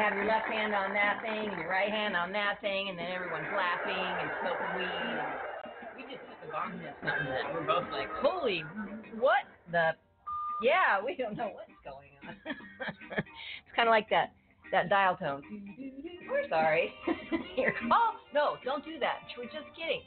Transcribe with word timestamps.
have 0.00 0.16
your 0.16 0.24
left 0.24 0.48
hand 0.48 0.74
on 0.74 0.96
that 0.96 1.20
thing 1.20 1.52
and 1.52 1.60
your 1.60 1.68
right 1.68 1.92
hand 1.92 2.16
on 2.16 2.32
that 2.32 2.56
thing, 2.64 2.88
and 2.88 2.96
then 2.98 3.12
everyone's 3.12 3.52
laughing 3.52 3.92
and 3.92 4.28
smoking 4.40 4.72
weed. 4.80 5.16
We 5.96 6.02
just 6.08 6.24
took 6.24 6.40
a 6.40 6.48
bomb 6.48 6.80
hit 6.80 6.96
something 7.04 7.28
that 7.28 7.52
we're 7.52 7.68
both 7.68 7.84
like, 7.92 8.08
holy, 8.24 8.64
what 9.20 9.44
the? 9.70 9.92
Yeah, 10.64 11.04
we 11.04 11.16
don't 11.16 11.36
know 11.36 11.52
what's 11.52 11.76
going 11.84 12.12
on. 12.24 12.34
it's 13.16 13.72
kind 13.76 13.88
of 13.88 13.92
like 13.92 14.08
that 14.08 14.32
that 14.72 14.88
dial 14.88 15.16
tone. 15.16 15.42
We're 16.28 16.48
sorry. 16.48 16.92
Here. 17.56 17.74
Oh 17.92 18.16
no, 18.32 18.56
don't 18.64 18.84
do 18.84 18.98
that. 19.00 19.20
We're 19.36 19.44
just 19.44 19.68
kidding. 19.76 20.00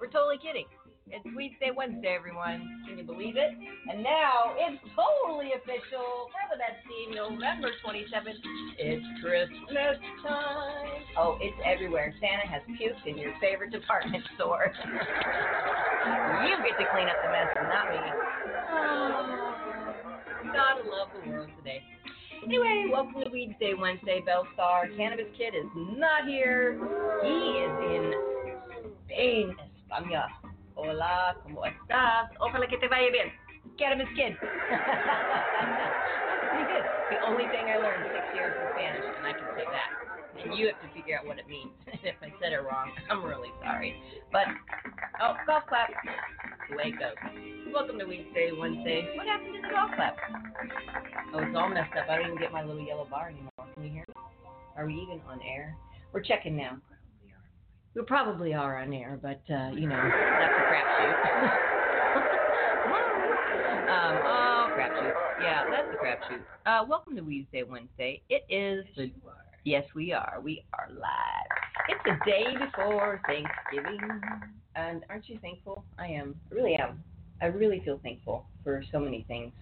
We're 0.00 0.10
totally 0.10 0.38
kidding. 0.38 0.66
It's 1.10 1.26
Weedsday 1.34 1.74
Wednesday, 1.74 2.14
everyone. 2.14 2.84
Can 2.86 2.96
you 2.96 3.04
believe 3.04 3.36
it? 3.36 3.50
And 3.90 4.02
now 4.02 4.54
it's 4.56 4.80
totally 4.94 5.50
official. 5.52 6.30
Remember 6.30 6.56
that 6.62 6.78
scene, 6.86 7.14
November 7.14 7.70
27th. 7.84 8.38
It's 8.78 9.04
Christmas 9.20 9.98
time. 10.22 11.02
Oh, 11.18 11.38
it's 11.40 11.56
everywhere. 11.66 12.14
Santa 12.20 12.46
has 12.46 12.62
puked 12.78 13.06
in 13.06 13.18
your 13.18 13.34
favorite 13.40 13.72
department 13.72 14.22
store. 14.36 14.72
you 16.46 16.54
get 16.62 16.78
to 16.78 16.86
clean 16.94 17.08
up 17.10 17.18
the 17.18 17.30
mess 17.34 17.50
not 17.66 17.90
me. 17.90 17.98
Oh, 18.70 19.54
gotta 20.54 20.88
love 20.88 21.08
the 21.12 21.30
world 21.30 21.50
today. 21.58 21.82
Anyway, 22.44 22.86
welcome 22.90 23.22
to 23.22 23.30
Weedsday 23.30 23.78
Wednesday. 23.78 24.22
Bellstar 24.26 24.96
Cannabis 24.96 25.26
Kid 25.36 25.54
is 25.54 25.66
not 25.74 26.26
here. 26.26 26.78
He 27.22 27.36
is 27.62 27.74
in 27.90 28.12
Spain, 29.06 29.54
España. 29.90 30.41
Hola, 30.84 31.36
¿cómo 31.44 31.64
estás? 31.64 32.28
Ojalá 32.40 32.66
que 32.66 32.76
te 32.76 32.88
vaya 32.88 33.08
bien. 33.12 33.32
Cannabis 33.78 34.08
Kid. 34.16 34.34
That's 34.42 34.50
pretty 36.50 36.66
good. 36.66 36.82
The 37.08 37.22
only 37.22 37.46
thing 37.54 37.70
I 37.70 37.78
learned 37.78 38.10
six 38.10 38.26
years 38.34 38.50
in 38.50 38.66
Spanish, 38.74 39.06
and 39.06 39.24
I 39.24 39.32
can 39.32 39.46
say 39.54 39.62
that. 39.62 40.42
And 40.42 40.58
you 40.58 40.66
have 40.66 40.82
to 40.82 40.88
figure 40.90 41.16
out 41.16 41.24
what 41.24 41.38
it 41.38 41.46
means. 41.46 41.70
if 41.86 42.16
I 42.20 42.34
said 42.42 42.52
it 42.52 42.66
wrong, 42.66 42.90
I'm 43.08 43.22
really 43.22 43.54
sorry. 43.62 43.94
But, 44.32 44.50
oh, 45.22 45.36
golf 45.46 45.62
clap. 45.68 45.86
The 46.68 46.74
way 46.74 46.90
it 46.90 46.98
goes. 46.98 47.14
Welcome 47.72 48.00
to 48.00 48.04
Weedsday 48.04 48.50
Wednesday. 48.58 49.06
What 49.14 49.28
happened 49.28 49.54
to 49.54 49.62
the 49.62 49.70
golf 49.70 49.94
clap? 49.94 50.18
Oh, 51.32 51.46
it's 51.46 51.54
all 51.54 51.68
messed 51.70 51.94
up. 51.94 52.10
I 52.10 52.16
don't 52.16 52.26
even 52.26 52.38
get 52.38 52.50
my 52.50 52.64
little 52.64 52.82
yellow 52.82 53.06
bar 53.08 53.28
anymore. 53.28 53.54
Can 53.74 53.84
you 53.84 53.90
hear 53.90 54.04
me? 54.08 54.14
Are 54.76 54.86
we 54.86 54.94
even 54.94 55.20
on 55.30 55.38
air? 55.46 55.76
We're 56.12 56.26
checking 56.26 56.56
now. 56.56 56.78
We 57.94 58.02
probably 58.02 58.54
are 58.54 58.78
on 58.78 58.94
air, 58.94 59.18
but 59.20 59.42
uh, 59.52 59.70
you 59.74 59.86
know, 59.86 60.02
that's 60.38 60.54
a 60.56 60.62
crapshoot. 60.62 61.16
um, 63.88 64.22
oh, 64.24 64.70
crapshoot. 64.74 65.12
Yeah, 65.42 65.64
that's 65.70 65.92
a 65.92 65.96
crapshoot. 65.96 66.40
Uh, 66.64 66.86
welcome 66.88 67.16
to 67.16 67.20
Wednesday 67.20 67.64
Wednesday. 67.64 68.22
It 68.30 68.44
is 68.48 68.86
the 68.96 69.10
yes, 69.64 69.84
we 69.94 70.12
are. 70.12 70.40
We 70.42 70.64
are 70.72 70.88
live. 70.90 71.50
It's 71.90 72.00
the 72.06 72.16
day 72.24 72.56
before 72.58 73.20
Thanksgiving, 73.26 74.00
and 74.74 75.04
aren't 75.10 75.28
you 75.28 75.38
thankful? 75.42 75.84
I 75.98 76.06
am. 76.06 76.34
I 76.50 76.54
really 76.54 76.74
am. 76.76 77.04
I 77.42 77.46
really 77.46 77.82
feel 77.84 78.00
thankful 78.02 78.46
for 78.64 78.82
so 78.90 79.00
many 79.00 79.26
things. 79.28 79.52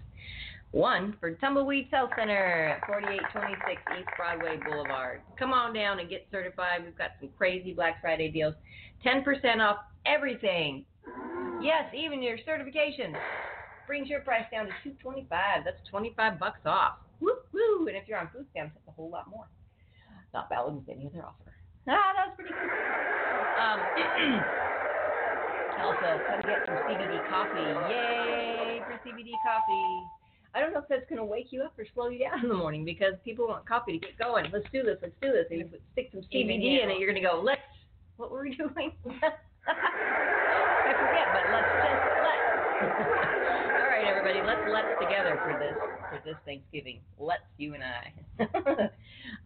One 0.72 1.16
for 1.18 1.32
Tumbleweed 1.34 1.88
Health 1.90 2.10
Center 2.16 2.78
at 2.78 2.86
4826 2.86 3.82
East 3.98 4.08
Broadway 4.16 4.56
Boulevard. 4.64 5.22
Come 5.36 5.52
on 5.52 5.74
down 5.74 5.98
and 5.98 6.08
get 6.08 6.28
certified. 6.30 6.84
We've 6.84 6.96
got 6.96 7.10
some 7.18 7.30
crazy 7.36 7.72
Black 7.74 8.00
Friday 8.00 8.30
deals. 8.30 8.54
10% 9.04 9.24
off 9.58 9.78
everything. 10.06 10.84
Yes, 11.60 11.92
even 11.92 12.22
your 12.22 12.38
certification. 12.46 13.16
Brings 13.88 14.08
your 14.08 14.20
price 14.20 14.46
down 14.52 14.66
to 14.66 14.72
225. 14.84 15.64
That's 15.64 15.76
25 15.90 16.38
bucks 16.38 16.60
off. 16.64 16.98
Woo 17.18 17.34
woo! 17.52 17.88
And 17.88 17.96
if 17.96 18.06
you're 18.06 18.18
on 18.18 18.30
food 18.32 18.46
stamps, 18.52 18.74
that's 18.74 18.86
a 18.86 18.92
whole 18.92 19.10
lot 19.10 19.28
more. 19.28 19.48
Not 20.32 20.48
valid 20.48 20.76
with 20.76 20.88
any 20.88 21.10
other 21.10 21.26
offer. 21.26 21.50
Ah, 21.88 22.14
that 22.14 22.30
was 22.30 22.34
pretty 22.38 22.54
cool. 22.54 22.70
Um, 23.58 23.82
also, 25.82 26.22
come 26.30 26.40
get 26.46 26.62
some 26.62 26.78
CBD 26.86 27.18
coffee. 27.26 27.74
Yay 27.90 28.78
for 28.86 28.94
CBD 29.02 29.34
coffee. 29.42 30.19
I 30.54 30.60
don't 30.60 30.72
know 30.72 30.80
if 30.80 30.88
that's 30.88 31.08
going 31.08 31.18
to 31.18 31.24
wake 31.24 31.48
you 31.50 31.62
up 31.62 31.78
or 31.78 31.84
slow 31.94 32.08
you 32.08 32.18
down 32.18 32.42
in 32.42 32.48
the 32.48 32.54
morning 32.54 32.84
because 32.84 33.14
people 33.24 33.46
want 33.46 33.66
coffee 33.68 33.92
to 33.92 33.98
get 33.98 34.18
going. 34.18 34.46
Let's 34.52 34.66
do 34.72 34.82
this. 34.82 34.98
Let's 35.00 35.14
do 35.22 35.30
this. 35.32 35.46
And 35.50 35.58
you 35.60 35.64
put- 35.66 35.82
stick 35.92 36.10
some 36.12 36.22
CBD 36.22 36.82
in 36.82 36.90
it. 36.90 36.98
You're 36.98 37.10
going 37.10 37.22
to 37.22 37.28
go, 37.28 37.40
let's, 37.42 37.60
what 38.16 38.30
were 38.30 38.42
we 38.42 38.54
doing? 38.56 38.92
I 39.66 40.92
forget, 40.92 41.26
but 41.32 41.42
let's 41.52 41.66
just 41.84 42.10
let. 42.18 42.40
All 43.78 43.86
right, 43.88 44.06
everybody, 44.08 44.40
let's 44.44 44.60
let's 44.72 44.88
together 45.00 45.38
for 45.44 45.58
this 45.58 45.76
for 46.08 46.18
this 46.24 46.36
Thanksgiving. 46.46 47.00
Let's 47.18 47.42
you 47.58 47.74
and 47.74 47.82
I. 47.84 48.12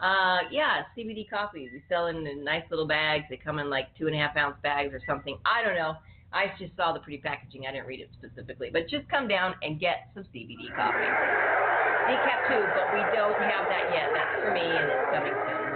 uh, 0.00 0.38
yeah, 0.53 0.82
CBD 0.97 1.28
coffee. 1.28 1.69
We 1.72 1.82
sell 1.88 2.06
in 2.06 2.44
nice 2.44 2.62
little 2.70 2.87
bags. 2.87 3.25
They 3.28 3.37
come 3.37 3.59
in 3.59 3.69
like 3.69 3.88
two 3.98 4.06
and 4.06 4.14
a 4.14 4.19
half 4.19 4.37
ounce 4.37 4.56
bags 4.62 4.94
or 4.94 5.00
something. 5.06 5.37
I 5.44 5.64
don't 5.64 5.75
know. 5.75 5.94
I 6.34 6.50
just 6.58 6.74
saw 6.76 6.92
the 6.92 6.98
pretty 6.98 7.22
packaging. 7.22 7.64
I 7.66 7.72
didn't 7.72 7.86
read 7.86 8.00
it 8.00 8.10
specifically, 8.18 8.68
but 8.72 8.88
just 8.90 9.08
come 9.08 9.28
down 9.28 9.54
and 9.62 9.78
get 9.78 10.10
some 10.14 10.24
CBD 10.34 10.66
coffee. 10.74 11.06
Decaf 12.10 12.40
too, 12.50 12.64
but 12.74 12.90
we 12.92 13.00
don't 13.14 13.38
have 13.38 13.70
that 13.70 13.86
yet. 13.94 14.10
That's 14.12 14.34
for 14.42 14.52
me, 14.52 14.66
and 14.66 14.84
it's 14.90 15.06
coming 15.14 15.32
soon. 15.46 15.70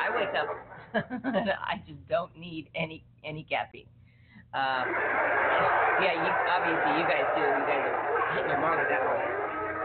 I 0.00 0.08
wake 0.16 0.34
up. 0.34 0.48
I 1.62 1.82
just 1.86 2.00
don't 2.08 2.34
need 2.36 2.70
any 2.74 3.04
any 3.22 3.44
caffeine. 3.44 3.86
Um, 4.52 4.88
yeah, 6.02 6.16
you 6.16 6.30
obviously 6.48 6.92
you 6.98 7.06
guys 7.06 7.28
do. 7.36 7.44
You 7.44 7.66
guys 7.68 7.84
are 7.86 8.34
hitting 8.34 8.50
your 8.50 8.60
mark 8.60 8.88
that 8.88 9.04
one. 9.04 9.20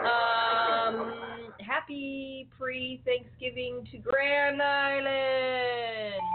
Um, 0.07 1.13
happy 1.59 2.47
pre-Thanksgiving 2.57 3.85
to 3.91 3.97
Grand 3.97 4.61
Island. 4.61 6.34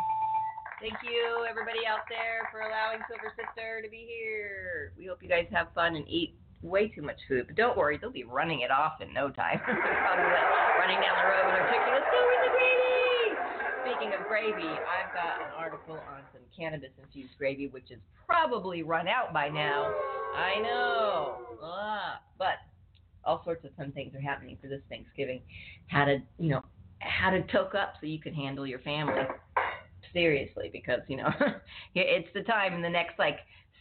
Thank 0.80 0.96
you, 1.04 1.44
everybody 1.44 1.84
out 1.84 2.08
there, 2.08 2.48
for 2.48 2.64
allowing 2.64 3.04
Silver 3.04 3.36
Sister 3.36 3.84
to 3.84 3.90
be 3.92 4.08
here. 4.08 4.96
We 4.96 5.04
hope 5.04 5.20
you 5.20 5.28
guys 5.28 5.44
have 5.52 5.68
fun 5.76 5.92
and 5.92 6.08
eat 6.08 6.40
way 6.62 6.88
too 6.88 7.02
much 7.02 7.20
food, 7.28 7.52
but 7.52 7.56
don't 7.56 7.76
worry, 7.76 7.98
they'll 8.00 8.08
be 8.08 8.24
running 8.24 8.64
it 8.64 8.70
off 8.70 8.96
in 9.04 9.12
no 9.12 9.28
time. 9.28 9.60
Running 9.68 10.96
down 11.04 11.20
the 11.20 11.28
road 11.28 11.52
with. 11.52 11.68
Let's 11.68 12.08
go 12.08 12.20
with 12.32 12.40
the 12.48 12.52
gravy. 12.56 13.36
Speaking 13.84 14.16
of 14.16 14.24
gravy, 14.24 14.72
I've 14.72 15.12
got 15.12 15.44
an 15.44 15.52
article 15.52 16.00
on 16.00 16.24
some 16.32 16.40
cannabis 16.56 16.96
infused 16.96 17.36
gravy, 17.36 17.68
which 17.68 17.90
is 17.90 18.00
probably 18.24 18.82
run 18.82 19.06
out 19.06 19.34
by 19.34 19.50
now. 19.50 19.92
I 20.34 20.60
know, 20.62 21.44
ah, 21.62 22.22
but 22.38 22.56
all 23.22 23.44
sorts 23.44 23.66
of 23.66 23.74
fun 23.76 23.92
things 23.92 24.14
are 24.14 24.20
happening 24.20 24.56
for 24.62 24.68
this 24.68 24.80
Thanksgiving. 24.88 25.42
How 25.88 26.06
to, 26.06 26.22
you 26.38 26.48
know, 26.48 26.62
how 27.00 27.28
to 27.28 27.42
toke 27.52 27.74
up 27.74 27.94
so 28.00 28.06
you 28.06 28.18
can 28.18 28.32
handle 28.32 28.66
your 28.66 28.78
family. 28.78 29.22
Seriously 30.12 30.70
because 30.72 31.00
you 31.08 31.16
know 31.16 31.30
it's 31.94 32.28
the 32.34 32.42
time 32.42 32.74
in 32.74 32.82
the 32.82 32.88
next 32.88 33.18
like 33.18 33.38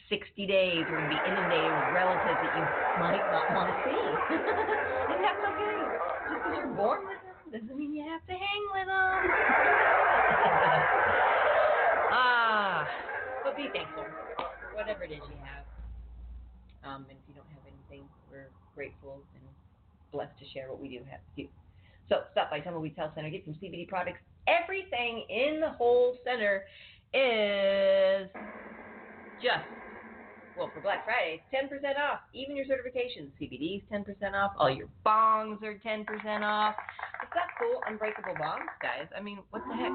60 0.10 0.48
days 0.48 0.88
we're 0.90 0.98
going 0.98 1.10
to 1.10 1.16
be 1.16 1.22
inundated 1.26 1.76
with 1.76 1.88
relatives 1.88 2.42
that 2.42 2.54
you 2.54 2.68
might 2.96 3.30
not 3.30 3.52
want 3.52 3.70
to 3.70 3.76
see. 3.84 4.26
and 4.30 5.24
that's 5.24 5.44
okay. 5.54 5.92
Just 6.30 6.44
because 6.44 6.58
you're 6.58 6.68
born 6.68 7.02
with 7.06 7.20
them 7.24 7.62
doesn't 7.62 7.78
mean 7.78 7.94
you 7.94 8.04
have 8.06 8.26
to 8.26 8.34
hang 8.34 8.64
with 8.74 8.88
them. 8.88 9.36
ah, 12.12 12.90
but 13.44 13.56
be 13.56 13.72
thankful 13.74 14.16
whatever 14.72 15.04
it 15.04 15.12
is 15.12 15.22
you 15.30 15.38
have. 15.44 15.66
Um, 16.84 17.06
and 17.10 17.20
if 17.20 17.28
you 17.28 17.34
don't 17.34 17.50
have 17.50 17.64
anything, 17.68 18.08
we're 18.32 18.50
grateful 18.76 19.22
and 19.36 19.44
blessed 20.12 20.38
to 20.40 20.46
share 20.54 20.70
what 20.70 20.80
we 20.80 20.90
do 20.90 21.04
have 21.10 21.20
you. 21.36 21.50
So 22.10 22.24
stop 22.32 22.50
by 22.50 22.60
Tumbleweed 22.60 22.96
Health 22.98 23.12
Center, 23.16 23.30
get 23.30 23.46
some 23.46 23.54
CBD 23.56 23.88
products. 23.88 24.20
Everything 24.48 25.26
in 25.30 25.60
the 25.62 25.70
whole 25.70 26.18
center 26.26 26.66
is 27.14 28.30
just 29.42 29.66
well 30.60 30.70
for 30.74 30.82
Black 30.82 31.06
Friday, 31.06 31.40
it's 31.40 31.72
10% 31.72 31.96
off. 31.98 32.20
Even 32.34 32.56
your 32.56 32.66
certifications, 32.66 33.32
CBD 33.40 33.78
is 33.78 33.84
10% 33.92 34.34
off. 34.34 34.52
All 34.58 34.70
your 34.70 34.90
bongs 35.06 35.64
are 35.64 35.80
10% 35.86 36.06
off. 36.42 36.76
It's 37.24 37.34
got 37.34 37.48
cool 37.58 37.82
unbreakable 37.88 38.36
bongs, 38.36 38.68
guys. 38.82 39.08
I 39.18 39.22
mean, 39.22 39.40
what 39.52 39.62
the 39.70 39.76
heck? 39.76 39.92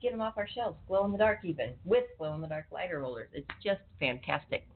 Get 0.00 0.12
them 0.12 0.20
off 0.20 0.34
our 0.36 0.48
shelves, 0.48 0.76
glow 0.88 1.04
in 1.04 1.12
the 1.12 1.18
dark 1.18 1.40
even, 1.44 1.74
with 1.84 2.04
glow 2.18 2.34
in 2.34 2.40
the 2.40 2.46
dark 2.46 2.66
lighter 2.72 3.02
holders. 3.02 3.28
It's 3.32 3.46
just 3.62 3.80
fantastic. 4.00 4.66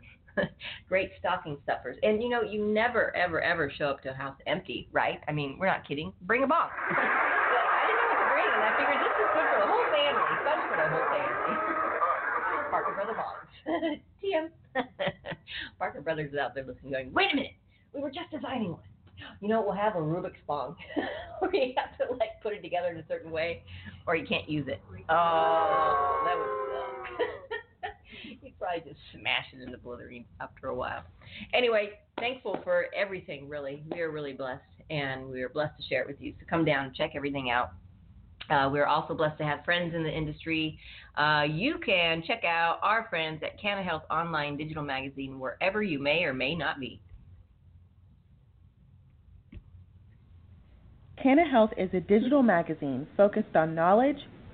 Great 0.89 1.11
stocking 1.19 1.59
stuffers. 1.65 1.97
And 2.03 2.23
you 2.23 2.29
know, 2.29 2.43
you 2.43 2.65
never, 2.65 3.15
ever, 3.17 3.41
ever 3.41 3.71
show 3.77 3.87
up 3.87 4.03
to 4.03 4.11
a 4.11 4.15
house 4.15 4.37
empty, 4.47 4.89
right? 4.93 5.21
I 5.29 5.33
mean, 5.33 5.57
we're 5.59 5.67
not 5.67 5.87
kidding. 5.87 6.13
Bring 6.23 6.43
a 6.43 6.47
bong. 6.47 6.69
I 6.91 7.87
didn't 7.87 7.99
know 7.99 8.09
what 8.09 8.21
to 8.21 8.29
bring, 8.33 8.51
and 8.53 8.63
I 8.65 8.71
figured 8.77 9.01
this 9.03 9.15
is 9.15 9.29
good 9.35 9.47
for 9.49 9.59
the 9.61 9.69
whole 9.69 9.87
family, 9.91 10.33
fun 10.45 10.59
for 10.69 10.77
the 10.77 10.89
whole 10.89 11.09
family. 11.13 11.55
Parker 12.71 12.93
Brother 12.95 13.17
Bongs. 13.17 14.01
TM. 14.23 14.49
Parker 15.79 16.01
Brothers 16.01 16.33
is 16.33 16.39
out 16.39 16.55
there 16.55 16.65
listening, 16.65 16.93
going, 16.93 17.13
wait 17.13 17.33
a 17.33 17.37
minute, 17.37 17.53
we 17.95 18.01
were 18.01 18.11
just 18.11 18.31
designing 18.31 18.73
one. 18.73 18.81
You 19.41 19.49
know, 19.49 19.63
we'll 19.63 19.73
have 19.73 19.97
a 19.97 19.99
Rubik's 19.99 20.39
bong 20.47 20.77
where 21.41 21.55
you 21.55 21.75
have 21.77 21.99
to 21.99 22.15
like 22.15 22.41
put 22.41 22.53
it 22.53 22.63
together 22.63 22.89
in 22.89 22.99
a 22.99 23.07
certain 23.09 23.33
way, 23.33 23.65
or 24.07 24.15
you 24.15 24.25
can't 24.25 24.49
use 24.49 24.69
it. 24.69 24.81
Oh, 25.09 26.23
that 26.25 26.39
would 26.39 27.27
suck. 27.27 27.48
Probably 28.59 28.91
just 28.91 29.01
smash 29.13 29.47
it 29.53 29.63
into 29.63 29.79
blithering 29.79 30.25
after 30.41 30.69
a 30.69 30.75
while. 30.75 31.05
Anyway, 31.55 31.91
thankful 32.19 32.59
for 32.65 32.87
everything. 32.97 33.49
Really, 33.49 33.85
we 33.93 34.01
are 34.01 34.11
really 34.11 34.33
blessed, 34.33 34.63
and 34.91 35.29
we 35.29 35.43
are 35.43 35.49
blessed 35.49 35.77
to 35.81 35.87
share 35.89 36.03
it 36.03 36.09
with 36.09 36.21
you. 36.21 36.35
So 36.41 36.47
come 36.51 36.65
down 36.65 36.87
and 36.87 36.95
check 36.95 37.13
everything 37.15 37.51
out. 37.51 37.71
Uh, 38.51 38.69
we're 38.73 38.87
also 38.87 39.15
blessed 39.15 39.39
to 39.39 39.45
have 39.45 39.65
friends 39.65 39.95
in 39.95 40.03
the 40.03 40.11
industry. 40.11 40.79
Uh, 41.17 41.45
you 41.49 41.79
can 41.85 42.23
check 42.27 42.45
out 42.45 42.79
our 42.83 43.07
friends 43.11 43.43
at 43.43 43.61
Canna 43.61 43.83
Health 43.83 44.05
Online 44.11 44.57
Digital 44.57 44.83
Magazine 44.83 45.39
wherever 45.39 45.83
you 45.83 45.99
may 45.99 46.25
or 46.25 46.33
may 46.33 46.55
not 46.55 46.81
be. 46.81 47.01
Canna 51.23 51.49
Health 51.49 51.71
is 51.77 51.91
a 51.93 52.01
digital 52.01 52.43
magazine 52.43 53.07
focused 53.17 53.57
on 53.57 53.75
knowledge, 53.75 54.29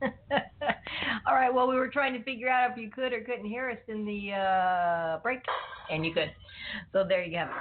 All 1.26 1.34
right. 1.34 1.52
Well, 1.52 1.68
we 1.68 1.76
were 1.76 1.88
trying 1.88 2.12
to 2.14 2.22
figure 2.22 2.48
out 2.48 2.72
if 2.72 2.78
you 2.78 2.90
could 2.90 3.12
or 3.12 3.20
couldn't 3.20 3.46
hear 3.46 3.70
us 3.70 3.78
in 3.88 4.04
the 4.04 4.32
uh, 4.32 5.18
break, 5.22 5.40
and 5.90 6.04
you 6.04 6.12
could. 6.12 6.32
So 6.92 7.04
there 7.06 7.24
you 7.24 7.36
have 7.38 7.48
it. 7.48 7.54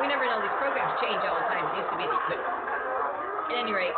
We 0.00 0.08
never 0.08 0.26
know; 0.26 0.40
these 0.42 0.56
programs 0.58 0.92
change 1.00 1.22
all 1.24 1.36
the 1.38 1.46
time. 1.48 1.64
It 1.70 1.78
used 1.78 1.90
to 1.90 1.96
be 1.96 2.04
you 2.04 2.20
could. 2.28 2.40
At 2.40 3.60
any 3.60 3.72
rate, 3.72 3.94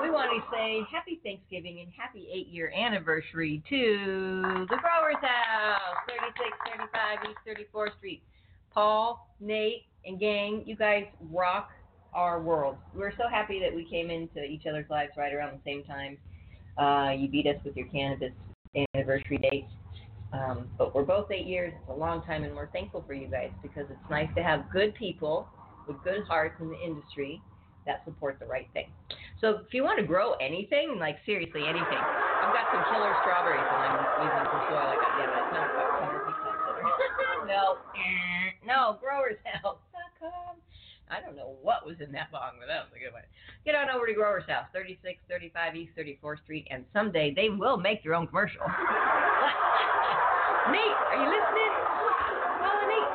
we 0.00 0.10
want 0.10 0.30
to 0.30 0.40
say 0.50 0.80
happy 0.90 1.20
Thanksgiving 1.22 1.80
and 1.80 1.92
happy 1.96 2.26
eight-year 2.32 2.72
anniversary 2.76 3.62
to 3.68 4.66
the 4.70 4.78
Growers 4.80 5.20
House, 5.20 5.98
3635 6.08 7.18
East 7.30 7.70
34th 7.74 7.96
Street. 7.98 8.22
Paul, 8.72 9.28
Nate, 9.40 9.84
and 10.04 10.18
gang, 10.18 10.62
you 10.66 10.76
guys 10.76 11.04
rock 11.30 11.68
our 12.12 12.40
world. 12.40 12.76
We're 12.94 13.12
so 13.12 13.24
happy 13.30 13.60
that 13.60 13.74
we 13.74 13.84
came 13.84 14.10
into 14.10 14.42
each 14.42 14.66
other's 14.66 14.88
lives 14.90 15.12
right 15.16 15.32
around 15.32 15.54
the 15.54 15.62
same 15.64 15.84
time. 15.84 16.18
Uh, 16.76 17.12
you 17.16 17.28
beat 17.28 17.46
us 17.46 17.56
with 17.64 17.76
your 17.76 17.86
cannabis 17.88 18.32
anniversary 18.94 19.38
date. 19.38 19.66
Um, 20.32 20.66
but 20.76 20.94
we're 20.94 21.04
both 21.04 21.30
eight 21.30 21.46
years. 21.46 21.72
It's 21.78 21.90
a 21.90 21.94
long 21.94 22.24
time, 22.24 22.42
and 22.42 22.56
we're 22.56 22.70
thankful 22.70 23.04
for 23.06 23.14
you 23.14 23.28
guys 23.28 23.50
because 23.62 23.86
it's 23.88 24.10
nice 24.10 24.28
to 24.36 24.42
have 24.42 24.68
good 24.72 24.94
people 24.96 25.46
with 25.86 25.96
good 26.02 26.24
hearts 26.26 26.56
in 26.60 26.68
the 26.68 26.80
industry 26.82 27.40
that 27.86 28.02
support 28.04 28.38
the 28.40 28.46
right 28.46 28.66
thing. 28.72 28.88
So 29.40 29.60
if 29.62 29.72
you 29.72 29.84
want 29.84 30.00
to 30.00 30.06
grow 30.06 30.32
anything, 30.40 30.96
like 30.98 31.16
seriously 31.26 31.62
anything, 31.62 32.02
I've 32.02 32.50
got 32.50 32.66
some 32.72 32.82
killer 32.90 33.14
strawberries 33.22 33.62
that 33.62 33.80
I'm 33.84 33.94
using 34.24 34.46
for 34.50 34.60
soil. 34.72 34.88
I 34.88 34.96
got 34.98 35.12
yeah, 35.20 35.28
but 35.30 35.38
it's 35.38 35.52
not 35.54 35.70
about 35.70 35.94
No, 37.46 37.76
no, 38.66 38.98
growershouse.com. 39.04 40.63
I 41.10 41.20
don't 41.20 41.36
know 41.36 41.56
what 41.60 41.84
was 41.86 42.00
in 42.00 42.12
that 42.12 42.32
bong, 42.32 42.56
but 42.58 42.66
that 42.66 42.88
was 42.88 42.92
a 42.96 42.98
good 42.98 43.12
one. 43.12 43.22
Get 43.64 43.74
on 43.74 43.90
over 43.90 44.06
to 44.06 44.14
Grower's 44.14 44.48
House, 44.48 44.64
3635 44.72 45.76
East 45.76 45.92
34th 45.96 46.42
Street, 46.44 46.66
and 46.70 46.84
someday 46.92 47.32
they 47.34 47.50
will 47.50 47.76
make 47.76 48.02
their 48.02 48.14
own 48.14 48.26
commercial. 48.26 48.64
Nate, 50.72 50.96
are 51.12 51.18
you 51.20 51.28
listening? 51.28 51.72
Call 52.56 52.88
Nate 52.88 53.12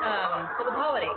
um, 0.00 0.48
for 0.56 0.64
the 0.64 0.72
holiday. 0.72 1.12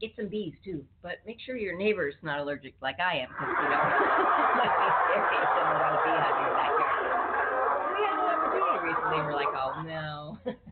Get 0.00 0.10
some 0.16 0.26
bees 0.26 0.54
too, 0.64 0.82
but 1.02 1.22
make 1.26 1.38
sure 1.44 1.56
your 1.56 1.76
neighbor's 1.76 2.14
not 2.22 2.40
allergic 2.40 2.74
like 2.82 2.98
I 2.98 3.22
am, 3.22 3.28
because 3.30 3.54
you 3.54 3.68
know 3.70 3.84
it 3.86 4.56
might 4.58 4.72
be 4.72 4.88
scary 5.12 5.36
if 5.38 5.48
someone 5.54 5.78
got 5.78 5.94
a 5.94 6.00
beehive 6.02 6.34
in 6.40 6.42
your 6.42 6.56
backyard. 6.58 7.06
We 7.94 8.00
had 8.02 8.18
an 8.18 8.26
opportunity 8.34 8.80
recently. 8.82 9.20
We're 9.28 9.38
like, 9.38 9.52
oh 9.54 9.78
no. 9.86 10.38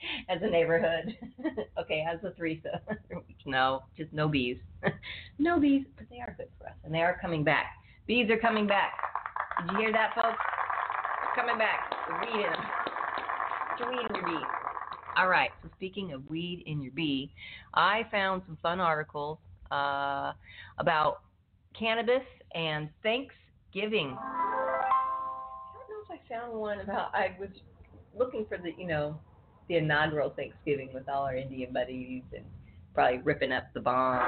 as 0.28 0.40
a 0.42 0.48
neighborhood. 0.48 1.16
okay, 1.78 2.04
as 2.08 2.22
a 2.24 2.32
threesome. 2.32 2.80
no, 3.46 3.82
just 3.96 4.12
no 4.12 4.28
bees. 4.28 4.58
no 5.38 5.58
bees, 5.58 5.84
but 5.96 6.06
they 6.10 6.20
are 6.20 6.34
good 6.36 6.48
for 6.58 6.68
us, 6.68 6.74
and 6.84 6.94
they 6.94 7.00
are 7.00 7.18
coming 7.20 7.44
back. 7.44 7.66
Bees 8.06 8.30
are 8.30 8.38
coming 8.38 8.66
back. 8.66 8.92
Did 9.60 9.72
you 9.72 9.78
hear 9.78 9.92
that, 9.92 10.14
folks? 10.14 10.38
They're 11.22 11.44
coming 11.44 11.58
back. 11.58 11.90
Weed 12.22 12.44
in 12.44 12.52
them. 12.52 13.90
Weed 13.90 14.06
in 14.08 14.14
your 14.14 14.24
bee. 14.24 14.46
All 15.16 15.28
right. 15.28 15.50
So 15.62 15.68
speaking 15.76 16.12
of 16.12 16.28
weed 16.30 16.62
in 16.66 16.80
your 16.80 16.92
bee, 16.92 17.30
I 17.74 18.06
found 18.10 18.42
some 18.46 18.56
fun 18.62 18.80
articles 18.80 19.38
uh, 19.70 20.32
about 20.78 21.22
cannabis 21.78 22.22
and 22.54 22.88
Thanksgiving. 23.02 24.16
I 24.18 25.74
don't 25.74 26.08
know 26.08 26.14
if 26.14 26.20
I 26.20 26.28
found 26.28 26.58
one 26.58 26.80
about. 26.80 27.14
I 27.14 27.36
was 27.38 27.50
looking 28.16 28.46
for 28.48 28.58
the, 28.58 28.72
you 28.78 28.86
know, 28.86 29.18
the 29.68 29.76
inaugural 29.76 30.30
Thanksgiving 30.30 30.88
with 30.92 31.08
all 31.08 31.24
our 31.24 31.36
Indian 31.36 31.72
buddies 31.72 32.22
and 32.34 32.44
probably 32.94 33.18
ripping 33.18 33.52
up 33.52 33.64
the 33.74 33.80
bomb. 33.80 34.18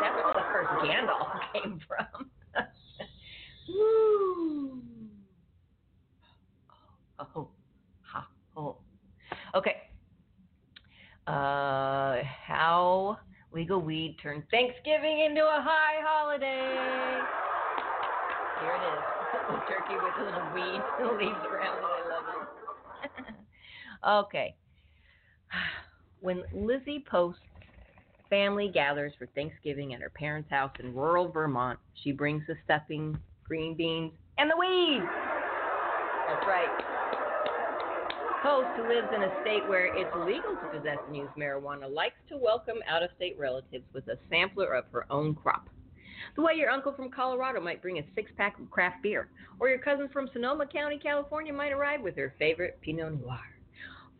That's 0.00 0.16
where 0.24 0.34
the 0.34 0.44
first 0.52 0.70
Gandalf 0.82 1.40
came 1.52 1.80
from. 1.86 2.30
Oh, 7.20 7.48
ha, 8.02 8.28
oh. 8.56 8.76
Okay. 9.54 9.74
Uh, 11.26 12.22
how 12.22 13.18
legal 13.52 13.80
weed 13.80 14.16
turned 14.22 14.44
Thanksgiving 14.52 15.20
into 15.20 15.42
a 15.42 15.60
high 15.60 16.00
holiday. 16.00 17.18
Here 18.62 18.72
it 18.72 18.94
is. 18.94 19.17
Turkey 19.68 19.94
with 20.02 20.14
a 20.18 20.24
little 20.24 20.52
weed 20.54 20.82
leaves 21.18 21.44
around. 21.50 21.78
I 21.78 22.02
love 22.08 22.24
it. 23.04 23.34
okay. 24.26 24.54
When 26.20 26.42
Lizzie 26.52 27.04
Post's 27.08 27.40
family 28.28 28.72
gathers 28.74 29.12
for 29.20 29.26
Thanksgiving 29.36 29.94
at 29.94 30.00
her 30.00 30.10
parents' 30.10 30.50
house 30.50 30.72
in 30.80 30.92
rural 30.92 31.28
Vermont, 31.28 31.78
she 32.02 32.10
brings 32.10 32.42
the 32.48 32.56
stuffing, 32.64 33.16
green 33.44 33.76
beans, 33.76 34.10
and 34.36 34.50
the 34.50 34.56
weed. 34.58 35.00
That's 36.26 36.44
right. 36.44 36.66
Post, 38.42 38.68
who 38.76 38.88
lives 38.88 39.08
in 39.14 39.22
a 39.22 39.30
state 39.42 39.68
where 39.68 39.86
it's 39.86 40.10
legal 40.26 40.56
to 40.56 40.76
possess 40.76 40.98
and 41.06 41.16
use 41.16 41.28
marijuana, 41.38 41.88
likes 41.88 42.18
to 42.28 42.36
welcome 42.36 42.78
out 42.88 43.02
of 43.02 43.10
state 43.16 43.38
relatives 43.38 43.84
with 43.92 44.06
a 44.08 44.18
sampler 44.28 44.74
of 44.74 44.84
her 44.92 45.06
own 45.10 45.34
crop. 45.34 45.68
The 46.36 46.42
way 46.42 46.54
your 46.54 46.70
uncle 46.70 46.92
from 46.92 47.10
Colorado 47.10 47.60
might 47.60 47.82
bring 47.82 47.98
a 47.98 48.04
six 48.14 48.30
pack 48.36 48.58
of 48.58 48.70
craft 48.70 49.02
beer, 49.02 49.28
or 49.58 49.68
your 49.68 49.78
cousin 49.78 50.08
from 50.12 50.28
Sonoma 50.32 50.66
County, 50.66 50.98
California 50.98 51.52
might 51.52 51.72
arrive 51.72 52.00
with 52.00 52.16
her 52.16 52.34
favorite 52.38 52.78
Pinot 52.80 53.20
Noir. 53.20 53.40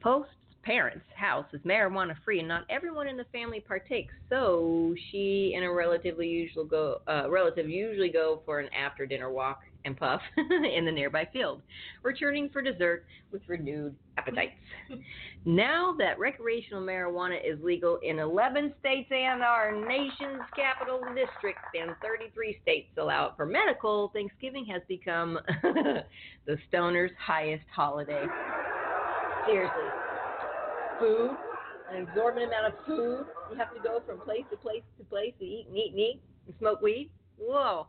Post's 0.00 0.32
parents' 0.62 1.06
house 1.16 1.46
is 1.52 1.60
marijuana 1.62 2.14
free, 2.24 2.40
and 2.40 2.48
not 2.48 2.64
everyone 2.68 3.08
in 3.08 3.16
the 3.16 3.24
family 3.32 3.60
partakes. 3.60 4.12
So 4.28 4.94
she 5.10 5.54
and 5.56 5.64
a 5.64 5.70
relatively 5.70 6.28
usual 6.28 6.64
go 6.64 7.00
uh, 7.08 7.30
relative 7.30 7.68
usually 7.68 8.10
go 8.10 8.42
for 8.44 8.60
an 8.60 8.68
after 8.74 9.06
dinner 9.06 9.30
walk 9.30 9.60
and 9.84 9.96
puff 9.96 10.20
in 10.36 10.84
the 10.84 10.92
nearby 10.92 11.28
field, 11.32 11.62
returning 12.02 12.48
for 12.50 12.62
dessert 12.62 13.04
with 13.32 13.42
renewed 13.46 13.94
appetites. 14.16 14.52
now 15.44 15.94
that 15.98 16.18
recreational 16.18 16.82
marijuana 16.82 17.38
is 17.44 17.58
legal 17.62 17.98
in 18.02 18.18
11 18.18 18.74
states 18.80 19.08
and 19.10 19.42
our 19.42 19.72
nation's 19.86 20.42
capital 20.56 21.00
district, 21.08 21.60
and 21.78 21.94
33 22.02 22.58
states 22.62 22.88
allow 22.98 23.26
it 23.26 23.32
for 23.36 23.46
medical, 23.46 24.10
Thanksgiving 24.12 24.66
has 24.66 24.82
become 24.88 25.38
the 25.62 26.56
stoner's 26.68 27.12
highest 27.24 27.64
holiday. 27.74 28.24
Seriously. 29.46 29.84
Food, 30.98 31.36
an 31.92 32.02
exorbitant 32.02 32.52
amount 32.52 32.74
of 32.74 32.86
food. 32.86 33.26
You 33.50 33.56
have 33.56 33.72
to 33.74 33.80
go 33.80 34.02
from 34.04 34.20
place 34.20 34.44
to 34.50 34.56
place 34.56 34.82
to 34.98 35.04
place 35.04 35.32
to 35.38 35.44
eat 35.44 35.66
and 35.68 35.76
eat 35.76 35.90
and 35.92 36.00
eat 36.00 36.20
and 36.46 36.54
smoke 36.58 36.82
weed. 36.82 37.10
Whoa. 37.38 37.86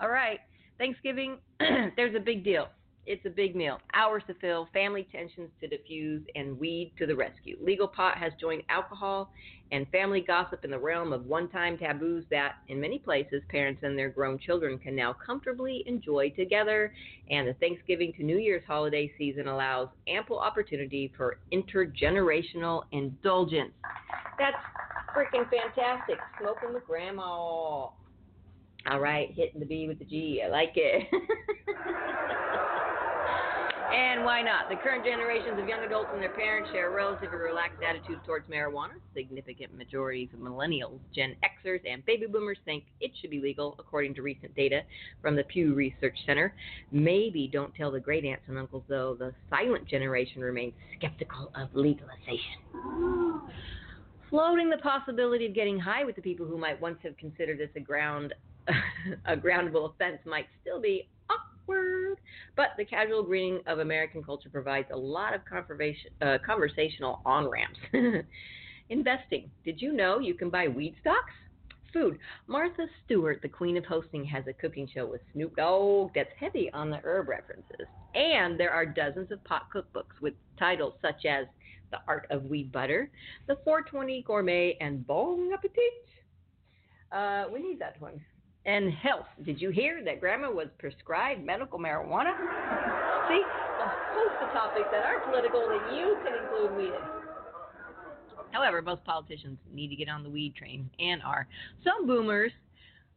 All 0.00 0.08
right. 0.08 0.40
Thanksgiving, 0.80 1.36
there's 1.96 2.14
a 2.16 2.20
big 2.20 2.42
deal. 2.42 2.68
It's 3.04 3.24
a 3.26 3.30
big 3.30 3.54
meal. 3.54 3.80
Hours 3.92 4.22
to 4.28 4.34
fill, 4.34 4.66
family 4.72 5.06
tensions 5.12 5.50
to 5.60 5.68
diffuse, 5.68 6.22
and 6.34 6.58
weed 6.58 6.92
to 6.98 7.04
the 7.04 7.14
rescue. 7.14 7.58
Legal 7.60 7.86
pot 7.86 8.16
has 8.16 8.32
joined 8.40 8.62
alcohol 8.70 9.30
and 9.72 9.86
family 9.88 10.22
gossip 10.22 10.64
in 10.64 10.70
the 10.70 10.78
realm 10.78 11.12
of 11.12 11.26
one 11.26 11.50
time 11.50 11.76
taboos 11.76 12.24
that, 12.30 12.56
in 12.68 12.80
many 12.80 12.98
places, 12.98 13.42
parents 13.50 13.82
and 13.82 13.98
their 13.98 14.08
grown 14.08 14.38
children 14.38 14.78
can 14.78 14.96
now 14.96 15.12
comfortably 15.12 15.84
enjoy 15.86 16.30
together. 16.30 16.94
And 17.30 17.46
the 17.46 17.54
Thanksgiving 17.54 18.14
to 18.14 18.22
New 18.22 18.38
Year's 18.38 18.64
holiday 18.66 19.12
season 19.18 19.48
allows 19.48 19.88
ample 20.08 20.38
opportunity 20.38 21.12
for 21.14 21.40
intergenerational 21.52 22.84
indulgence. 22.92 23.72
That's 24.38 24.56
freaking 25.14 25.44
fantastic. 25.50 26.16
Smoking 26.40 26.72
with 26.72 26.86
grandma. 26.86 27.88
All 28.88 29.00
right, 29.00 29.30
hitting 29.34 29.60
the 29.60 29.66
B 29.66 29.86
with 29.88 29.98
the 29.98 30.04
G. 30.04 30.42
I 30.44 30.48
like 30.48 30.72
it. 30.74 31.06
and 33.92 34.24
why 34.24 34.40
not? 34.40 34.70
The 34.70 34.76
current 34.76 35.04
generations 35.04 35.58
of 35.60 35.68
young 35.68 35.84
adults 35.84 36.08
and 36.14 36.22
their 36.22 36.32
parents 36.32 36.70
share 36.72 36.90
a 36.90 36.94
relatively 36.94 37.36
relaxed 37.36 37.82
attitude 37.86 38.20
towards 38.24 38.48
marijuana. 38.48 38.94
Significant 39.14 39.76
majorities 39.76 40.30
of 40.32 40.40
millennials, 40.40 40.98
Gen 41.14 41.36
Xers, 41.44 41.80
and 41.88 42.04
baby 42.06 42.26
boomers 42.26 42.58
think 42.64 42.84
it 43.00 43.10
should 43.20 43.30
be 43.30 43.40
legal, 43.40 43.76
according 43.78 44.14
to 44.14 44.22
recent 44.22 44.54
data 44.56 44.80
from 45.20 45.36
the 45.36 45.44
Pew 45.44 45.74
Research 45.74 46.16
Center. 46.24 46.54
Maybe 46.90 47.50
don't 47.52 47.74
tell 47.74 47.90
the 47.90 48.00
great 48.00 48.24
aunts 48.24 48.44
and 48.46 48.56
uncles, 48.58 48.84
though, 48.88 49.14
the 49.18 49.34
silent 49.50 49.86
generation 49.88 50.40
remains 50.40 50.72
skeptical 50.96 51.52
of 51.54 51.68
legalization 51.74 52.40
floating 54.30 54.70
the 54.70 54.78
possibility 54.78 55.44
of 55.44 55.52
getting 55.52 55.76
high 55.76 56.04
with 56.04 56.14
the 56.14 56.22
people 56.22 56.46
who 56.46 56.56
might 56.56 56.80
once 56.80 56.96
have 57.02 57.16
considered 57.16 57.58
this 57.58 57.68
a 57.74 57.80
ground 57.80 58.32
a 59.26 59.36
groundable 59.36 59.90
offense 59.90 60.18
might 60.24 60.46
still 60.60 60.80
be 60.80 61.08
awkward, 61.30 62.18
but 62.56 62.68
the 62.76 62.84
casual 62.84 63.22
greeting 63.22 63.60
of 63.66 63.78
American 63.78 64.22
culture 64.22 64.48
provides 64.50 64.88
a 64.92 64.96
lot 64.96 65.34
of 65.34 65.40
uh, 66.22 66.38
conversational 66.44 67.20
on 67.24 67.48
ramps. 67.48 67.78
Investing. 68.88 69.50
Did 69.64 69.80
you 69.80 69.92
know 69.92 70.18
you 70.18 70.34
can 70.34 70.50
buy 70.50 70.68
weed 70.68 70.96
stocks? 71.00 71.32
Food. 71.92 72.18
Martha 72.46 72.86
Stewart, 73.04 73.40
the 73.42 73.48
queen 73.48 73.76
of 73.76 73.84
hosting, 73.84 74.24
has 74.24 74.44
a 74.46 74.52
cooking 74.52 74.88
show 74.92 75.06
with 75.06 75.20
Snoop 75.32 75.56
Dogg 75.56 76.12
that's 76.14 76.30
heavy 76.38 76.70
on 76.72 76.90
the 76.90 77.00
herb 77.02 77.28
references. 77.28 77.86
And 78.14 78.58
there 78.58 78.70
are 78.70 78.86
dozens 78.86 79.32
of 79.32 79.42
pot 79.44 79.66
cookbooks 79.74 80.20
with 80.20 80.34
titles 80.56 80.94
such 81.02 81.24
as 81.24 81.46
The 81.90 81.98
Art 82.06 82.26
of 82.30 82.44
Weed 82.44 82.70
Butter, 82.70 83.10
The 83.48 83.56
420 83.64 84.22
Gourmet, 84.22 84.76
and 84.80 85.04
Bong 85.04 85.52
Appetit. 85.52 86.06
Uh, 87.10 87.46
we 87.52 87.60
need 87.60 87.80
that 87.80 88.00
one 88.00 88.20
and 88.66 88.92
health. 88.92 89.26
Did 89.44 89.60
you 89.60 89.70
hear 89.70 90.04
that 90.04 90.20
grandma 90.20 90.50
was 90.50 90.68
prescribed 90.78 91.44
medical 91.44 91.78
marijuana? 91.78 92.32
See, 93.28 93.42
a 93.42 93.88
host 94.12 94.36
of 94.42 94.52
topics 94.52 94.88
that 94.92 95.04
are 95.04 95.20
political 95.20 95.60
that 95.68 95.96
you 95.96 96.16
can 96.24 96.34
include 96.42 96.76
weed 96.76 96.94
in. 96.94 97.20
However, 98.52 98.82
most 98.82 99.04
politicians 99.04 99.58
need 99.72 99.88
to 99.88 99.96
get 99.96 100.08
on 100.08 100.22
the 100.22 100.28
weed 100.28 100.54
train 100.56 100.90
and 100.98 101.22
are. 101.22 101.46
Some 101.84 102.06
boomers 102.06 102.52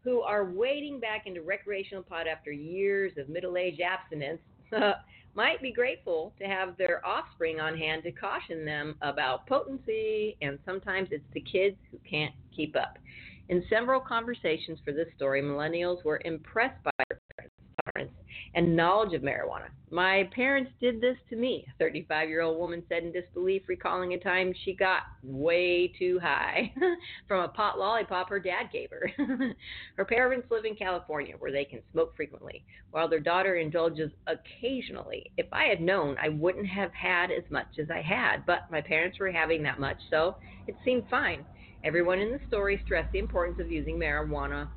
who 0.03 0.21
are 0.21 0.45
wading 0.45 0.99
back 0.99 1.25
into 1.25 1.41
recreational 1.41 2.03
pot 2.03 2.27
after 2.27 2.51
years 2.51 3.13
of 3.17 3.29
middle 3.29 3.57
age 3.57 3.79
abstinence 3.79 4.41
might 5.35 5.61
be 5.61 5.71
grateful 5.71 6.33
to 6.39 6.45
have 6.45 6.77
their 6.77 7.05
offspring 7.05 7.59
on 7.59 7.77
hand 7.77 8.03
to 8.03 8.11
caution 8.11 8.65
them 8.65 8.95
about 9.01 9.47
potency, 9.47 10.37
and 10.41 10.59
sometimes 10.65 11.09
it's 11.11 11.23
the 11.33 11.41
kids 11.41 11.77
who 11.91 11.97
can't 12.07 12.33
keep 12.55 12.75
up. 12.75 12.97
In 13.49 13.63
several 13.69 13.99
conversations 13.99 14.79
for 14.85 14.93
this 14.93 15.07
story, 15.15 15.41
millennials 15.41 16.03
were 16.05 16.21
impressed 16.23 16.81
by 16.83 16.91
their 17.09 17.19
parents' 17.35 17.55
tolerance 17.83 18.13
and 18.55 18.75
knowledge 18.75 19.13
of 19.13 19.21
marijuana. 19.21 19.67
My 19.91 20.29
parents 20.33 20.71
did 20.79 21.01
this 21.01 21.17
to 21.29 21.35
me, 21.35 21.65
a 21.69 21.77
35 21.77 22.29
year 22.29 22.41
old 22.41 22.57
woman 22.57 22.83
said 22.87 23.03
in 23.03 23.11
disbelief, 23.11 23.63
recalling 23.67 24.13
a 24.13 24.19
time 24.19 24.53
she 24.63 24.73
got 24.73 25.03
way 25.23 25.91
too 25.99 26.19
high 26.21 26.73
from 27.27 27.43
a 27.43 27.47
pot 27.49 27.77
lollipop 27.77 28.29
her 28.29 28.39
dad 28.39 28.69
gave 28.71 28.89
her. 28.91 29.11
her 29.97 30.05
parents 30.05 30.47
live 30.49 30.65
in 30.65 30.75
California, 30.75 31.35
where 31.37 31.51
they 31.51 31.65
can 31.65 31.81
smoke 31.91 32.15
frequently, 32.15 32.63
while 32.91 33.09
their 33.09 33.19
daughter 33.19 33.55
indulges 33.55 34.11
occasionally. 34.27 35.31
If 35.37 35.47
I 35.51 35.65
had 35.65 35.81
known, 35.81 36.15
I 36.21 36.29
wouldn't 36.29 36.67
have 36.67 36.93
had 36.93 37.29
as 37.29 37.43
much 37.51 37.77
as 37.79 37.91
I 37.91 38.01
had, 38.01 38.45
but 38.45 38.71
my 38.71 38.81
parents 38.81 39.19
were 39.19 39.31
having 39.31 39.63
that 39.63 39.79
much, 39.79 39.97
so 40.09 40.37
it 40.65 40.75
seemed 40.85 41.03
fine. 41.09 41.45
Everyone 41.83 42.19
in 42.19 42.31
the 42.31 42.39
story 42.47 42.81
stressed 42.85 43.11
the 43.11 43.19
importance 43.19 43.59
of 43.59 43.69
using 43.69 43.97
marijuana 43.97 44.69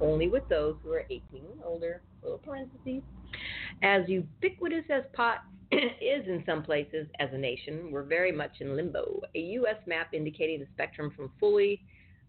only 0.00 0.28
with 0.28 0.48
those 0.48 0.76
who 0.82 0.92
are 0.92 1.04
18 1.10 1.22
and 1.32 1.62
older. 1.64 2.02
Little 2.22 2.38
parentheses. 2.38 3.02
As 3.82 4.08
ubiquitous 4.08 4.84
as 4.90 5.02
pot 5.12 5.38
is 5.72 6.26
in 6.26 6.42
some 6.46 6.62
places 6.62 7.08
as 7.18 7.30
a 7.32 7.38
nation, 7.38 7.90
we're 7.90 8.04
very 8.04 8.30
much 8.30 8.60
in 8.60 8.76
limbo. 8.76 9.22
A 9.34 9.38
U.S. 9.38 9.76
map 9.86 10.08
indicating 10.12 10.60
the 10.60 10.66
spectrum 10.74 11.12
from 11.16 11.32
fully 11.40 11.82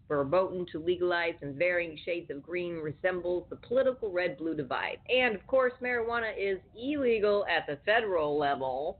verboten 0.08 0.66
to 0.72 0.78
legalized 0.78 1.42
in 1.42 1.56
varying 1.56 1.98
shades 2.04 2.30
of 2.30 2.42
green 2.42 2.74
resembles 2.74 3.46
the 3.50 3.56
political 3.56 4.10
red 4.10 4.36
blue 4.36 4.54
divide. 4.54 4.98
And 5.08 5.34
of 5.34 5.46
course, 5.46 5.72
marijuana 5.82 6.32
is 6.36 6.58
illegal 6.76 7.46
at 7.46 7.66
the 7.66 7.78
federal 7.86 8.38
level 8.38 8.98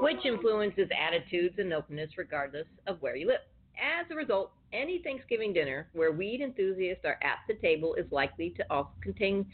which 0.00 0.24
influences 0.24 0.88
attitudes 0.96 1.56
and 1.58 1.72
openness 1.72 2.10
regardless 2.16 2.66
of 2.86 3.00
where 3.02 3.16
you 3.16 3.28
live. 3.28 3.40
As 3.76 4.06
a 4.10 4.14
result, 4.14 4.52
any 4.72 5.00
Thanksgiving 5.02 5.52
dinner 5.52 5.88
where 5.92 6.12
weed 6.12 6.40
enthusiasts 6.40 7.04
are 7.04 7.18
at 7.22 7.38
the 7.48 7.54
table 7.54 7.94
is 7.94 8.06
likely 8.10 8.50
to 8.50 8.64
also 8.70 8.90
contain 9.02 9.46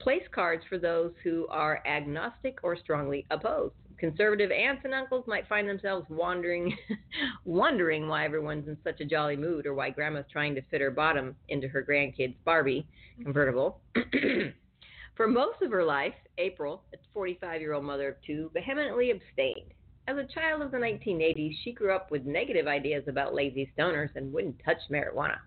place 0.00 0.22
cards 0.34 0.64
for 0.68 0.78
those 0.78 1.12
who 1.22 1.46
are 1.48 1.82
agnostic 1.86 2.58
or 2.62 2.76
strongly 2.76 3.26
opposed. 3.30 3.74
Conservative 3.98 4.50
aunts 4.50 4.82
and 4.84 4.94
uncles 4.94 5.24
might 5.26 5.46
find 5.46 5.68
themselves 5.68 6.06
wondering, 6.08 6.74
wondering 7.44 8.08
why 8.08 8.24
everyone's 8.24 8.66
in 8.66 8.76
such 8.82 9.00
a 9.00 9.04
jolly 9.04 9.36
mood 9.36 9.66
or 9.66 9.74
why 9.74 9.90
grandma's 9.90 10.24
trying 10.32 10.54
to 10.54 10.62
fit 10.70 10.80
her 10.80 10.90
bottom 10.90 11.36
into 11.48 11.68
her 11.68 11.82
grandkid's 11.82 12.34
Barbie 12.44 12.86
convertible. 13.22 13.80
For 15.16 15.28
most 15.28 15.60
of 15.60 15.70
her 15.70 15.84
life, 15.84 16.14
April, 16.38 16.82
a 16.94 16.96
45 17.12 17.60
year 17.60 17.74
old 17.74 17.84
mother 17.84 18.08
of 18.08 18.14
two, 18.26 18.50
vehemently 18.54 19.10
abstained. 19.10 19.74
As 20.08 20.16
a 20.16 20.24
child 20.24 20.62
of 20.62 20.70
the 20.70 20.78
1980s, 20.78 21.54
she 21.62 21.72
grew 21.72 21.94
up 21.94 22.10
with 22.10 22.24
negative 22.24 22.66
ideas 22.66 23.04
about 23.06 23.34
lazy 23.34 23.70
stoners 23.76 24.10
and 24.16 24.32
wouldn't 24.32 24.60
touch 24.64 24.78
marijuana. 24.90 25.38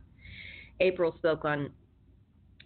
April 0.79 1.13
spoke 1.17 1.43
on 1.45 1.71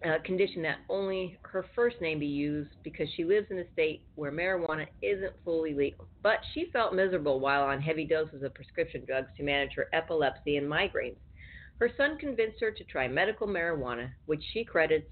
a 0.03 0.19
condition 0.19 0.61
that 0.61 0.77
only 0.89 1.39
her 1.41 1.65
first 1.75 1.99
name 2.01 2.19
be 2.19 2.27
used 2.27 2.69
because 2.83 3.07
she 3.15 3.23
lives 3.23 3.47
in 3.49 3.59
a 3.59 3.71
state 3.73 4.03
where 4.15 4.31
marijuana 4.31 4.85
isn't 5.01 5.33
fully 5.43 5.73
legal. 5.73 6.07
But 6.21 6.39
she 6.53 6.69
felt 6.71 6.93
miserable 6.93 7.39
while 7.39 7.63
on 7.63 7.81
heavy 7.81 8.05
doses 8.05 8.43
of 8.43 8.53
prescription 8.53 9.03
drugs 9.05 9.29
to 9.37 9.43
manage 9.43 9.73
her 9.75 9.87
epilepsy 9.93 10.57
and 10.57 10.69
migraines. 10.69 11.17
Her 11.79 11.89
son 11.97 12.17
convinced 12.17 12.59
her 12.61 12.71
to 12.71 12.83
try 12.83 13.07
medical 13.07 13.47
marijuana, 13.47 14.11
which 14.25 14.43
she 14.53 14.63
credits 14.63 15.09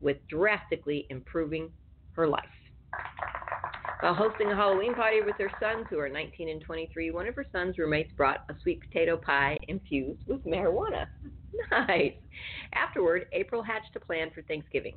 with 0.00 0.16
drastically 0.28 1.06
improving 1.10 1.70
her 2.12 2.26
life. 2.26 2.44
While 4.00 4.14
hosting 4.14 4.46
a 4.52 4.54
Halloween 4.54 4.94
party 4.94 5.22
with 5.22 5.34
her 5.38 5.50
sons, 5.60 5.86
who 5.90 5.98
are 5.98 6.08
19 6.08 6.48
and 6.48 6.60
23, 6.60 7.10
one 7.10 7.26
of 7.26 7.34
her 7.34 7.44
son's 7.50 7.78
roommates 7.78 8.12
brought 8.16 8.44
a 8.48 8.54
sweet 8.62 8.80
potato 8.80 9.16
pie 9.16 9.58
infused 9.68 10.20
with 10.26 10.44
marijuana. 10.44 11.06
Nice. 11.72 12.12
Afterward, 12.72 13.26
April 13.32 13.64
hatched 13.64 13.96
a 13.96 14.00
plan 14.00 14.30
for 14.32 14.42
Thanksgiving. 14.42 14.96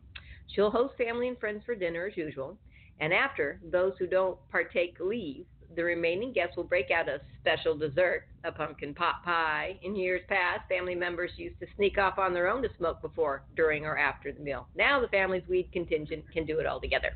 She'll 0.54 0.70
host 0.70 0.94
family 0.96 1.28
and 1.28 1.40
friends 1.40 1.64
for 1.66 1.74
dinner 1.74 2.06
as 2.06 2.16
usual, 2.16 2.56
and 3.00 3.12
after, 3.12 3.60
those 3.72 3.94
who 3.98 4.06
don't 4.06 4.38
partake 4.52 4.98
leave. 5.00 5.48
the 5.76 5.84
remaining 5.84 6.32
guests 6.34 6.56
will 6.56 6.64
break 6.64 6.92
out 6.92 7.10
a 7.10 7.22
special 7.40 7.76
dessert, 7.76 8.26
a 8.44 8.52
pumpkin 8.52 8.94
pot 8.94 9.24
pie. 9.26 9.80
In 9.82 9.96
years 9.96 10.22
past, 10.30 10.68
family 10.70 10.96
members 10.96 11.32
used 11.38 11.60
to 11.62 11.66
sneak 11.76 11.98
off 11.98 12.20
on 12.20 12.34
their 12.34 12.48
own 12.48 12.62
to 12.62 12.70
smoke 12.78 13.02
before, 13.02 13.44
during, 13.56 13.86
or 13.86 13.98
after 13.98 14.32
the 14.32 14.40
meal. 14.42 14.68
Now 14.76 15.00
the 15.00 15.08
family's 15.08 15.48
weed 15.50 15.70
contingent 15.74 16.26
can 16.32 16.46
do 16.46 16.60
it 16.60 16.66
all 16.68 16.80
together. 16.80 17.14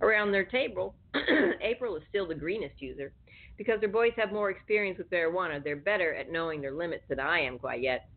Around 0.00 0.32
their 0.32 0.44
table, 0.44 0.94
April 1.60 1.96
is 1.96 2.02
still 2.08 2.26
the 2.26 2.34
greenest 2.34 2.80
user. 2.80 3.12
Because 3.56 3.78
their 3.80 3.88
boys 3.88 4.12
have 4.16 4.32
more 4.32 4.50
experience 4.50 4.98
with 4.98 5.10
marijuana, 5.10 5.62
they're 5.62 5.76
better 5.76 6.12
at 6.14 6.30
knowing 6.30 6.60
their 6.60 6.74
limits 6.74 7.04
than 7.08 7.20
I 7.20 7.40
am 7.40 7.58
quite 7.58 7.82
yet. 7.82 8.08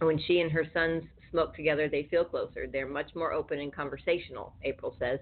When 0.00 0.18
she 0.26 0.40
and 0.40 0.50
her 0.50 0.64
sons 0.72 1.04
smoke 1.30 1.54
together, 1.54 1.88
they 1.88 2.08
feel 2.10 2.24
closer. 2.24 2.66
They're 2.70 2.88
much 2.88 3.14
more 3.14 3.32
open 3.32 3.60
and 3.60 3.74
conversational, 3.74 4.54
April 4.62 4.96
says. 4.98 5.18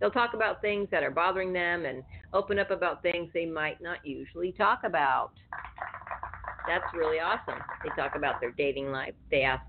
They'll 0.00 0.10
talk 0.10 0.34
about 0.34 0.62
things 0.62 0.88
that 0.90 1.02
are 1.02 1.10
bothering 1.10 1.52
them 1.52 1.84
and 1.84 2.02
open 2.32 2.58
up 2.58 2.70
about 2.70 3.02
things 3.02 3.30
they 3.34 3.46
might 3.46 3.80
not 3.80 3.98
usually 4.04 4.52
talk 4.52 4.80
about. 4.84 5.32
That's 6.66 6.84
really 6.94 7.18
awesome. 7.18 7.60
They 7.82 7.90
talk 8.00 8.14
about 8.14 8.40
their 8.40 8.52
dating 8.52 8.90
life. 8.90 9.14
They 9.30 9.42
ask 9.42 9.62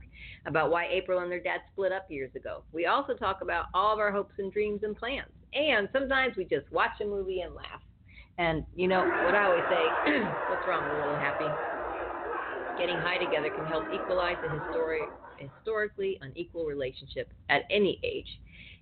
about 0.46 0.70
why 0.70 0.88
April 0.88 1.20
and 1.20 1.32
their 1.32 1.42
dad 1.42 1.62
split 1.72 1.92
up 1.92 2.06
years 2.10 2.32
ago. 2.36 2.63
We 2.72 2.86
also 2.86 3.13
talk 3.13 3.42
about 3.42 3.66
all 3.74 3.94
of 3.94 4.00
our 4.00 4.12
hopes 4.12 4.34
and 4.38 4.51
dreams 4.51 4.82
and 4.84 4.96
plans. 4.96 5.32
And 5.53 5.89
sometimes 5.91 6.36
we 6.38 6.46
just 6.46 6.72
watch 6.72 6.91
a 7.01 7.06
movie 7.06 7.41
and 7.41 7.53
laugh. 7.56 7.82
And 8.38 8.63
you 8.75 8.88
know 8.88 9.06
what 9.20 9.36
I 9.36 9.46
always 9.46 9.65
say, 9.68 10.00
what's 10.48 10.65
wrong 10.65 10.86
with 10.86 10.94
a 10.94 10.98
little 10.98 11.18
happy? 11.18 11.58
Getting 12.77 13.00
high 13.00 13.18
together 13.18 13.50
can 13.50 13.65
help 13.65 13.91
equalize 13.91 14.38
a 14.46 14.48
historic, 14.48 15.12
historically 15.38 16.18
unequal 16.22 16.65
relationship 16.65 17.32
at 17.50 17.63
any 17.70 18.00
age. 18.03 18.27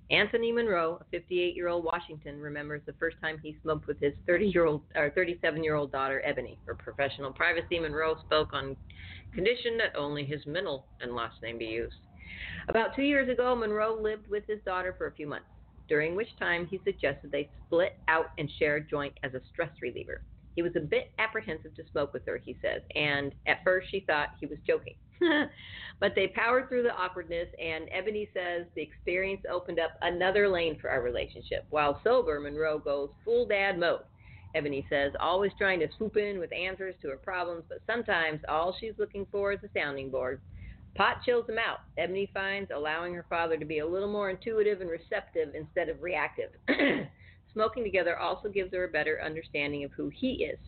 Anthony 0.10 0.54
Monroe, 0.54 1.02
a 1.02 1.16
58-year-old 1.16 1.84
Washington, 1.84 2.40
remembers 2.40 2.82
the 2.86 2.94
first 2.94 3.18
time 3.22 3.40
he 3.44 3.58
smoked 3.62 3.88
with 3.88 4.00
his 4.00 4.14
30-year-old 4.28 4.82
or 4.96 5.10
37-year-old 5.10 5.92
daughter 5.92 6.22
Ebony. 6.24 6.58
For 6.64 6.76
professional 6.76 7.34
privacy, 7.34 7.80
Monroe 7.80 8.16
spoke 8.26 8.54
on 8.54 8.78
condition 9.34 9.78
that 9.80 9.98
only 9.98 10.24
his 10.24 10.46
middle 10.46 10.86
and 11.02 11.14
last 11.14 11.42
name 11.42 11.58
be 11.58 11.66
used. 11.66 11.96
About 12.70 12.96
two 12.96 13.02
years 13.02 13.28
ago, 13.30 13.54
Monroe 13.56 14.00
lived 14.00 14.30
with 14.30 14.44
his 14.48 14.60
daughter 14.66 14.96
for 14.98 15.08
a 15.08 15.12
few 15.12 15.28
months, 15.28 15.48
during 15.88 16.16
which 16.16 16.36
time 16.40 16.68
he 16.68 16.80
suggested 16.84 17.32
they 17.32 17.50
split 17.66 17.94
out 18.08 18.28
and 18.38 18.50
share 18.60 18.78
a 18.78 18.82
joint 18.82 19.14
as 19.24 19.34
a 19.34 19.42
stress 19.52 19.72
reliever. 19.82 20.22
He 20.56 20.64
was 20.64 20.76
a 20.76 20.80
bit 20.82 21.12
apprehensive 21.20 21.76
to 21.76 21.84
smoke 21.92 22.14
with 22.14 22.26
her, 22.26 22.38
he 22.38 22.58
says, 22.62 22.82
and 22.96 23.34
at 23.46 23.64
first 23.64 23.90
she 23.92 24.02
thought 24.02 24.30
he 24.40 24.48
was 24.48 24.58
joking. 24.66 24.96
but 26.00 26.14
they 26.16 26.28
powered 26.28 26.68
through 26.68 26.84
the 26.84 26.96
awkwardness, 26.96 27.48
and 27.64 27.88
Ebony 27.92 28.30
says 28.34 28.66
the 28.76 28.82
experience 28.82 29.42
opened 29.52 29.80
up 29.80 29.92
another 30.02 30.50
lane 30.50 30.78
for 30.80 30.90
our 30.90 31.02
relationship. 31.02 31.66
While 31.70 32.02
sober, 32.04 32.40
Monroe 32.40 32.80
goes 32.80 33.10
full 33.24 33.48
dad 33.48 33.80
mode. 33.80 34.02
Ebony 34.56 34.86
says, 34.90 35.12
always 35.20 35.52
trying 35.58 35.80
to 35.80 35.88
swoop 35.98 36.18
in 36.18 36.40
with 36.40 36.52
answers 36.52 36.96
to 37.02 37.10
her 37.10 37.18
problems, 37.18 37.64
but 37.70 37.82
sometimes 37.86 38.40
all 38.50 38.76
she's 38.80 38.94
looking 38.98 39.28
for 39.32 39.54
is 39.54 39.60
a 39.64 39.70
sounding 39.78 40.10
board. 40.10 40.42
Pot 40.96 41.18
chills 41.24 41.48
him 41.48 41.58
out. 41.60 41.80
Ebony 41.98 42.30
finds 42.34 42.72
allowing 42.74 43.14
her 43.14 43.26
father 43.30 43.58
to 43.58 43.66
be 43.66 43.80
a 43.80 43.88
little 43.88 44.12
more 44.12 44.30
intuitive 44.30 44.82
and 44.82 44.90
receptive 44.90 45.54
instead 45.54 45.90
of 45.90 46.02
reactive. 46.02 46.50
Smoking 47.54 47.84
together 47.84 48.18
also 48.18 48.50
gives 48.50 48.74
her 48.74 48.86
a 48.86 48.92
better 48.92 49.22
understanding 49.24 49.84
of 49.84 49.92
who 49.92 50.10
he 50.10 50.46
is. 50.46 50.60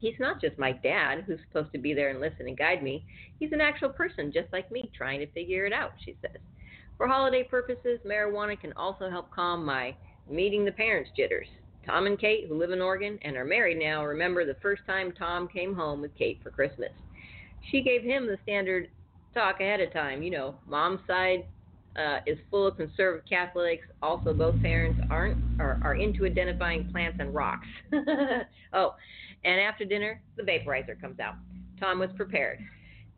He's 0.00 0.18
not 0.20 0.40
just 0.40 0.58
my 0.58 0.72
dad 0.72 1.24
who's 1.26 1.40
supposed 1.48 1.72
to 1.72 1.78
be 1.78 1.92
there 1.92 2.10
and 2.10 2.20
listen 2.20 2.46
and 2.46 2.56
guide 2.56 2.82
me. 2.82 3.04
He's 3.38 3.52
an 3.52 3.60
actual 3.60 3.88
person 3.88 4.32
just 4.32 4.52
like 4.52 4.70
me 4.70 4.90
trying 4.96 5.20
to 5.20 5.32
figure 5.32 5.66
it 5.66 5.72
out, 5.72 5.92
she 6.04 6.16
says. 6.22 6.40
For 6.96 7.08
holiday 7.08 7.42
purposes, 7.42 8.00
marijuana 8.06 8.60
can 8.60 8.72
also 8.74 9.10
help 9.10 9.30
calm 9.32 9.64
my 9.64 9.94
meeting 10.28 10.64
the 10.64 10.72
parents 10.72 11.10
jitters. 11.16 11.48
Tom 11.84 12.06
and 12.06 12.18
Kate, 12.18 12.46
who 12.48 12.58
live 12.58 12.70
in 12.70 12.82
Oregon 12.82 13.18
and 13.22 13.36
are 13.36 13.44
married 13.44 13.78
now, 13.78 14.04
remember 14.04 14.44
the 14.44 14.58
first 14.60 14.82
time 14.86 15.12
Tom 15.12 15.48
came 15.48 15.74
home 15.74 16.00
with 16.00 16.14
Kate 16.16 16.38
for 16.42 16.50
Christmas. 16.50 16.90
She 17.70 17.82
gave 17.82 18.02
him 18.02 18.26
the 18.26 18.38
standard 18.42 18.88
talk 19.38 19.60
ahead 19.60 19.80
of 19.80 19.92
time. 19.92 20.22
You 20.22 20.30
know, 20.30 20.54
mom's 20.66 21.00
side 21.06 21.44
uh, 21.96 22.18
is 22.26 22.38
full 22.50 22.66
of 22.66 22.76
conservative 22.76 23.24
Catholics. 23.28 23.86
Also, 24.02 24.34
both 24.34 24.60
parents 24.62 25.00
aren't 25.10 25.38
are, 25.60 25.80
are 25.82 25.94
into 25.94 26.26
identifying 26.26 26.88
plants 26.90 27.18
and 27.20 27.34
rocks. 27.34 27.66
oh, 28.72 28.94
and 29.44 29.60
after 29.60 29.84
dinner, 29.84 30.20
the 30.36 30.42
vaporizer 30.42 31.00
comes 31.00 31.20
out. 31.20 31.34
Tom 31.78 32.00
was 32.00 32.10
prepared. 32.16 32.58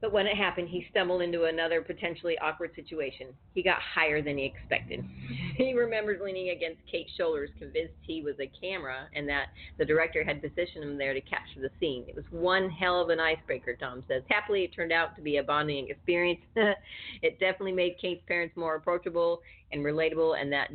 But 0.00 0.12
when 0.12 0.26
it 0.26 0.36
happened, 0.36 0.68
he 0.68 0.86
stumbled 0.90 1.20
into 1.20 1.44
another 1.44 1.82
potentially 1.82 2.38
awkward 2.38 2.70
situation. 2.74 3.28
He 3.54 3.62
got 3.62 3.78
higher 3.80 4.22
than 4.22 4.38
he 4.38 4.46
expected. 4.46 5.04
he 5.56 5.74
remembered 5.74 6.20
leaning 6.22 6.50
against 6.50 6.80
Kate's 6.90 7.12
shoulders, 7.16 7.50
convinced 7.58 7.94
he 8.00 8.22
was 8.22 8.34
a 8.40 8.50
camera 8.60 9.08
and 9.14 9.28
that 9.28 9.48
the 9.78 9.84
director 9.84 10.24
had 10.24 10.40
positioned 10.40 10.84
him 10.84 10.96
there 10.96 11.12
to 11.12 11.20
capture 11.20 11.60
the 11.60 11.70
scene. 11.78 12.04
It 12.08 12.16
was 12.16 12.24
one 12.30 12.70
hell 12.70 13.00
of 13.00 13.10
an 13.10 13.20
icebreaker, 13.20 13.76
Tom 13.76 14.02
says. 14.08 14.22
Happily, 14.30 14.64
it 14.64 14.74
turned 14.74 14.92
out 14.92 15.14
to 15.16 15.22
be 15.22 15.36
a 15.36 15.42
bonding 15.42 15.88
experience. 15.90 16.40
it 16.56 17.38
definitely 17.38 17.72
made 17.72 17.96
Kate's 18.00 18.22
parents 18.26 18.56
more 18.56 18.76
approachable 18.76 19.42
and 19.72 19.84
relatable 19.84 20.40
in 20.40 20.50
that 20.50 20.70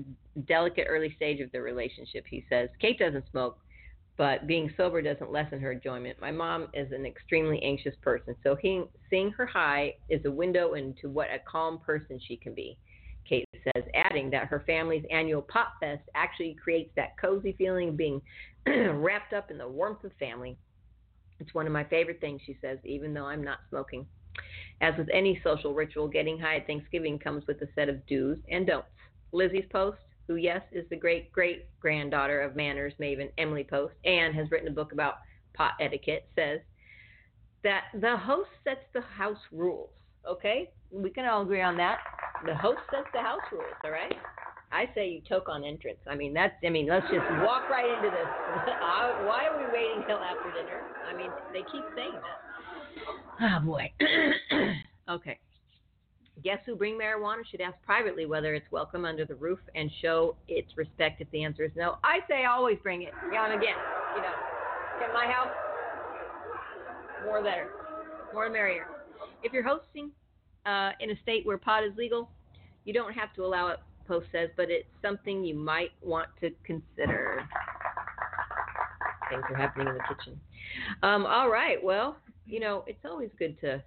delicate 0.47 0.85
early 0.87 1.13
stage 1.15 1.39
of 1.39 1.51
their 1.51 1.63
relationship, 1.63 2.25
he 2.29 2.45
says. 2.49 2.69
Kate 2.79 2.99
doesn't 2.99 3.25
smoke, 3.31 3.57
but 4.17 4.47
being 4.47 4.71
sober 4.77 5.01
doesn't 5.01 5.31
lessen 5.31 5.59
her 5.59 5.73
enjoyment. 5.73 6.19
My 6.21 6.31
mom 6.31 6.67
is 6.73 6.91
an 6.91 7.05
extremely 7.05 7.61
anxious 7.61 7.95
person, 8.01 8.35
so 8.43 8.55
he, 8.55 8.83
seeing 9.09 9.31
her 9.31 9.45
high 9.45 9.95
is 10.09 10.23
a 10.25 10.31
window 10.31 10.73
into 10.73 11.09
what 11.09 11.27
a 11.27 11.39
calm 11.49 11.79
person 11.79 12.19
she 12.25 12.37
can 12.37 12.53
be. 12.53 12.77
Kate 13.27 13.47
says, 13.63 13.83
adding 13.93 14.29
that 14.29 14.47
her 14.47 14.63
family's 14.67 15.03
annual 15.11 15.41
Pot 15.41 15.69
Fest 15.79 16.03
actually 16.13 16.55
creates 16.61 16.91
that 16.95 17.17
cozy 17.19 17.55
feeling 17.57 17.89
of 17.89 17.97
being 17.97 18.21
wrapped 18.67 19.33
up 19.33 19.51
in 19.51 19.57
the 19.57 19.67
warmth 19.67 20.03
of 20.03 20.11
family. 20.19 20.57
It's 21.39 21.53
one 21.53 21.67
of 21.67 21.73
my 21.73 21.83
favorite 21.83 22.21
things, 22.21 22.41
she 22.45 22.57
says, 22.61 22.77
even 22.85 23.13
though 23.13 23.25
I'm 23.25 23.43
not 23.43 23.59
smoking. 23.69 24.05
As 24.81 24.93
with 24.97 25.09
any 25.11 25.41
social 25.43 25.73
ritual, 25.73 26.07
getting 26.07 26.39
high 26.39 26.57
at 26.57 26.67
Thanksgiving 26.67 27.19
comes 27.19 27.45
with 27.47 27.61
a 27.61 27.67
set 27.75 27.89
of 27.89 28.05
do's 28.05 28.37
and 28.49 28.67
don'ts. 28.67 28.87
Lizzie's 29.31 29.65
post 29.71 29.97
who, 30.27 30.35
yes, 30.35 30.61
is 30.71 30.85
the 30.89 30.95
great 30.95 31.31
great 31.31 31.67
granddaughter 31.79 32.41
of 32.41 32.55
manners 32.55 32.93
maven 32.99 33.29
Emily 33.37 33.63
Post 33.63 33.93
and 34.03 34.33
has 34.35 34.49
written 34.51 34.67
a 34.67 34.71
book 34.71 34.91
about 34.91 35.15
pot 35.53 35.73
etiquette, 35.79 36.27
says 36.35 36.59
that 37.63 37.85
the 37.99 38.15
host 38.17 38.49
sets 38.63 38.85
the 38.93 39.01
house 39.01 39.39
rules. 39.51 39.89
Okay? 40.29 40.71
We 40.91 41.09
can 41.09 41.25
all 41.25 41.41
agree 41.41 41.61
on 41.61 41.77
that. 41.77 41.99
The 42.45 42.55
host 42.55 42.79
sets 42.91 43.07
the 43.13 43.21
house 43.21 43.41
rules, 43.51 43.73
all 43.83 43.91
right? 43.91 44.13
I 44.71 44.89
say 44.93 45.09
you 45.09 45.21
toke 45.27 45.47
on 45.47 45.63
entrance. 45.63 45.99
I 46.07 46.15
mean, 46.15 46.33
that's, 46.33 46.53
I 46.65 46.69
mean, 46.69 46.87
let's 46.87 47.05
just 47.05 47.25
walk 47.41 47.69
right 47.69 47.89
into 47.89 48.09
this. 48.09 48.27
Uh, 48.85 49.25
why 49.25 49.45
are 49.45 49.57
we 49.57 49.65
waiting 49.73 50.03
till 50.07 50.17
after 50.17 50.49
dinner? 50.51 50.81
I 51.07 51.15
mean, 51.15 51.29
they 51.51 51.61
keep 51.71 51.83
saying 51.95 52.13
that. 52.13 52.39
Oh, 53.41 53.65
boy. 53.65 53.91
okay. 55.09 55.37
Guests 56.43 56.63
who 56.65 56.75
bring 56.75 56.99
marijuana 56.99 57.45
should 57.49 57.61
ask 57.61 57.75
privately 57.85 58.25
whether 58.25 58.53
it's 58.53 58.69
welcome 58.69 59.05
under 59.05 59.25
the 59.25 59.35
roof 59.35 59.59
and 59.73 59.89
show 60.01 60.35
its 60.47 60.75
respect 60.75 61.21
if 61.21 61.31
the 61.31 61.43
answer 61.43 61.63
is 61.63 61.71
no. 61.75 61.97
I 62.03 62.19
say 62.29 62.45
always 62.45 62.77
bring 62.83 63.03
it. 63.03 63.13
Yeah, 63.31 63.45
and 63.45 63.53
again, 63.53 63.75
you 64.15 64.21
know, 64.21 65.05
at 65.05 65.13
my 65.13 65.25
house, 65.25 65.49
more 67.25 67.41
better, 67.41 67.69
more 68.33 68.49
merrier. 68.49 68.87
If 69.43 69.53
you're 69.53 69.63
hosting 69.63 70.11
uh, 70.65 70.91
in 70.99 71.11
a 71.11 71.19
state 71.21 71.45
where 71.45 71.57
pot 71.57 71.83
is 71.83 71.93
legal, 71.97 72.29
you 72.83 72.93
don't 72.93 73.13
have 73.13 73.33
to 73.35 73.45
allow 73.45 73.69
it, 73.69 73.79
Post 74.07 74.27
says, 74.31 74.49
but 74.57 74.69
it's 74.69 74.87
something 75.01 75.43
you 75.43 75.55
might 75.55 75.91
want 76.03 76.27
to 76.41 76.51
consider. 76.63 77.47
Things 79.29 79.43
are 79.49 79.55
happening 79.55 79.87
in 79.87 79.93
the 79.95 80.01
kitchen. 80.01 80.39
Um, 81.01 81.25
all 81.25 81.49
right, 81.49 81.83
well, 81.83 82.17
you 82.45 82.59
know, 82.59 82.83
it's 82.87 83.03
always 83.05 83.29
good 83.39 83.59
to 83.61 83.81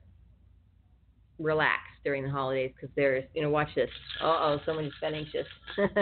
relax 1.38 1.87
during 2.04 2.22
the 2.22 2.30
holidays 2.30 2.72
because 2.74 2.94
there's, 2.96 3.24
you 3.34 3.42
know, 3.42 3.50
watch 3.50 3.68
this. 3.74 3.90
Uh 4.22 4.26
oh, 4.26 4.60
someone's 4.64 4.92
been 5.00 5.14
anxious. 5.14 5.46
Makes 5.78 5.94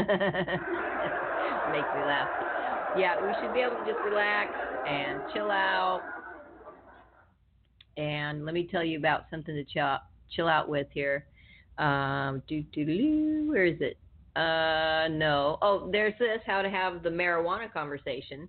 me 1.94 2.02
laugh. 2.04 2.28
Yeah, 2.96 3.20
we 3.26 3.32
should 3.40 3.52
be 3.52 3.60
able 3.60 3.76
to 3.76 3.84
just 3.84 3.98
relax 4.04 4.52
and 4.88 5.20
chill 5.34 5.50
out. 5.50 6.00
And 7.96 8.44
let 8.44 8.54
me 8.54 8.68
tell 8.70 8.84
you 8.84 8.98
about 8.98 9.24
something 9.30 9.54
to 9.54 9.64
chill, 9.64 9.98
chill 10.30 10.48
out 10.48 10.68
with 10.68 10.86
here. 10.92 11.26
Um, 11.78 12.42
do, 12.48 12.62
do, 12.72 12.84
do, 12.84 13.44
where 13.48 13.64
is 13.66 13.78
it? 13.80 13.98
Uh, 14.36 15.08
no. 15.08 15.58
Oh, 15.62 15.88
there's 15.90 16.14
this 16.18 16.40
how 16.46 16.62
to 16.62 16.70
have 16.70 17.02
the 17.02 17.08
marijuana 17.08 17.72
conversation. 17.72 18.48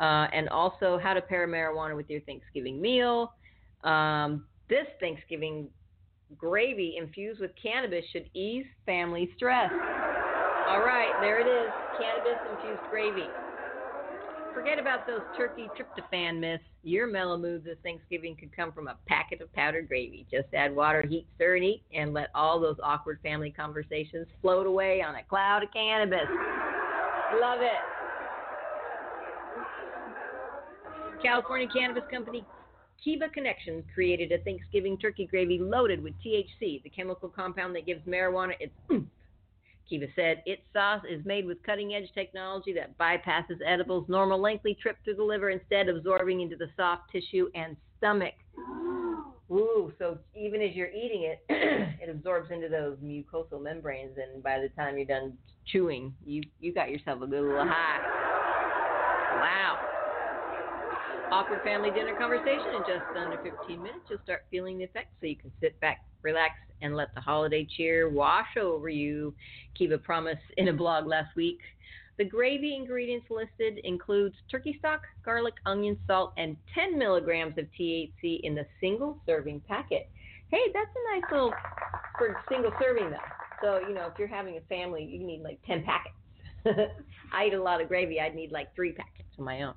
Uh, 0.00 0.26
and 0.32 0.48
also 0.48 0.98
how 1.02 1.12
to 1.12 1.20
pair 1.20 1.46
marijuana 1.46 1.94
with 1.94 2.08
your 2.08 2.20
Thanksgiving 2.22 2.80
meal. 2.80 3.32
Um, 3.84 4.46
this 4.68 4.86
Thanksgiving 4.98 5.68
gravy 6.38 6.96
infused 6.98 7.40
with 7.40 7.50
cannabis 7.60 8.04
should 8.12 8.30
ease 8.34 8.66
family 8.86 9.30
stress. 9.36 9.70
All 10.68 10.80
right, 10.80 11.12
there 11.20 11.40
it 11.40 11.46
is 11.46 11.70
cannabis 11.98 12.38
infused 12.50 12.82
gravy. 12.90 13.28
Forget 14.54 14.78
about 14.78 15.06
those 15.06 15.20
turkey 15.36 15.68
tryptophan 15.78 16.40
myths. 16.40 16.64
Your 16.82 17.06
mellow 17.06 17.36
mood 17.36 17.64
this 17.64 17.76
Thanksgiving 17.82 18.36
could 18.36 18.54
come 18.54 18.72
from 18.72 18.88
a 18.88 18.96
packet 19.06 19.40
of 19.40 19.52
powdered 19.52 19.88
gravy. 19.88 20.26
Just 20.30 20.48
add 20.54 20.74
water, 20.74 21.06
heat, 21.06 21.26
stir, 21.36 21.56
and 21.56 21.64
eat, 21.64 21.82
and 21.94 22.12
let 22.12 22.30
all 22.34 22.58
those 22.58 22.76
awkward 22.82 23.20
family 23.22 23.50
conversations 23.50 24.26
float 24.42 24.66
away 24.66 25.02
on 25.02 25.14
a 25.14 25.22
cloud 25.22 25.62
of 25.62 25.72
cannabis. 25.72 26.26
Love 27.40 27.60
it. 27.60 27.70
California 31.22 31.68
cannabis 31.72 32.02
company 32.10 32.44
Kiva 33.02 33.28
Confections 33.30 33.84
created 33.94 34.30
a 34.32 34.38
Thanksgiving 34.44 34.98
turkey 34.98 35.26
gravy 35.26 35.58
loaded 35.58 36.02
with 36.02 36.12
THC, 36.24 36.82
the 36.82 36.90
chemical 36.90 37.28
compound 37.28 37.74
that 37.74 37.86
gives 37.86 38.04
marijuana 38.06 38.52
its 38.60 38.72
oomph. 38.92 39.08
Kiva 39.88 40.06
said 40.14 40.42
its 40.46 40.62
sauce 40.72 41.02
is 41.08 41.24
made 41.24 41.46
with 41.46 41.62
cutting 41.64 41.94
edge 41.94 42.12
technology 42.14 42.72
that 42.74 42.96
bypasses 42.98 43.58
edibles' 43.66 44.08
normal 44.08 44.40
lengthy 44.40 44.74
trip 44.74 44.96
through 45.02 45.16
the 45.16 45.24
liver, 45.24 45.50
instead 45.50 45.88
absorbing 45.88 46.40
into 46.40 46.56
the 46.56 46.68
soft 46.76 47.10
tissue 47.10 47.48
and 47.54 47.76
stomach. 47.98 48.34
Ooh, 49.50 49.92
so 49.98 50.18
even 50.36 50.62
as 50.62 50.74
you're 50.74 50.90
eating 50.90 51.24
it, 51.24 51.42
it 51.48 52.08
absorbs 52.08 52.52
into 52.52 52.68
those 52.68 52.96
mucosal 52.98 53.60
membranes, 53.60 54.16
and 54.16 54.42
by 54.42 54.60
the 54.60 54.68
time 54.80 54.96
you're 54.96 55.06
done 55.06 55.36
chewing, 55.66 56.14
you 56.24 56.42
you 56.60 56.72
got 56.72 56.90
yourself 56.90 57.22
a 57.22 57.26
good 57.26 57.42
little 57.42 57.66
high. 57.66 57.98
Wow. 59.36 59.78
Awkward 61.32 61.62
family 61.62 61.90
dinner 61.90 62.16
conversation 62.18 62.74
in 62.74 62.82
just 62.82 63.04
under 63.16 63.38
15 63.38 63.80
minutes. 63.80 64.02
You'll 64.08 64.18
start 64.24 64.46
feeling 64.50 64.78
the 64.78 64.84
effects, 64.84 65.14
so 65.20 65.26
you 65.26 65.36
can 65.36 65.52
sit 65.60 65.78
back, 65.80 66.04
relax, 66.22 66.54
and 66.82 66.96
let 66.96 67.14
the 67.14 67.20
holiday 67.20 67.66
cheer 67.76 68.10
wash 68.10 68.56
over 68.60 68.88
you. 68.88 69.32
Kiva 69.78 69.98
promised 69.98 70.42
in 70.56 70.68
a 70.68 70.72
blog 70.72 71.06
last 71.06 71.36
week. 71.36 71.60
The 72.18 72.24
gravy 72.24 72.74
ingredients 72.74 73.26
listed 73.30 73.78
includes 73.84 74.34
turkey 74.50 74.76
stock, 74.80 75.02
garlic, 75.24 75.54
onion, 75.66 75.96
salt, 76.06 76.32
and 76.36 76.56
10 76.74 76.98
milligrams 76.98 77.56
of 77.58 77.66
THC 77.78 78.40
in 78.42 78.56
the 78.56 78.66
single 78.80 79.18
serving 79.24 79.60
packet. 79.68 80.10
Hey, 80.50 80.64
that's 80.74 80.90
a 80.90 81.14
nice 81.14 81.30
little 81.30 81.54
for 82.18 82.36
single 82.50 82.72
serving 82.80 83.10
though. 83.10 83.16
So 83.62 83.88
you 83.88 83.94
know, 83.94 84.08
if 84.12 84.18
you're 84.18 84.28
having 84.28 84.56
a 84.56 84.60
family, 84.62 85.04
you 85.04 85.24
need 85.24 85.42
like 85.42 85.60
10 85.64 85.84
packets. 85.84 86.90
I 87.32 87.46
eat 87.46 87.54
a 87.54 87.62
lot 87.62 87.80
of 87.80 87.88
gravy. 87.88 88.20
I'd 88.20 88.34
need 88.34 88.50
like 88.50 88.74
three 88.74 88.92
packets 88.92 89.28
of 89.38 89.44
my 89.44 89.62
own. 89.62 89.74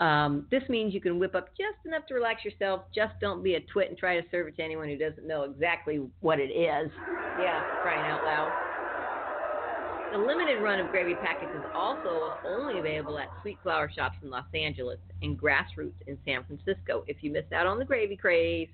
Um, 0.00 0.46
this 0.50 0.62
means 0.68 0.92
you 0.92 1.00
can 1.00 1.18
whip 1.18 1.34
up 1.34 1.50
just 1.50 1.84
enough 1.86 2.06
to 2.08 2.14
relax 2.14 2.44
yourself. 2.44 2.82
Just 2.94 3.14
don't 3.20 3.42
be 3.42 3.54
a 3.54 3.60
twit 3.60 3.90
and 3.90 3.98
try 3.98 4.20
to 4.20 4.26
serve 4.30 4.48
it 4.48 4.56
to 4.56 4.62
anyone 4.62 4.88
who 4.88 4.96
doesn't 4.96 5.26
know 5.26 5.42
exactly 5.42 6.00
what 6.20 6.40
it 6.40 6.50
is. 6.50 6.90
Yeah, 7.38 7.62
crying 7.82 8.10
out 8.10 8.24
loud. 8.24 8.74
The 10.12 10.18
limited 10.18 10.62
run 10.62 10.78
of 10.78 10.90
gravy 10.90 11.14
packets 11.14 11.50
is 11.56 11.64
also 11.74 12.34
only 12.46 12.78
available 12.78 13.18
at 13.18 13.28
Sweet 13.42 13.58
Flower 13.62 13.90
shops 13.92 14.16
in 14.22 14.30
Los 14.30 14.44
Angeles 14.54 14.98
and 15.22 15.36
Grassroots 15.40 16.00
in 16.06 16.16
San 16.24 16.44
Francisco. 16.44 17.04
If 17.08 17.16
you 17.22 17.32
missed 17.32 17.52
out 17.52 17.66
on 17.66 17.78
the 17.78 17.84
gravy 17.84 18.16
craze, 18.16 18.68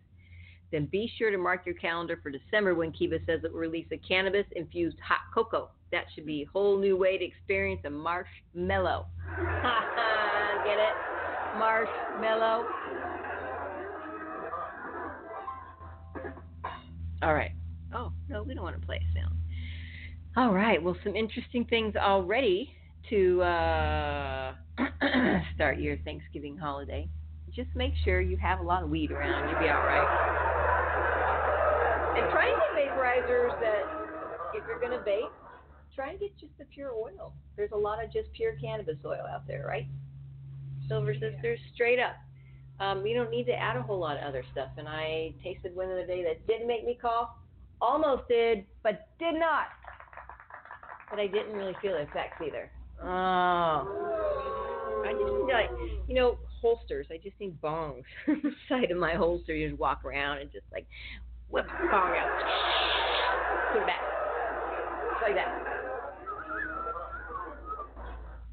then 0.70 0.86
be 0.86 1.10
sure 1.16 1.30
to 1.30 1.38
mark 1.38 1.64
your 1.66 1.74
calendar 1.76 2.18
for 2.22 2.30
December 2.30 2.74
when 2.74 2.92
Kiva 2.92 3.18
says 3.26 3.40
it 3.42 3.52
will 3.52 3.60
release 3.60 3.86
a 3.90 3.96
cannabis 3.96 4.46
infused 4.54 4.98
hot 5.00 5.20
cocoa. 5.34 5.70
That 5.92 6.04
should 6.14 6.26
be 6.26 6.42
a 6.42 6.46
whole 6.46 6.78
new 6.78 6.96
way 6.96 7.18
to 7.18 7.24
experience 7.24 7.80
a 7.84 7.90
marshmallow. 7.90 9.06
Get 10.64 10.78
it? 10.78 10.94
Marshmallow. 11.58 12.66
All 17.22 17.34
right. 17.34 17.52
Oh, 17.94 18.12
no, 18.28 18.42
we 18.42 18.54
don't 18.54 18.62
want 18.62 18.80
to 18.80 18.86
play 18.86 18.96
a 18.96 19.14
sound. 19.18 19.36
All 20.36 20.54
right. 20.54 20.82
Well, 20.82 20.96
some 21.04 21.16
interesting 21.16 21.64
things 21.66 21.96
already 21.96 22.72
to 23.10 23.42
uh, 23.42 24.54
start 25.54 25.78
your 25.78 25.96
Thanksgiving 25.98 26.56
holiday. 26.56 27.08
Just 27.54 27.70
make 27.74 27.92
sure 28.04 28.20
you 28.20 28.36
have 28.36 28.60
a 28.60 28.62
lot 28.62 28.82
of 28.82 28.90
weed 28.90 29.10
around. 29.10 29.48
You'll 29.48 29.58
be 29.58 29.68
all 29.68 29.84
right. 29.84 30.06
And 32.16 32.30
try 32.30 32.48
and 32.48 32.56
get 32.60 32.90
vaporizers 32.90 33.60
that, 33.60 33.82
if 34.54 34.64
you're 34.68 34.78
going 34.78 34.92
to 34.92 35.04
vape, 35.04 35.32
try 35.94 36.10
and 36.10 36.20
get 36.20 36.36
just 36.38 36.56
the 36.58 36.64
pure 36.66 36.92
oil. 36.92 37.32
There's 37.56 37.72
a 37.72 37.76
lot 37.76 38.02
of 38.02 38.12
just 38.12 38.32
pure 38.32 38.52
cannabis 38.60 38.96
oil 39.04 39.24
out 39.30 39.46
there, 39.46 39.66
right? 39.66 39.86
Silver 40.90 41.14
Sisters, 41.14 41.60
straight 41.72 42.00
up. 42.00 42.16
Um, 42.80 43.06
you 43.06 43.14
don't 43.14 43.30
need 43.30 43.44
to 43.44 43.52
add 43.52 43.76
a 43.76 43.82
whole 43.82 44.00
lot 44.00 44.16
of 44.16 44.24
other 44.24 44.42
stuff. 44.50 44.70
And 44.76 44.88
I 44.88 45.32
tasted 45.42 45.74
one 45.76 45.88
the 45.88 45.94
other 45.94 46.06
day 46.06 46.24
that 46.24 46.46
didn't 46.46 46.66
make 46.66 46.84
me 46.84 46.98
cough. 47.00 47.30
Almost 47.80 48.26
did, 48.28 48.64
but 48.82 49.06
did 49.18 49.34
not. 49.34 49.68
But 51.08 51.20
I 51.20 51.28
didn't 51.28 51.52
really 51.52 51.76
feel 51.80 51.92
the 51.92 52.02
effects 52.02 52.42
either. 52.44 52.70
Oh. 53.02 53.86
I 55.06 55.12
just 55.12 55.32
need 55.32 55.52
like, 55.52 55.70
you 56.08 56.14
know, 56.14 56.38
holsters. 56.60 57.06
I 57.10 57.18
just 57.22 57.38
need 57.38 57.60
bongs. 57.62 58.02
on 58.28 58.40
the 58.42 58.50
side 58.68 58.90
of 58.90 58.98
my 58.98 59.14
holster, 59.14 59.54
you 59.54 59.68
just 59.70 59.80
walk 59.80 60.04
around 60.04 60.38
and 60.38 60.50
just 60.50 60.66
like 60.72 60.86
whip 61.48 61.66
the 61.66 61.86
bong 61.86 62.16
out. 62.16 63.72
Put 63.72 63.82
it 63.82 63.86
back. 63.86 64.00
Just 65.12 65.22
like 65.22 65.34
that. 65.36 65.64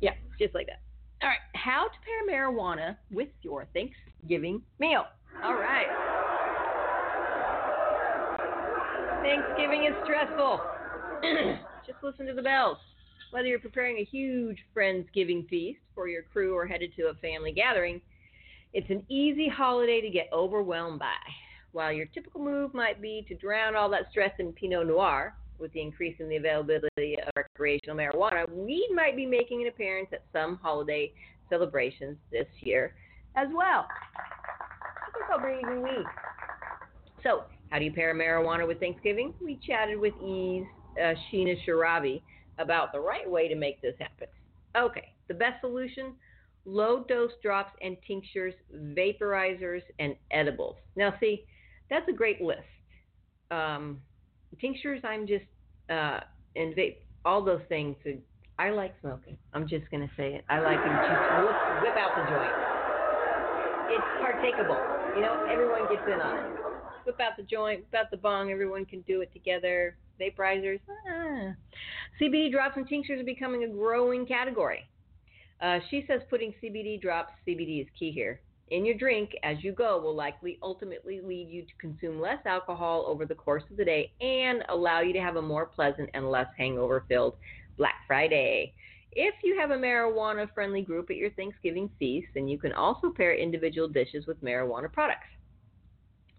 Yeah, 0.02 0.14
just 0.40 0.54
like 0.54 0.68
that. 0.68 0.82
All 1.22 1.30
right, 1.30 1.40
how 1.56 1.86
to 1.86 1.98
pair 2.06 2.28
marijuana 2.30 2.96
with 3.12 3.30
your 3.42 3.66
Thanksgiving 3.74 4.62
meal. 4.80 5.06
All 5.44 5.56
right. 5.56 5.88
Thanksgiving 9.24 9.86
is 9.86 9.94
stressful. 10.04 10.62
Just 11.88 12.04
listen 12.04 12.28
to 12.28 12.34
the 12.34 12.42
bells. 12.42 12.78
Whether 13.32 13.48
you're 13.48 13.60
preparing 13.60 13.98
a 13.98 14.04
huge 14.04 14.58
Friendsgiving 14.76 15.50
feast 15.50 15.80
for 15.96 16.08
your 16.08 16.22
crew 16.22 16.56
or 16.56 16.68
headed 16.68 16.92
to 16.98 17.08
a 17.08 17.14
family 17.16 17.52
gathering, 17.52 18.00
it's 18.74 18.90
an 18.90 19.04
easy 19.10 19.50
holiday 19.50 20.02
to 20.02 20.10
get 20.10 20.30
overwhelmed 20.32 21.00
by. 21.00 21.16
While 21.72 21.92
your 21.92 22.06
typical 22.06 22.44
move 22.44 22.74
might 22.74 23.02
be 23.02 23.26
to 23.28 23.36
drown 23.36 23.76
all 23.76 23.90
that 23.90 24.10
stress 24.12 24.32
in 24.40 24.54
Pinot 24.54 24.88
Noir, 24.88 25.36
with 25.60 25.72
the 25.74 25.82
increase 25.82 26.16
in 26.20 26.30
the 26.30 26.38
availability 26.38 27.18
of 27.20 27.30
recreational 27.36 27.98
marijuana, 27.98 28.50
weed 28.52 28.90
might 28.94 29.16
be 29.16 29.26
making 29.26 29.62
an 29.62 29.68
appearance 29.68 30.10
at 30.14 30.24
some 30.32 30.58
holiday 30.62 31.12
celebrations 31.50 32.18
this 32.32 32.48
year 32.60 32.94
as 33.36 33.48
well. 33.54 33.88
So, 37.24 37.44
how 37.70 37.80
do 37.80 37.86
you 37.86 37.92
pair 37.92 38.14
marijuana 38.14 38.68
with 38.68 38.80
Thanksgiving? 38.80 39.34
We 39.44 39.60
chatted 39.66 40.00
with 40.00 40.14
Eaze 40.24 40.66
uh, 40.98 41.14
Sheena 41.32 41.56
Shiravi 41.66 42.22
about 42.60 42.92
the 42.92 43.00
right 43.00 43.30
way 43.30 43.48
to 43.48 43.56
make 43.56 43.82
this 43.82 43.96
happen. 44.00 44.28
Okay, 44.76 45.14
the 45.28 45.34
best 45.34 45.62
solution 45.62 46.14
low 46.68 47.06
dose 47.08 47.32
drops 47.42 47.72
and 47.82 47.98
tinctures, 48.06 48.54
vaporizers, 48.76 49.82
and 50.00 50.16
edibles. 50.32 50.76
Now, 50.96 51.14
see, 51.20 51.46
that's 51.90 52.08
a 52.10 52.14
great 52.14 52.42
list. 52.42 52.60
Um, 53.50 54.02
tinctures, 54.56 55.02
I'm 55.04 55.28
just, 55.28 55.46
uh, 55.90 56.22
and 56.56 56.76
vape, 56.76 56.98
all 57.26 57.44
those 57.44 57.62
things. 57.70 57.96
I 58.60 58.72
like 58.72 58.96
smoking. 59.02 59.38
I'm 59.54 59.68
just 59.68 59.90
to 59.92 60.10
say 60.18 60.34
it. 60.34 60.46
I 60.50 60.60
like 60.60 60.78
to 60.78 60.90
just 60.90 61.22
whip, 61.44 61.84
whip 61.84 61.98
out 61.98 62.16
the 62.16 62.26
joint. 62.32 62.56
It's 63.94 64.08
partakeable. 64.20 64.82
You 65.16 65.22
know, 65.22 65.46
everyone 65.50 65.88
gets 65.94 66.08
in 66.08 66.20
on 66.20 66.38
it. 66.38 66.60
Whip 67.06 67.20
out 67.20 67.38
the 67.38 67.44
joint, 67.44 67.82
whip 67.82 67.94
out 67.94 68.12
the 68.12 68.18
bong. 68.18 68.52
Everyone 68.52 68.86
can 68.86 69.02
do 69.02 69.22
it 69.22 69.32
together. 69.32 69.96
Vaporizers. 70.20 70.80
Ah. 70.90 71.54
CBD 72.20 72.52
drops 72.52 72.78
and 72.78 72.88
tinctures 72.88 73.22
are 73.22 73.26
becoming 73.26 73.64
a 73.64 73.68
growing 73.68 74.26
category. 74.26 74.88
Uh, 75.62 75.80
she 75.90 76.04
says 76.08 76.22
putting 76.30 76.54
CBD 76.62 77.02
drops, 77.02 77.34
CBD 77.48 77.82
is 77.82 77.88
key 77.98 78.12
here, 78.12 78.42
in 78.70 78.86
your 78.86 78.96
drink 78.96 79.32
as 79.44 79.64
you 79.64 79.72
go 79.72 80.00
will 80.00 80.16
likely 80.16 80.60
ultimately 80.62 81.22
lead 81.22 81.50
you 81.50 81.64
to 81.64 81.74
consume 81.80 82.20
less 82.20 82.40
alcohol 82.46 83.06
over 83.08 83.26
the 83.26 83.36
course 83.36 83.64
of 83.72 83.78
the 83.78 83.86
day 83.86 84.12
and 84.22 84.64
allow 84.70 85.00
you 85.00 85.14
to 85.14 85.22
have 85.22 85.38
a 85.38 85.42
more 85.42 85.66
pleasant 85.66 86.10
and 86.14 86.30
less 86.30 86.48
hangover 86.58 87.06
filled 87.08 87.36
Black 87.78 87.96
Friday. 88.08 88.74
If 89.14 89.36
you 89.44 89.58
have 89.60 89.72
a 89.72 89.78
marijuana 89.78 90.54
friendly 90.54 90.82
group 90.82 91.10
at 91.10 91.16
your 91.16 91.32
Thanksgiving 91.32 91.90
feast, 91.98 92.28
then 92.34 92.48
you 92.48 92.58
can 92.58 92.74
also 92.74 93.10
pair 93.10 93.36
individual 93.36 93.88
dishes 93.88 94.28
with 94.28 94.44
marijuana 94.44 94.92
products. 94.92 95.28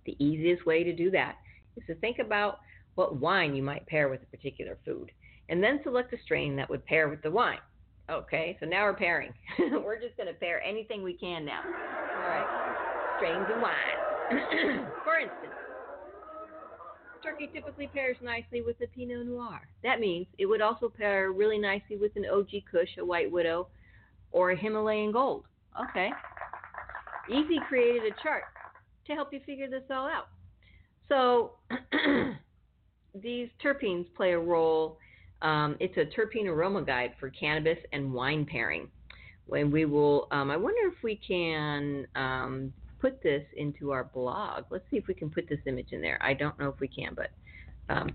The 0.05 0.17
easiest 0.23 0.67
way 0.67 0.85
to 0.85 0.95
do 0.95 1.11
that 1.11 1.37
is 1.77 1.83
to 1.87 1.95
think 1.97 2.19
about 2.19 2.59
what 2.95 3.17
wine 3.17 3.55
you 3.55 3.62
might 3.62 3.87
pair 3.87 4.09
with 4.09 4.23
a 4.23 4.37
particular 4.37 4.79
food, 4.85 5.11
and 5.49 5.62
then 5.62 5.81
select 5.83 6.12
a 6.12 6.23
strain 6.25 6.57
that 6.57 6.69
would 6.69 6.85
pair 6.85 7.09
with 7.09 7.23
the 7.23 7.31
wine. 7.31 7.59
Okay, 8.11 8.57
so 8.59 8.66
now 8.66 8.85
we're 8.85 8.94
pairing. 8.94 9.33
we're 9.59 10.01
just 10.01 10.16
going 10.16 10.29
to 10.29 10.35
pair 10.35 10.62
anything 10.62 11.03
we 11.03 11.14
can 11.14 11.44
now. 11.44 11.61
All 11.62 12.29
right, 12.29 12.47
strains 13.18 13.47
of 13.55 13.61
wine. 13.61 13.77
For 15.05 15.18
instance, 15.18 15.53
turkey 17.23 17.51
typically 17.53 17.88
pairs 17.88 18.16
nicely 18.23 18.62
with 18.62 18.77
a 18.81 18.87
Pinot 18.87 19.27
Noir. 19.27 19.61
That 19.83 20.01
means 20.01 20.27
it 20.38 20.47
would 20.47 20.62
also 20.62 20.88
pair 20.88 21.33
really 21.33 21.59
nicely 21.59 21.97
with 21.97 22.12
an 22.16 22.25
OG 22.33 22.49
Kush, 22.71 22.88
a 22.99 23.05
White 23.05 23.31
Widow, 23.31 23.68
or 24.33 24.53
a 24.53 24.57
Himalayan 24.57 25.12
Gold. 25.12 25.44
Okay. 25.90 26.11
Easy 27.31 27.59
created 27.68 28.03
a 28.05 28.23
chart 28.23 28.44
to 29.07 29.12
help 29.12 29.33
you 29.33 29.40
figure 29.44 29.68
this 29.68 29.83
all 29.90 30.09
out. 30.09 30.29
So, 31.09 31.53
these 33.14 33.49
terpenes 33.62 34.07
play 34.14 34.33
a 34.33 34.38
role. 34.38 34.99
Um, 35.42 35.77
it's 35.81 35.96
a 35.96 36.05
terpene 36.05 36.46
aroma 36.46 36.83
guide 36.83 37.12
for 37.20 37.31
cannabis 37.31 37.79
and 37.92 38.12
wine 38.12 38.44
pairing. 38.44 38.88
When 39.46 39.70
we 39.70 39.85
will, 39.85 40.29
um, 40.31 40.51
I 40.51 40.57
wonder 40.57 40.88
if 40.88 41.03
we 41.03 41.16
can 41.16 42.07
um, 42.16 42.72
put 43.01 43.22
this 43.22 43.44
into 43.57 43.92
our 43.92 44.05
blog. 44.05 44.64
Let's 44.70 44.85
see 44.90 44.96
if 44.96 45.07
we 45.07 45.14
can 45.14 45.31
put 45.31 45.48
this 45.48 45.61
image 45.66 45.92
in 45.92 46.01
there. 46.01 46.18
I 46.22 46.35
don't 46.35 46.59
know 46.59 46.68
if 46.68 46.81
we 46.81 46.88
can, 46.88 47.14
but 47.14 47.31
um, 47.88 48.11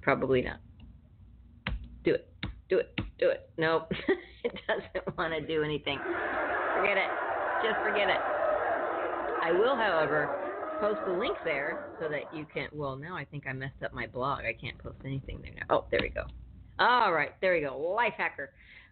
probably 0.00 0.42
not. 0.42 0.58
Do 2.04 2.14
it. 2.14 2.28
Do 2.68 2.78
it. 2.78 2.98
Do 3.18 3.28
it. 3.28 3.48
Nope. 3.58 3.92
it 4.44 4.52
doesn't 4.66 5.16
want 5.16 5.32
to 5.34 5.40
do 5.46 5.62
anything. 5.62 5.98
Forget 6.76 6.96
it. 6.96 7.10
Just 7.62 7.78
forget 7.86 8.08
it. 8.08 8.18
I 9.40 9.52
will, 9.52 9.76
however, 9.76 10.52
post 10.80 10.98
the 11.06 11.12
link 11.12 11.36
there 11.44 11.90
so 12.00 12.08
that 12.08 12.34
you 12.36 12.46
can. 12.52 12.68
Well, 12.72 12.96
now 12.96 13.16
I 13.16 13.24
think 13.24 13.44
I 13.46 13.52
messed 13.52 13.82
up 13.84 13.92
my 13.92 14.06
blog. 14.06 14.40
I 14.40 14.52
can't 14.52 14.76
post 14.78 14.96
anything 15.04 15.40
there 15.42 15.52
now. 15.54 15.66
Oh, 15.70 15.84
there 15.90 16.00
we 16.02 16.08
go. 16.08 16.24
All 16.82 17.12
right, 17.12 17.30
there 17.40 17.56
you 17.56 17.68
go. 17.68 17.96
Lifehacker. 17.96 18.48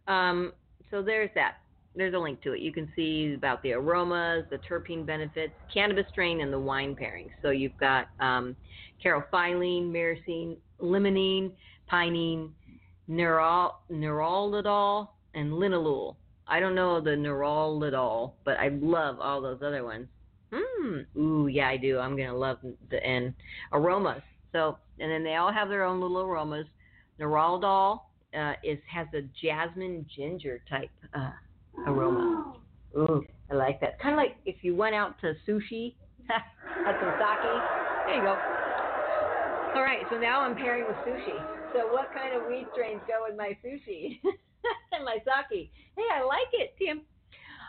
Um, 0.06 0.52
so 0.92 1.02
there's 1.02 1.30
that. 1.34 1.56
There's 1.96 2.14
a 2.14 2.18
link 2.18 2.40
to 2.42 2.52
it. 2.52 2.60
You 2.60 2.72
can 2.72 2.88
see 2.94 3.34
about 3.36 3.64
the 3.64 3.72
aromas, 3.72 4.44
the 4.48 4.58
terpene 4.58 5.04
benefits, 5.04 5.52
cannabis 5.74 6.06
strain, 6.08 6.40
and 6.40 6.52
the 6.52 6.58
wine 6.58 6.94
pairings. 6.94 7.30
So 7.42 7.50
you've 7.50 7.76
got 7.78 8.06
um, 8.20 8.54
caryophyllene, 9.04 9.90
myrcene, 9.90 10.56
limonene, 10.80 11.50
pinene, 11.90 12.50
nerol, 13.10 13.72
nerolidol, 13.90 15.08
and 15.34 15.52
linalool. 15.52 16.14
I 16.46 16.60
don't 16.60 16.76
know 16.76 17.00
the 17.00 17.10
nerolidol, 17.10 18.34
but 18.44 18.56
I 18.58 18.68
love 18.68 19.18
all 19.18 19.40
those 19.40 19.58
other 19.64 19.84
ones. 19.84 20.06
Hmm. 20.52 21.00
Ooh, 21.18 21.48
yeah, 21.48 21.68
I 21.68 21.76
do. 21.76 21.98
I'm 21.98 22.16
gonna 22.16 22.36
love 22.36 22.58
the 22.90 23.04
and 23.04 23.34
aromas. 23.72 24.22
So, 24.52 24.78
and 25.00 25.10
then 25.10 25.24
they 25.24 25.34
all 25.34 25.52
have 25.52 25.68
their 25.68 25.84
own 25.84 26.00
little 26.00 26.20
aromas. 26.20 26.66
Nerolidol 27.20 28.00
uh, 28.36 28.54
is 28.64 28.78
has 28.90 29.06
a 29.14 29.22
jasmine 29.42 30.06
ginger 30.16 30.62
type 30.68 30.90
uh, 31.14 31.32
aroma. 31.86 32.54
Ooh, 32.96 33.24
I 33.50 33.54
like 33.54 33.80
that. 33.80 34.00
Kind 34.00 34.14
of 34.14 34.18
like 34.18 34.36
if 34.46 34.56
you 34.62 34.74
went 34.74 34.94
out 34.94 35.20
to 35.20 35.34
sushi, 35.46 35.94
had 36.28 36.96
some 37.00 37.12
sake. 37.18 37.60
There 38.06 38.16
you 38.16 38.22
go. 38.22 38.36
All 39.74 39.82
right, 39.82 40.02
so 40.10 40.18
now 40.18 40.40
I'm 40.40 40.56
pairing 40.56 40.84
with 40.88 40.96
sushi. 41.06 41.38
So 41.72 41.92
what 41.92 42.12
kind 42.12 42.34
of 42.34 42.48
weed 42.48 42.66
strains 42.72 43.00
go 43.06 43.24
with 43.28 43.36
my 43.36 43.56
sushi 43.64 44.18
and 44.92 45.04
my 45.04 45.18
sake? 45.24 45.70
Hey, 45.96 46.02
I 46.12 46.24
like 46.24 46.50
it, 46.52 46.74
Tim. 46.78 47.02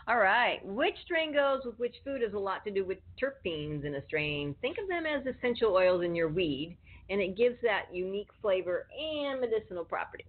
All 0.08 0.18
right, 0.18 0.58
which 0.64 0.96
strain 1.04 1.32
goes 1.32 1.60
with 1.64 1.78
which 1.78 1.94
food 2.04 2.22
has 2.22 2.32
a 2.32 2.38
lot 2.38 2.64
to 2.64 2.72
do 2.72 2.84
with 2.84 2.98
terpenes 3.22 3.84
in 3.84 3.94
a 3.94 4.04
strain. 4.06 4.56
Think 4.60 4.78
of 4.78 4.88
them 4.88 5.04
as 5.06 5.24
essential 5.26 5.74
oils 5.74 6.02
in 6.04 6.16
your 6.16 6.28
weed, 6.28 6.76
and 7.12 7.20
it 7.20 7.36
gives 7.36 7.56
that 7.62 7.84
unique 7.92 8.30
flavor 8.40 8.86
and 8.98 9.38
medicinal 9.38 9.84
property. 9.84 10.24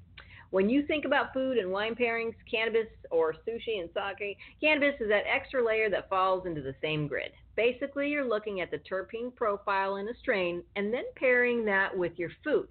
When 0.49 0.69
you 0.69 0.85
think 0.85 1.05
about 1.05 1.33
food 1.33 1.57
and 1.57 1.71
wine 1.71 1.95
pairings, 1.95 2.35
cannabis 2.51 2.87
or 3.09 3.33
sushi 3.33 3.79
and 3.79 3.89
sake, 3.93 4.37
cannabis 4.61 4.93
is 4.99 5.07
that 5.07 5.23
extra 5.33 5.65
layer 5.65 5.89
that 5.89 6.09
falls 6.09 6.45
into 6.45 6.61
the 6.61 6.75
same 6.81 7.07
grid. 7.07 7.31
Basically, 7.55 8.09
you're 8.09 8.27
looking 8.27 8.59
at 8.59 8.69
the 8.69 8.79
terpene 8.79 9.33
profile 9.33 9.95
in 9.95 10.09
a 10.09 10.13
strain 10.19 10.61
and 10.75 10.93
then 10.93 11.05
pairing 11.15 11.65
that 11.65 11.97
with 11.97 12.11
your 12.17 12.29
food, 12.43 12.67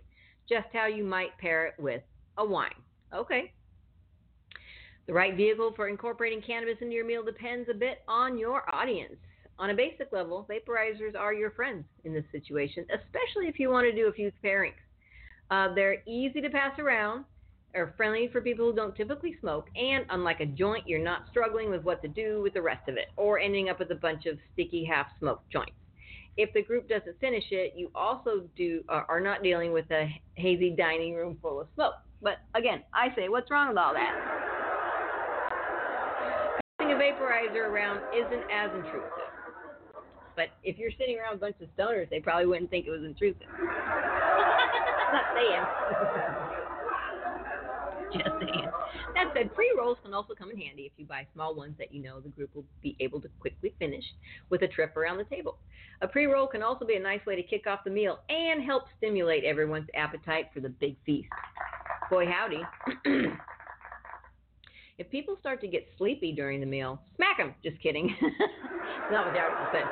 just 0.47 0.69
how 0.75 0.87
you 0.87 1.03
might 1.03 1.37
pair 1.39 1.67
it 1.67 1.75
with 1.79 2.03
a 2.37 2.45
wine. 2.45 2.71
Okay. 3.15 3.53
The 5.07 5.13
right 5.15 5.37
vehicle 5.37 5.73
for 5.75 5.89
incorporating 5.89 6.43
cannabis 6.43 6.77
into 6.83 6.95
your 6.95 7.07
meal 7.07 7.25
depends 7.25 7.69
a 7.69 7.75
bit 7.75 8.03
on 8.07 8.39
your 8.39 8.63
audience. 8.73 9.17
On 9.63 9.71
a 9.71 9.75
basic 9.75 10.11
level, 10.11 10.45
vaporizers 10.51 11.17
are 11.17 11.33
your 11.33 11.53
friends 11.53 11.85
in 12.03 12.13
this 12.13 12.25
situation, 12.33 12.85
especially 12.93 13.47
if 13.47 13.61
you 13.61 13.71
want 13.71 13.85
to 13.85 13.95
do 13.95 14.09
a 14.09 14.13
few 14.13 14.33
pairings. 14.43 14.73
Uh, 15.53 15.73
they're 15.73 16.03
easy 16.05 16.41
to 16.41 16.51
pass 16.51 16.77
around, 16.81 17.25
are 17.73 17.95
friendly 17.97 18.29
for 18.33 18.41
people 18.41 18.69
who 18.69 18.75
don't 18.75 18.97
typically 18.97 19.37
smoke, 19.39 19.69
and 19.77 20.05
unlike 20.11 20.41
a 20.41 20.47
joint, 20.47 20.83
you're 20.89 20.99
not 20.99 21.29
struggling 21.31 21.71
with 21.71 21.85
what 21.85 22.03
to 22.03 22.09
do 22.09 22.43
with 22.43 22.55
the 22.55 22.61
rest 22.61 22.89
of 22.89 22.97
it 22.97 23.13
or 23.17 23.39
ending 23.39 23.69
up 23.69 23.79
with 23.79 23.93
a 23.93 23.95
bunch 23.95 24.27
of 24.27 24.37
sticky 24.53 24.85
half 24.85 25.07
smoked 25.21 25.49
joints. 25.49 25.77
If 26.37 26.53
the 26.55 26.63
group 26.63 26.89
doesn't 26.89 27.21
finish 27.21 27.45
it, 27.53 27.75
you 27.77 27.89
also 27.95 28.43
do 28.57 28.83
uh, 28.89 29.03
are 29.09 29.21
not 29.21 29.45
dealing 29.45 29.73
with 29.73 29.89
a 29.93 30.09
hazy 30.35 30.75
dining 30.77 31.15
room 31.15 31.39
full 31.41 31.61
of 31.61 31.69
smoke. 31.77 31.95
But 32.21 32.39
again, 32.57 32.83
I 32.93 33.15
say, 33.15 33.29
what's 33.29 33.49
wrong 33.49 33.69
with 33.69 33.79
all 33.79 33.95
that? 33.95 34.19
Passing 36.81 36.97
a 36.97 36.99
vaporizer 36.99 37.69
around 37.69 38.01
isn't 38.13 38.43
as 38.51 38.69
intrusive. 38.75 39.32
But 40.37 40.51
if 40.65 40.79
you're 40.79 40.91
sitting 40.99 41.19
around 41.19 41.35
a 41.35 41.39
bunch 41.39 41.57
of 41.61 41.69
stoners, 41.77 42.09
they 42.11 42.21
probably 42.21 42.47
wouldn't 42.47 42.71
think 42.71 42.87
it 42.87 42.91
was 42.91 43.05
intrusive. 43.05 43.43
not 45.13 45.25
saying. 45.35 45.63
Just 48.25 48.37
saying. 48.41 48.69
That 49.15 49.33
said, 49.35 49.55
pre 49.55 49.73
rolls 49.77 49.99
can 50.03 50.13
also 50.15 50.35
come 50.35 50.51
in 50.51 50.59
handy 50.59 50.83
if 50.83 50.93
you 50.97 51.05
buy 51.05 51.27
small 51.35 51.55
ones 51.55 51.75
that 51.79 51.95
you 51.95 52.03
know 52.03 52.21
the 52.21 52.29
group 52.29 52.55
will 52.55 52.65
be 52.83 52.97
able 53.01 53.21
to 53.21 53.29
quickly 53.41 53.75
finish 53.79 54.05
with 54.51 54.63
a 54.63 54.69
trip 54.69 54.97
around 54.97 55.19
the 55.19 55.25
table. 55.25 55.59
A 56.01 56.09
pre 56.09 56.27
roll 56.27 56.47
can 56.47 56.63
also 56.63 56.85
be 56.85 56.97
a 56.97 57.01
nice 57.01 57.25
way 57.27 57.37
to 57.37 57.43
kick 57.43 57.67
off 57.67 57.81
the 57.85 57.91
meal 57.91 58.21
and 58.29 58.63
help 58.63 58.85
stimulate 58.99 59.45
everyone's 59.45 59.89
appetite 59.95 60.47
for 60.53 60.61
the 60.61 60.69
big 60.69 60.97
feast. 61.07 61.29
Boy, 62.11 62.27
howdy. 62.27 62.63
if 64.99 65.11
people 65.11 65.37
start 65.41 65.61
to 65.63 65.69
get 65.69 65.87
sleepy 65.99 66.33
during 66.33 66.61
the 66.61 66.67
meal, 66.67 67.01
smack 67.17 67.39
them. 67.39 67.55
Just 67.63 67.81
kidding. 67.83 68.15
Not 69.11 69.27
what 69.27 69.35
the 69.35 69.41
said. 69.73 69.85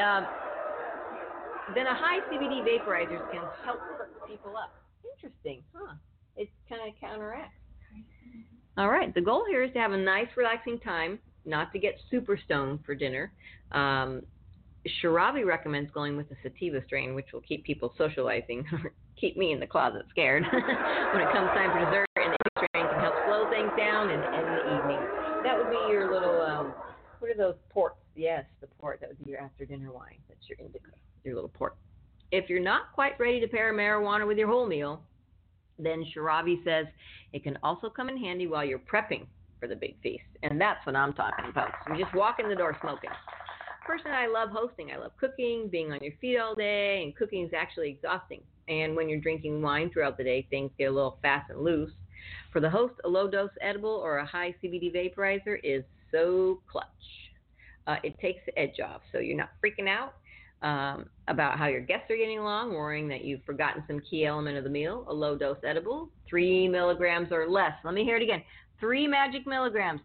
Um, 0.00 0.26
then 1.74 1.86
a 1.86 1.94
high 1.94 2.20
CBD 2.30 2.62
vaporizer 2.62 3.30
can 3.30 3.42
help 3.64 3.78
perk 3.96 4.28
people 4.28 4.56
up. 4.56 4.74
Interesting, 5.16 5.62
huh? 5.74 5.94
it 6.36 6.48
kind 6.68 6.82
of 6.86 6.94
counteracts. 7.00 7.54
All 8.76 8.90
right. 8.90 9.14
The 9.14 9.20
goal 9.20 9.44
here 9.48 9.62
is 9.62 9.72
to 9.74 9.78
have 9.78 9.92
a 9.92 9.96
nice, 9.96 10.26
relaxing 10.36 10.80
time, 10.80 11.18
not 11.44 11.72
to 11.72 11.78
get 11.78 11.94
super 12.10 12.38
stoned 12.44 12.80
for 12.84 12.94
dinner. 12.94 13.32
Um, 13.72 14.22
Shiravi 15.02 15.46
recommends 15.46 15.90
going 15.92 16.16
with 16.16 16.30
a 16.30 16.36
sativa 16.42 16.82
strain, 16.86 17.14
which 17.14 17.26
will 17.32 17.40
keep 17.40 17.64
people 17.64 17.94
socializing, 17.96 18.66
keep 19.20 19.36
me 19.36 19.52
in 19.52 19.60
the 19.60 19.66
closet 19.66 20.02
scared. 20.10 20.42
when 20.52 21.22
it 21.22 21.32
comes 21.32 21.48
time 21.54 21.70
for 21.70 21.80
dessert, 21.86 22.08
and 22.16 22.32
the 22.32 22.66
strain 22.66 22.86
can 22.90 23.00
help 23.00 23.14
slow 23.26 23.48
things 23.48 23.63
down 23.76 24.10
and 24.10 24.22
end 24.22 24.46
the 24.46 24.76
evening. 24.76 25.00
That 25.42 25.56
would 25.58 25.70
be 25.70 25.92
your 25.92 26.12
little, 26.12 26.40
um, 26.40 26.74
what 27.18 27.30
are 27.30 27.36
those 27.36 27.56
ports? 27.70 27.96
Yes, 28.16 28.44
the 28.60 28.66
port. 28.78 29.00
That 29.00 29.10
would 29.10 29.24
be 29.24 29.30
your 29.30 29.40
after 29.40 29.64
dinner 29.64 29.92
wine. 29.92 30.18
That's 30.28 30.48
your 30.48 30.58
indica, 30.58 30.90
your 31.24 31.34
little 31.34 31.50
port. 31.50 31.76
If 32.30 32.48
you're 32.48 32.60
not 32.60 32.92
quite 32.94 33.18
ready 33.18 33.40
to 33.40 33.48
pair 33.48 33.72
marijuana 33.72 34.26
with 34.26 34.38
your 34.38 34.48
whole 34.48 34.66
meal, 34.66 35.02
then 35.78 36.04
Shiravi 36.04 36.62
says 36.64 36.86
it 37.32 37.42
can 37.42 37.58
also 37.62 37.90
come 37.90 38.08
in 38.08 38.16
handy 38.16 38.46
while 38.46 38.64
you're 38.64 38.78
prepping 38.78 39.26
for 39.60 39.66
the 39.66 39.76
big 39.76 40.00
feast. 40.02 40.22
And 40.42 40.60
that's 40.60 40.84
what 40.86 40.96
I'm 40.96 41.12
talking 41.12 41.46
about. 41.48 41.70
So 41.86 41.94
you 41.94 42.04
just 42.04 42.14
walk 42.14 42.38
in 42.38 42.48
the 42.48 42.54
door 42.54 42.76
smoking. 42.80 43.10
Personally, 43.86 44.16
I 44.16 44.28
love 44.28 44.50
hosting. 44.50 44.92
I 44.92 44.96
love 44.96 45.12
cooking, 45.18 45.68
being 45.70 45.92
on 45.92 45.98
your 46.00 46.14
feet 46.20 46.38
all 46.38 46.54
day, 46.54 47.02
and 47.02 47.14
cooking 47.16 47.44
is 47.44 47.52
actually 47.54 47.90
exhausting. 47.90 48.40
And 48.68 48.96
when 48.96 49.08
you're 49.08 49.20
drinking 49.20 49.60
wine 49.60 49.90
throughout 49.90 50.16
the 50.16 50.24
day, 50.24 50.46
things 50.48 50.70
get 50.78 50.86
a 50.86 50.90
little 50.90 51.18
fast 51.20 51.50
and 51.50 51.62
loose. 51.62 51.92
For 52.52 52.60
the 52.60 52.70
host, 52.70 52.94
a 53.04 53.08
low 53.08 53.28
dose 53.28 53.50
edible 53.60 53.90
or 53.90 54.18
a 54.18 54.26
high 54.26 54.54
CBD 54.62 54.94
vaporizer 54.94 55.58
is 55.62 55.84
so 56.10 56.60
clutch. 56.70 56.86
Uh, 57.86 57.96
it 58.02 58.18
takes 58.18 58.40
the 58.46 58.58
edge 58.58 58.80
off, 58.80 59.02
so 59.12 59.18
you're 59.18 59.36
not 59.36 59.50
freaking 59.62 59.88
out 59.88 60.14
um, 60.62 61.06
about 61.28 61.58
how 61.58 61.66
your 61.66 61.82
guests 61.82 62.10
are 62.10 62.16
getting 62.16 62.38
along, 62.38 62.72
worrying 62.72 63.06
that 63.08 63.24
you've 63.24 63.44
forgotten 63.44 63.84
some 63.86 64.00
key 64.00 64.24
element 64.24 64.56
of 64.56 64.64
the 64.64 64.70
meal, 64.70 65.04
a 65.08 65.12
low 65.12 65.36
dose 65.36 65.58
edible, 65.62 66.08
three 66.28 66.66
milligrams 66.66 67.30
or 67.30 67.48
less. 67.48 67.72
Let 67.84 67.94
me 67.94 68.04
hear 68.04 68.16
it 68.16 68.22
again. 68.22 68.42
Three 68.80 69.06
magic 69.06 69.46
milligrams 69.46 70.00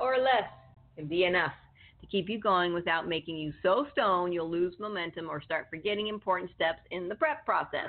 or 0.00 0.18
less 0.18 0.50
can 0.96 1.06
be 1.06 1.24
enough 1.24 1.52
to 2.00 2.06
keep 2.08 2.28
you 2.28 2.40
going 2.40 2.74
without 2.74 3.08
making 3.08 3.36
you 3.36 3.52
so 3.62 3.86
stoned 3.92 4.34
you'll 4.34 4.50
lose 4.50 4.74
momentum 4.78 5.28
or 5.30 5.40
start 5.40 5.66
forgetting 5.70 6.08
important 6.08 6.50
steps 6.54 6.80
in 6.90 7.08
the 7.08 7.14
prep 7.14 7.44
process. 7.46 7.88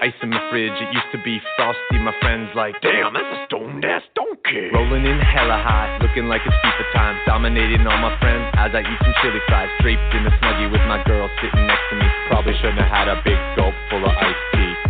Ice 0.00 0.16
in 0.22 0.30
my 0.30 0.40
fridge, 0.48 0.72
it 0.72 0.88
used 0.96 1.12
to 1.12 1.20
be 1.22 1.36
frosty. 1.56 2.00
My 2.00 2.16
friends 2.24 2.48
like, 2.56 2.72
damn, 2.80 3.12
that's 3.12 3.28
a 3.36 3.44
stoned 3.44 3.84
ass 3.84 4.00
donk. 4.14 4.40
Okay. 4.40 4.72
Rolling 4.72 5.04
in 5.04 5.20
hella 5.20 5.60
high, 5.60 6.00
looking 6.00 6.24
like 6.24 6.40
it's 6.46 6.56
FIFA 6.64 6.92
time. 6.96 7.16
Dominating 7.26 7.86
all 7.86 8.00
my 8.00 8.16
friends 8.18 8.48
as 8.56 8.72
I 8.72 8.80
eat 8.80 9.00
some 9.04 9.14
chili 9.20 9.38
fries. 9.46 9.68
Draped 9.84 10.14
in 10.16 10.24
a 10.24 10.32
snuggie 10.40 10.72
with 10.72 10.80
my 10.88 11.04
girl 11.04 11.28
sitting 11.44 11.66
next 11.66 11.84
to 11.90 11.96
me. 11.96 12.06
Probably 12.28 12.54
shouldn't 12.56 12.80
have 12.80 12.88
had 12.88 13.08
a 13.12 13.20
big 13.22 13.36
gulp 13.60 13.74
full 13.90 14.00
of 14.00 14.16
iced 14.16 14.46
tea. 14.56 14.89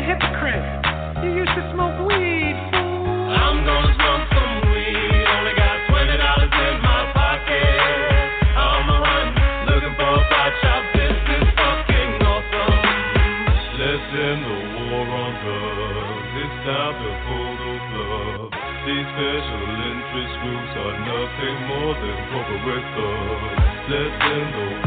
A 0.00 0.02
hypocrite. 0.02 0.64
You 1.20 1.44
used 1.44 1.52
to 1.52 1.64
smoke 1.76 2.08
weed. 2.08 2.56
I'm 2.56 3.60
gonna 3.68 3.92
smoke 4.00 4.24
some 4.32 4.56
weed. 4.72 5.24
Only 5.28 5.52
got 5.52 5.76
twenty 5.92 6.16
dollars 6.16 6.54
in 6.56 6.76
my 6.80 7.00
pocket. 7.12 8.24
I'm 8.56 8.88
a 8.88 8.98
hunt, 9.04 9.34
looking 9.68 9.94
for 10.00 10.12
a 10.16 10.22
pot 10.32 10.52
shop. 10.64 10.82
This 10.96 11.20
is 11.36 11.46
fucking 11.52 12.12
awesome. 12.24 12.80
End 14.10 14.40
the 14.40 14.58
war 14.88 15.04
on 15.04 15.32
drugs. 15.44 16.32
It's 16.48 16.56
time 16.64 16.96
to 16.96 17.10
pull 17.28 17.52
those 17.60 17.84
gloves. 17.92 18.56
These 18.88 19.08
special 19.12 19.68
interest 19.84 20.34
groups 20.40 20.72
are 20.80 20.96
nothing 21.12 21.56
more 21.68 21.92
than 22.00 22.16
corporate 22.32 22.88
the 22.96 23.10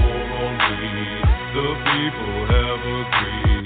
war 0.01 0.25
on 0.41 0.53
weed. 0.73 1.21
The 1.53 1.69
people 1.85 2.37
have 2.49 2.81
agreed. 2.81 3.62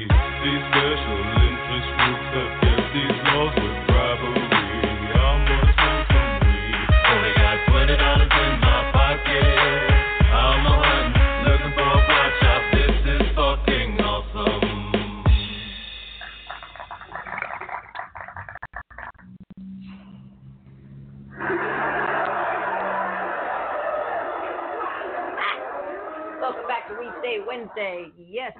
Wednesday. 27.58 28.12
Yes, 28.30 28.54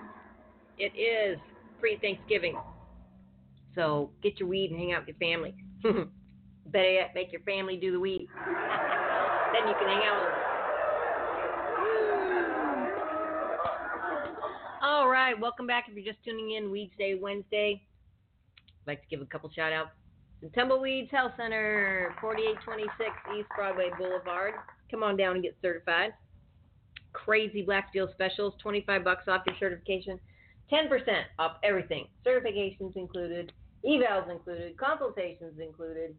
it 0.78 0.92
is 0.98 1.38
pre 1.80 1.98
Thanksgiving. 1.98 2.58
So 3.76 4.12
get 4.24 4.40
your 4.40 4.50
weed 4.50 4.72
and 4.72 4.80
hang 4.80 4.94
out 4.94 5.06
with 5.06 5.16
your 5.20 5.30
family. 5.30 5.56
Better 6.68 6.92
yet, 6.92 7.12
make 7.16 7.32
your 7.32 7.42
family 7.42 7.78
do 7.78 7.92
the 7.92 8.00
weed. 8.00 8.28
then 8.46 9.68
you 9.68 9.76
can 9.80 9.88
hang 9.88 10.02
out 10.06 10.22
with 10.22 10.32
them. 10.32 10.44
All 14.84 15.08
right, 15.08 15.40
welcome 15.40 15.68
back. 15.68 15.86
If 15.88 15.96
you're 15.96 16.14
just 16.14 16.24
tuning 16.24 16.52
in, 16.52 16.70
Weedsday 16.70 17.20
Wednesday. 17.20 17.82
I'd 18.82 18.88
like 18.88 19.02
to 19.02 19.08
give 19.08 19.22
a 19.22 19.26
couple 19.26 19.50
shout 19.56 19.74
outs. 19.74 19.92
The 20.42 20.50
Tumbleweeds 20.50 21.10
Health 21.12 21.34
Center, 21.38 22.14
4826 22.22 23.10
East 23.38 23.48
Broadway 23.56 23.90
Boulevard. 23.98 24.54
Come 24.92 25.04
on 25.04 25.18
down 25.18 25.36
and 25.36 25.44
get 25.44 25.56
certified 25.62 26.14
crazy 27.18 27.62
Black 27.62 27.88
Steel 27.90 28.08
specials, 28.12 28.54
25 28.62 29.04
bucks 29.04 29.28
off 29.28 29.42
your 29.46 29.56
certification, 29.60 30.20
10% 30.72 30.90
off 31.40 31.54
everything. 31.64 32.08
Certifications 32.26 32.96
included, 32.96 33.52
evals 33.86 34.30
included, 34.30 34.78
consultations 34.78 35.60
included, 35.60 36.16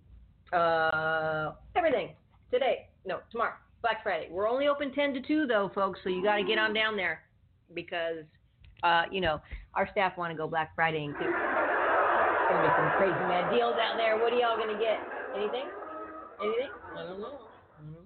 uh, 0.52 1.52
everything. 1.76 2.11
Today, 2.50 2.88
no, 3.04 3.18
tomorrow, 3.30 3.54
Black 3.82 4.02
Friday. 4.02 4.28
We're 4.30 4.48
only 4.48 4.68
open 4.68 4.92
10 4.92 5.14
to 5.14 5.20
2 5.20 5.46
though, 5.46 5.70
folks, 5.74 6.00
so 6.02 6.08
you 6.08 6.22
got 6.22 6.37
to 6.37 6.44
get 6.44 6.58
on 6.58 6.72
down 6.72 6.96
there 6.96 7.22
because, 7.74 8.24
uh, 8.82 9.02
you 9.11 9.20
know, 9.20 9.40
our 9.74 9.88
staff 9.92 10.16
want 10.16 10.32
to 10.32 10.37
go 10.37 10.48
Black 10.48 10.74
Friday 10.74 11.04
and 11.04 11.14
too. 11.14 11.30
Gonna 12.48 12.62
be 12.62 12.68
some 12.76 12.90
crazy 12.96 13.28
mad 13.28 13.52
deals 13.52 13.76
out 13.76 13.98
there. 13.98 14.16
What 14.16 14.32
are 14.32 14.37
y'all 14.37 14.56
gonna 14.56 14.78
get? 14.78 14.98
Anything? 15.37 15.68
Anything? 16.40 16.70
I 16.96 17.02
don't 17.02 17.20
know. 17.20 17.44
Know. 17.84 18.00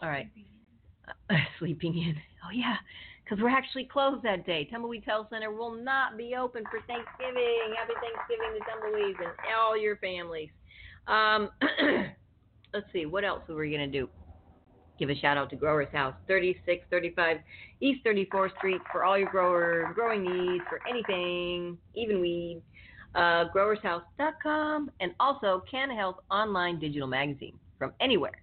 All 0.00 0.08
right. 0.08 0.28
Uh, 1.28 1.34
sleeping 1.58 1.98
in. 1.98 2.14
Oh 2.46 2.52
yeah, 2.54 2.76
because 3.30 3.42
we're 3.42 3.56
actually 3.56 3.84
closed 3.84 4.24
that 4.24 4.44
day. 4.44 4.64
Tumbleweed 4.70 5.04
Health 5.06 5.28
Center 5.30 5.52
will 5.52 5.72
not 5.72 6.18
be 6.18 6.34
open 6.34 6.64
for 6.64 6.80
Thanksgiving. 6.88 7.74
Happy 7.78 7.92
Thanksgiving 8.00 8.58
to 8.58 8.60
Tumbleweeds 8.68 9.18
and 9.20 9.30
all 9.56 9.78
your 9.78 9.96
families. 9.98 10.50
Um, 11.06 11.48
let's 12.74 12.86
see, 12.92 13.06
what 13.06 13.24
else 13.24 13.42
are 13.48 13.54
we 13.54 13.70
gonna 13.70 13.86
do? 13.86 14.08
Give 14.98 15.10
a 15.10 15.14
shout 15.14 15.36
out 15.36 15.48
to 15.50 15.56
Growers 15.56 15.88
House, 15.92 16.14
3635 16.26 17.38
East 17.80 18.04
34th 18.04 18.56
Street 18.58 18.80
for 18.90 19.04
all 19.04 19.16
your 19.16 19.30
grower 19.30 19.92
growing 19.94 20.24
needs 20.24 20.64
for 20.68 20.80
anything, 20.88 21.78
even 21.94 22.20
weed. 22.20 22.60
Uh, 23.14 23.44
growershouse.com 23.54 24.90
and 25.00 25.12
also 25.20 25.62
Canna 25.70 25.94
Health 25.94 26.16
online 26.30 26.80
digital 26.80 27.08
magazine 27.08 27.56
from 27.78 27.92
anywhere. 28.00 28.42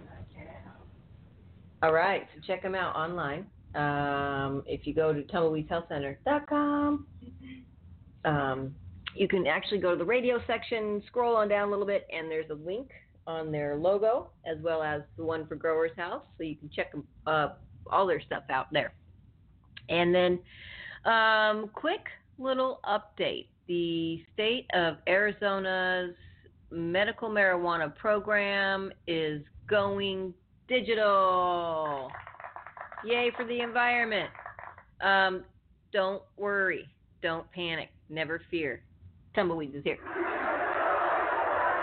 All 1.83 1.93
right, 1.93 2.27
so 2.33 2.41
check 2.45 2.61
them 2.61 2.75
out 2.75 2.95
online. 2.95 3.47
Um, 3.73 4.63
if 4.67 4.85
you 4.85 4.93
go 4.93 5.13
to 5.13 5.23
tumbleweedshealthcenter.com, 5.23 7.07
um, 8.23 8.75
you 9.15 9.27
can 9.27 9.47
actually 9.47 9.79
go 9.79 9.91
to 9.91 9.97
the 9.97 10.05
radio 10.05 10.39
section, 10.45 11.01
scroll 11.07 11.35
on 11.35 11.49
down 11.49 11.67
a 11.67 11.71
little 11.71 11.87
bit, 11.87 12.05
and 12.13 12.29
there's 12.29 12.49
a 12.51 12.53
link 12.53 12.91
on 13.25 13.51
their 13.51 13.77
logo 13.77 14.29
as 14.45 14.57
well 14.61 14.83
as 14.83 15.01
the 15.17 15.23
one 15.23 15.47
for 15.47 15.55
Growers 15.55 15.91
House, 15.97 16.21
so 16.37 16.43
you 16.43 16.55
can 16.55 16.69
check 16.69 16.93
uh, 17.25 17.49
all 17.89 18.05
their 18.05 18.21
stuff 18.21 18.43
out 18.51 18.67
there. 18.71 18.93
And 19.89 20.13
then, 20.13 20.39
um, 21.11 21.69
quick 21.73 22.05
little 22.37 22.79
update: 22.85 23.47
the 23.67 24.23
state 24.33 24.67
of 24.73 24.97
Arizona's 25.07 26.13
medical 26.69 27.29
marijuana 27.29 27.93
program 27.95 28.91
is 29.07 29.41
going 29.67 30.33
digital. 30.71 32.09
Yay 33.03 33.31
for 33.35 33.45
the 33.45 33.59
environment. 33.59 34.29
Um, 35.01 35.43
don't 35.91 36.23
worry. 36.37 36.87
Don't 37.21 37.49
panic. 37.51 37.89
Never 38.09 38.41
fear. 38.49 38.81
Tumbleweeds 39.35 39.75
is 39.75 39.83
here. 39.83 39.97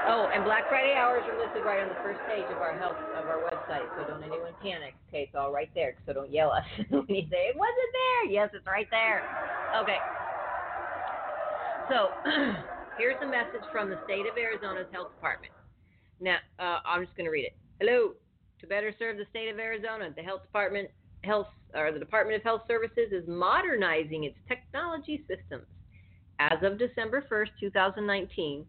Oh, 0.09 0.31
and 0.33 0.43
Black 0.43 0.69
Friday 0.71 0.95
hours 0.97 1.23
are 1.29 1.37
listed 1.37 1.65
right 1.67 1.83
on 1.83 1.89
the 1.89 2.01
first 2.03 2.19
page 2.27 2.49
of 2.49 2.57
our 2.65 2.73
health 2.79 2.97
of 3.13 3.29
our 3.29 3.45
website, 3.45 3.85
so 3.93 4.09
don't 4.09 4.23
anyone 4.23 4.55
panic. 4.63 4.95
Okay, 5.09 5.29
it's 5.29 5.37
all 5.37 5.53
right 5.53 5.69
there, 5.75 5.97
so 6.07 6.15
don't 6.15 6.33
yell 6.33 6.51
us 6.51 6.65
when 6.89 7.05
you 7.09 7.29
say 7.29 7.53
it 7.53 7.57
wasn't 7.57 7.93
there. 7.93 8.33
Yes, 8.33 8.49
it's 8.55 8.67
right 8.67 8.89
there. 8.91 9.21
Okay. 9.77 9.99
So 11.91 12.09
here's 12.99 13.21
a 13.23 13.27
message 13.27 13.69
from 13.71 13.91
the 13.91 13.99
state 14.07 14.25
of 14.25 14.39
Arizona's 14.39 14.89
health 14.93 15.13
department. 15.15 15.53
Now, 16.21 16.39
uh, 16.59 16.81
I'm 16.87 17.05
just 17.05 17.15
going 17.17 17.27
to 17.27 17.31
read 17.31 17.45
it. 17.45 17.57
Hello. 17.79 18.15
To 18.61 18.67
better 18.67 18.93
serve 18.99 19.17
the 19.19 19.27
state 19.31 19.49
of 19.49 19.59
Arizona, 19.59 20.11
the 20.15 20.23
health 20.23 20.43
department 20.43 20.91
health 21.25 21.49
or 21.75 21.93
the 21.93 21.99
Department 21.99 22.37
of 22.37 22.43
Health 22.43 22.63
Services 22.67 23.13
is 23.13 23.27
modernizing 23.29 24.25
its 24.25 24.37
technology 24.47 25.25
systems. 25.29 25.67
As 26.39 26.59
of 26.63 26.79
December 26.79 27.25
1st, 27.31 27.49
2019, 27.61 28.65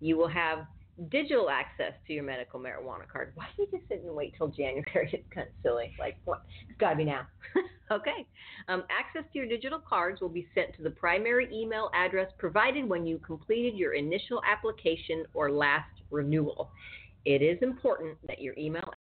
you 0.00 0.16
will 0.16 0.28
have 0.28 0.66
digital 1.10 1.50
access 1.50 1.92
to 2.06 2.12
your 2.12 2.22
medical 2.22 2.60
marijuana 2.60 3.08
card. 3.10 3.32
Why 3.34 3.46
do 3.56 3.62
you 3.62 3.68
just 3.78 3.88
sit 3.88 4.02
and 4.04 4.14
wait 4.14 4.34
till 4.36 4.48
January? 4.48 4.84
It's 5.12 5.24
kind 5.34 5.48
of 5.48 5.54
silly. 5.62 5.94
Like, 5.98 6.16
what? 6.24 6.42
It's 6.68 6.78
got 6.78 6.90
to 6.90 6.96
be 6.96 7.04
now. 7.04 7.26
okay. 7.90 8.26
Um, 8.68 8.84
access 8.90 9.24
to 9.32 9.38
your 9.38 9.48
digital 9.48 9.80
cards 9.80 10.20
will 10.20 10.28
be 10.28 10.46
sent 10.54 10.76
to 10.76 10.82
the 10.82 10.90
primary 10.90 11.48
email 11.52 11.90
address 11.94 12.28
provided 12.38 12.88
when 12.88 13.06
you 13.06 13.18
completed 13.18 13.76
your 13.76 13.94
initial 13.94 14.40
application 14.50 15.24
or 15.34 15.50
last 15.50 15.90
renewal. 16.10 16.70
It 17.24 17.40
is 17.40 17.58
important 17.62 18.18
that 18.26 18.40
your 18.40 18.54
email 18.58 18.92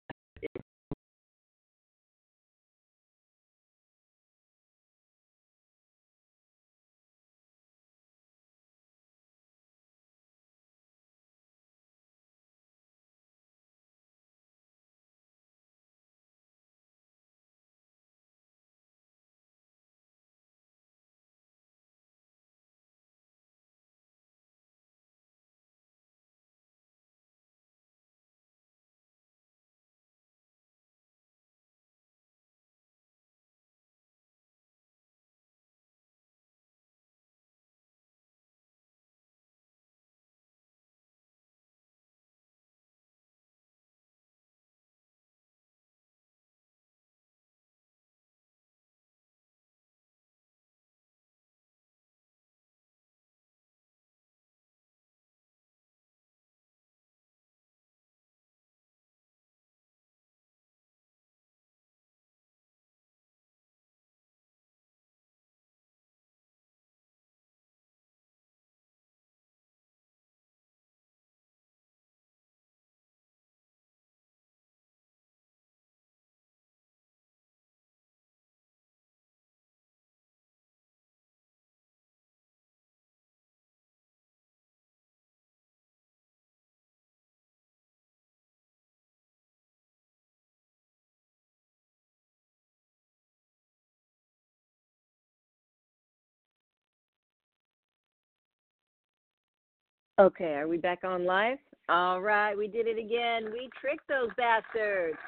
Okay, 100.22 100.54
are 100.54 100.68
we 100.68 100.76
back 100.76 101.00
on 101.02 101.24
live? 101.24 101.58
All 101.88 102.22
right, 102.22 102.56
we 102.56 102.68
did 102.68 102.86
it 102.86 102.96
again. 102.96 103.50
We 103.52 103.68
tricked 103.80 104.06
those 104.08 104.28
bastards. 104.36 105.18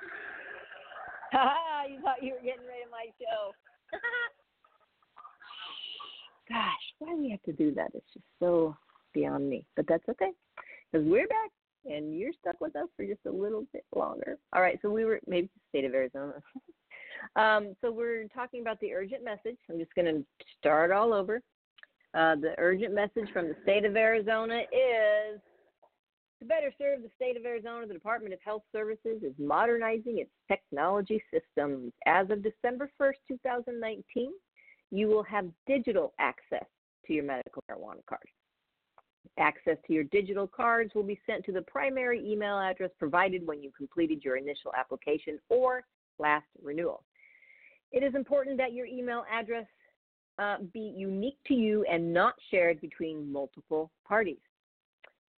Ha 1.33 1.83
you 1.91 2.01
thought 2.01 2.23
you 2.23 2.35
were 2.35 2.45
getting 2.45 2.63
rid 2.63 2.85
of 2.85 2.93
my 2.93 3.07
show. 3.19 3.51
Gosh, 6.49 6.95
why 7.01 7.13
do 7.13 7.21
we 7.21 7.31
have 7.31 7.43
to 7.43 7.53
do 7.53 7.75
that? 7.75 7.91
It's 7.93 8.07
just 8.13 8.25
so 8.39 8.77
beyond 9.13 9.51
me. 9.51 9.67
But 9.75 9.87
that's 9.89 10.09
okay, 10.09 10.31
because 10.93 11.05
we're 11.05 11.27
back, 11.27 11.51
and 11.87 12.17
you're 12.17 12.31
stuck 12.41 12.61
with 12.61 12.77
us 12.77 12.87
for 12.97 13.05
just 13.05 13.27
a 13.27 13.33
little 13.33 13.67
bit 13.73 13.85
longer. 13.97 14.39
All 14.55 14.63
right, 14.63 14.79
so 14.81 14.91
we 14.91 15.05
were 15.05 15.19
maybe 15.27 15.49
the 15.49 15.77
state 15.77 15.87
of 15.87 15.93
Arizona. 15.93 16.35
um, 17.35 17.75
so 17.81 17.91
we're 17.91 18.29
talking 18.33 18.61
about 18.61 18.79
the 18.79 18.93
urgent 18.93 19.25
message. 19.25 19.59
I'm 19.69 19.81
just 19.81 19.95
going 19.97 20.15
to 20.15 20.25
start 20.61 20.93
all 20.93 21.13
over. 21.13 21.43
Uh, 22.15 22.37
the 22.37 22.55
urgent 22.59 22.95
message 22.95 23.29
from 23.33 23.49
the 23.49 23.57
state 23.63 23.85
of 23.85 23.97
Arizona 23.97 24.61
is 24.73 25.41
to 26.41 26.47
better 26.47 26.73
serve 26.79 27.03
the 27.03 27.11
state 27.17 27.37
of 27.37 27.45
Arizona, 27.45 27.87
the 27.87 27.95
Department 27.95 28.33
of 28.33 28.41
Health 28.45 28.63
Services 28.71 29.23
is 29.23 29.33
modernizing 29.39 30.19
its 30.19 30.31
technology 30.47 31.23
systems. 31.33 31.93
As 32.07 32.31
of 32.31 32.43
December 32.43 32.91
1st, 33.01 33.15
2019, 33.27 34.31
you 34.91 35.09
will 35.09 35.25
have 35.25 35.47
digital 35.67 36.13
access 36.21 36.67
to 37.07 37.13
your 37.13 37.25
medical 37.25 37.63
marijuana 37.69 38.05
card. 38.09 38.29
Access 39.39 39.79
to 39.87 39.93
your 39.93 40.05
digital 40.05 40.47
cards 40.47 40.95
will 40.95 41.03
be 41.03 41.19
sent 41.27 41.45
to 41.47 41.53
the 41.53 41.63
primary 41.63 42.25
email 42.31 42.59
address 42.61 42.91
provided 42.99 43.45
when 43.45 43.61
you 43.61 43.73
completed 43.77 44.23
your 44.23 44.37
initial 44.37 44.73
application 44.79 45.41
or 45.49 45.83
last 46.21 46.47
renewal. 46.63 47.03
It 47.91 48.05
is 48.05 48.15
important 48.15 48.57
that 48.59 48.73
your 48.73 48.87
email 48.87 49.25
address 49.33 49.67
uh, 50.39 50.57
be 50.73 50.93
unique 50.97 51.39
to 51.47 51.55
you 51.55 51.85
and 51.91 52.13
not 52.13 52.35
shared 52.51 52.81
between 52.81 53.31
multiple 53.33 53.91
parties. 54.07 54.39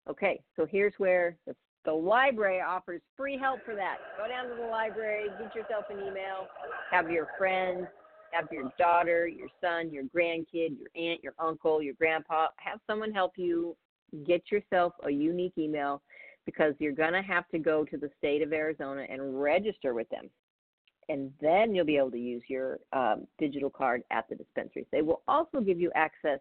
Okay, 0.09 0.39
so 0.55 0.65
here's 0.65 0.93
where 0.97 1.35
the, 1.47 1.55
the 1.83 1.91
library 1.91 2.61
offers 2.61 3.01
free 3.17 3.37
help 3.37 3.59
for 3.65 3.75
that. 3.75 3.97
Go 4.17 4.27
down 4.27 4.49
to 4.49 4.55
the 4.55 4.69
library, 4.69 5.25
get 5.39 5.55
yourself 5.55 5.85
an 5.89 5.97
email, 5.97 6.47
have 6.91 7.09
your 7.09 7.27
friends, 7.37 7.87
have 8.31 8.47
your 8.51 8.71
daughter, 8.77 9.27
your 9.27 9.47
son, 9.61 9.91
your 9.91 10.03
grandkid, 10.03 10.77
your 10.77 10.89
aunt, 10.95 11.23
your 11.23 11.33
uncle, 11.39 11.81
your 11.81 11.95
grandpa, 11.95 12.47
have 12.57 12.79
someone 12.87 13.11
help 13.11 13.33
you 13.35 13.75
get 14.25 14.43
yourself 14.51 14.93
a 15.03 15.09
unique 15.09 15.53
email 15.57 16.01
because 16.45 16.73
you're 16.79 16.93
going 16.93 17.13
to 17.13 17.21
have 17.21 17.47
to 17.49 17.57
go 17.57 17.83
to 17.83 17.97
the 17.97 18.09
state 18.17 18.41
of 18.41 18.53
Arizona 18.53 19.05
and 19.09 19.41
register 19.41 19.93
with 19.93 20.07
them 20.09 20.29
and 21.09 21.31
then 21.41 21.75
you'll 21.75 21.85
be 21.85 21.97
able 21.97 22.11
to 22.11 22.19
use 22.19 22.43
your 22.47 22.79
um, 22.93 23.27
digital 23.37 23.69
card 23.69 24.01
at 24.11 24.27
the 24.29 24.35
dispensaries. 24.35 24.87
They 24.91 25.01
will 25.01 25.21
also 25.27 25.59
give 25.59 25.79
you 25.79 25.91
access 25.95 26.39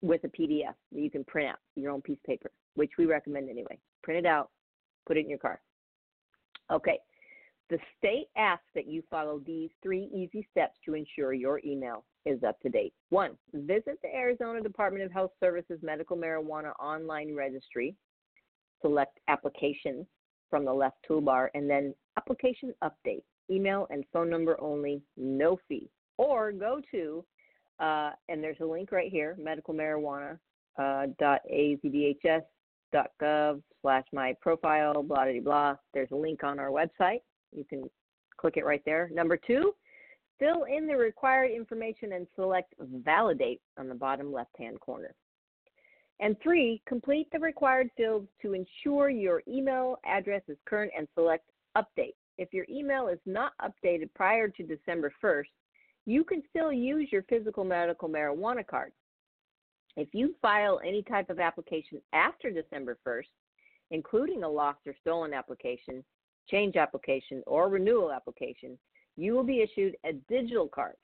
with 0.00 0.22
a 0.24 0.28
PDF 0.28 0.74
that 0.92 1.00
you 1.00 1.10
can 1.10 1.24
print 1.24 1.48
out 1.48 1.58
your 1.76 1.92
own 1.92 2.02
piece 2.02 2.18
of 2.18 2.24
paper, 2.24 2.50
which 2.74 2.92
we 2.98 3.06
recommend 3.06 3.48
anyway. 3.48 3.78
Print 4.02 4.26
it 4.26 4.28
out, 4.28 4.50
put 5.06 5.16
it 5.16 5.20
in 5.20 5.30
your 5.30 5.38
car. 5.38 5.60
Okay. 6.70 6.98
The 7.70 7.78
state 7.96 8.28
asks 8.36 8.66
that 8.74 8.86
you 8.86 9.02
follow 9.10 9.40
these 9.46 9.70
three 9.82 10.10
easy 10.14 10.46
steps 10.50 10.76
to 10.84 10.94
ensure 10.94 11.32
your 11.32 11.60
email 11.64 12.04
is 12.26 12.42
up 12.42 12.60
to 12.60 12.68
date. 12.68 12.92
One, 13.10 13.38
visit 13.54 13.98
the 14.02 14.14
Arizona 14.14 14.60
Department 14.60 15.04
of 15.04 15.12
Health 15.12 15.32
Services 15.40 15.78
Medical 15.82 16.16
Marijuana 16.16 16.72
online 16.78 17.34
registry. 17.34 17.96
Select 18.82 19.18
application 19.28 20.06
from 20.50 20.64
the 20.64 20.72
left 20.72 20.96
toolbar 21.08 21.48
and 21.54 21.70
then 21.70 21.94
application 22.18 22.74
update. 22.84 23.22
Email 23.50 23.86
and 23.90 24.04
phone 24.12 24.30
number 24.30 24.60
only, 24.60 25.02
no 25.16 25.58
fee. 25.68 25.90
Or 26.18 26.52
go 26.52 26.80
to, 26.90 27.24
uh, 27.80 28.10
and 28.28 28.42
there's 28.42 28.60
a 28.60 28.64
link 28.64 28.92
right 28.92 29.10
here, 29.10 29.36
medicalmarijuana 29.40 30.38
uh, 30.78 31.06
slash 33.82 34.04
my 34.12 34.34
profile, 34.40 35.02
blah, 35.02 35.24
blah, 35.24 35.40
blah. 35.42 35.76
There's 35.92 36.10
a 36.12 36.16
link 36.16 36.44
on 36.44 36.58
our 36.58 36.70
website. 36.70 37.22
You 37.52 37.64
can 37.64 37.88
click 38.36 38.56
it 38.56 38.64
right 38.64 38.82
there. 38.84 39.10
Number 39.12 39.36
two, 39.36 39.74
fill 40.38 40.64
in 40.64 40.86
the 40.86 40.96
required 40.96 41.50
information 41.50 42.12
and 42.12 42.26
select 42.36 42.74
validate 42.78 43.60
on 43.78 43.88
the 43.88 43.94
bottom 43.94 44.32
left 44.32 44.56
hand 44.58 44.80
corner. 44.80 45.14
And 46.20 46.36
three, 46.42 46.82
complete 46.86 47.28
the 47.32 47.38
required 47.38 47.90
fields 47.96 48.28
to 48.42 48.54
ensure 48.54 49.10
your 49.10 49.42
email 49.48 49.98
address 50.04 50.42
is 50.48 50.56
current 50.66 50.92
and 50.96 51.08
select 51.14 51.44
update. 51.76 52.14
If 52.38 52.52
your 52.52 52.66
email 52.68 53.08
is 53.08 53.18
not 53.26 53.52
updated 53.60 54.10
prior 54.14 54.48
to 54.48 54.62
December 54.62 55.12
1st, 55.22 55.44
you 56.06 56.24
can 56.24 56.42
still 56.50 56.72
use 56.72 57.08
your 57.12 57.22
physical 57.24 57.64
medical 57.64 58.08
marijuana 58.08 58.66
card. 58.66 58.92
If 59.96 60.08
you 60.12 60.34
file 60.40 60.80
any 60.84 61.02
type 61.02 61.30
of 61.30 61.38
application 61.38 62.00
after 62.12 62.50
December 62.50 62.98
1st, 63.06 63.28
including 63.90 64.42
a 64.42 64.48
lost 64.48 64.80
or 64.86 64.94
stolen 65.00 65.34
application, 65.34 66.02
change 66.50 66.76
application, 66.76 67.42
or 67.46 67.68
renewal 67.68 68.10
application, 68.10 68.78
you 69.16 69.34
will 69.34 69.44
be 69.44 69.60
issued 69.60 69.96
a 70.04 70.14
digital 70.28 70.66
card, 70.66 70.96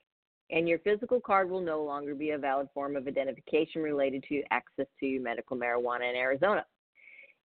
and 0.49 0.67
your 0.67 0.79
physical 0.79 1.21
card 1.21 1.49
will 1.49 1.61
no 1.61 1.83
longer 1.83 2.15
be 2.15 2.31
a 2.31 2.37
valid 2.37 2.67
form 2.73 2.95
of 2.95 3.07
identification 3.07 3.83
related 3.83 4.23
to 4.27 4.41
access 4.49 4.87
to 4.99 5.19
medical 5.19 5.55
marijuana 5.55 6.09
in 6.09 6.15
Arizona. 6.15 6.65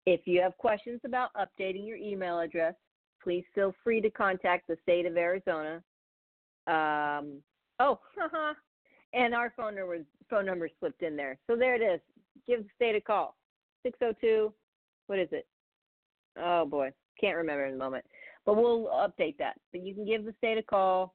If 0.05 0.21
you 0.25 0.41
have 0.41 0.57
questions 0.57 1.01
about 1.05 1.31
updating 1.33 1.85
your 1.85 1.97
email 1.97 2.39
address, 2.39 2.75
please 3.23 3.43
feel 3.55 3.73
free 3.83 4.01
to 4.01 4.09
contact 4.09 4.67
the 4.67 4.77
state 4.83 5.05
of 5.05 5.17
Arizona. 5.17 5.81
Um, 6.67 7.41
oh, 7.79 7.99
and 9.13 9.33
our 9.33 9.53
phone 9.55 9.75
number 9.75 9.99
phone 10.29 10.45
number 10.45 10.69
slipped 10.79 11.03
in 11.03 11.15
there. 11.15 11.37
So 11.47 11.55
there 11.55 11.75
it 11.75 11.81
is. 11.81 12.01
Give 12.47 12.63
the 12.63 12.69
state 12.75 12.95
a 12.95 13.01
call. 13.01 13.35
602 13.83 14.53
what 15.07 15.19
is 15.19 15.29
it? 15.31 15.47
Oh 16.37 16.65
boy, 16.65 16.91
can't 17.19 17.37
remember 17.37 17.65
in 17.65 17.75
a 17.75 17.77
moment. 17.77 18.05
But 18.45 18.55
we'll 18.55 18.87
update 18.87 19.37
that. 19.37 19.59
But 19.71 19.83
you 19.83 19.93
can 19.93 20.05
give 20.05 20.25
the 20.25 20.33
state 20.37 20.57
a 20.57 20.63
call. 20.63 21.13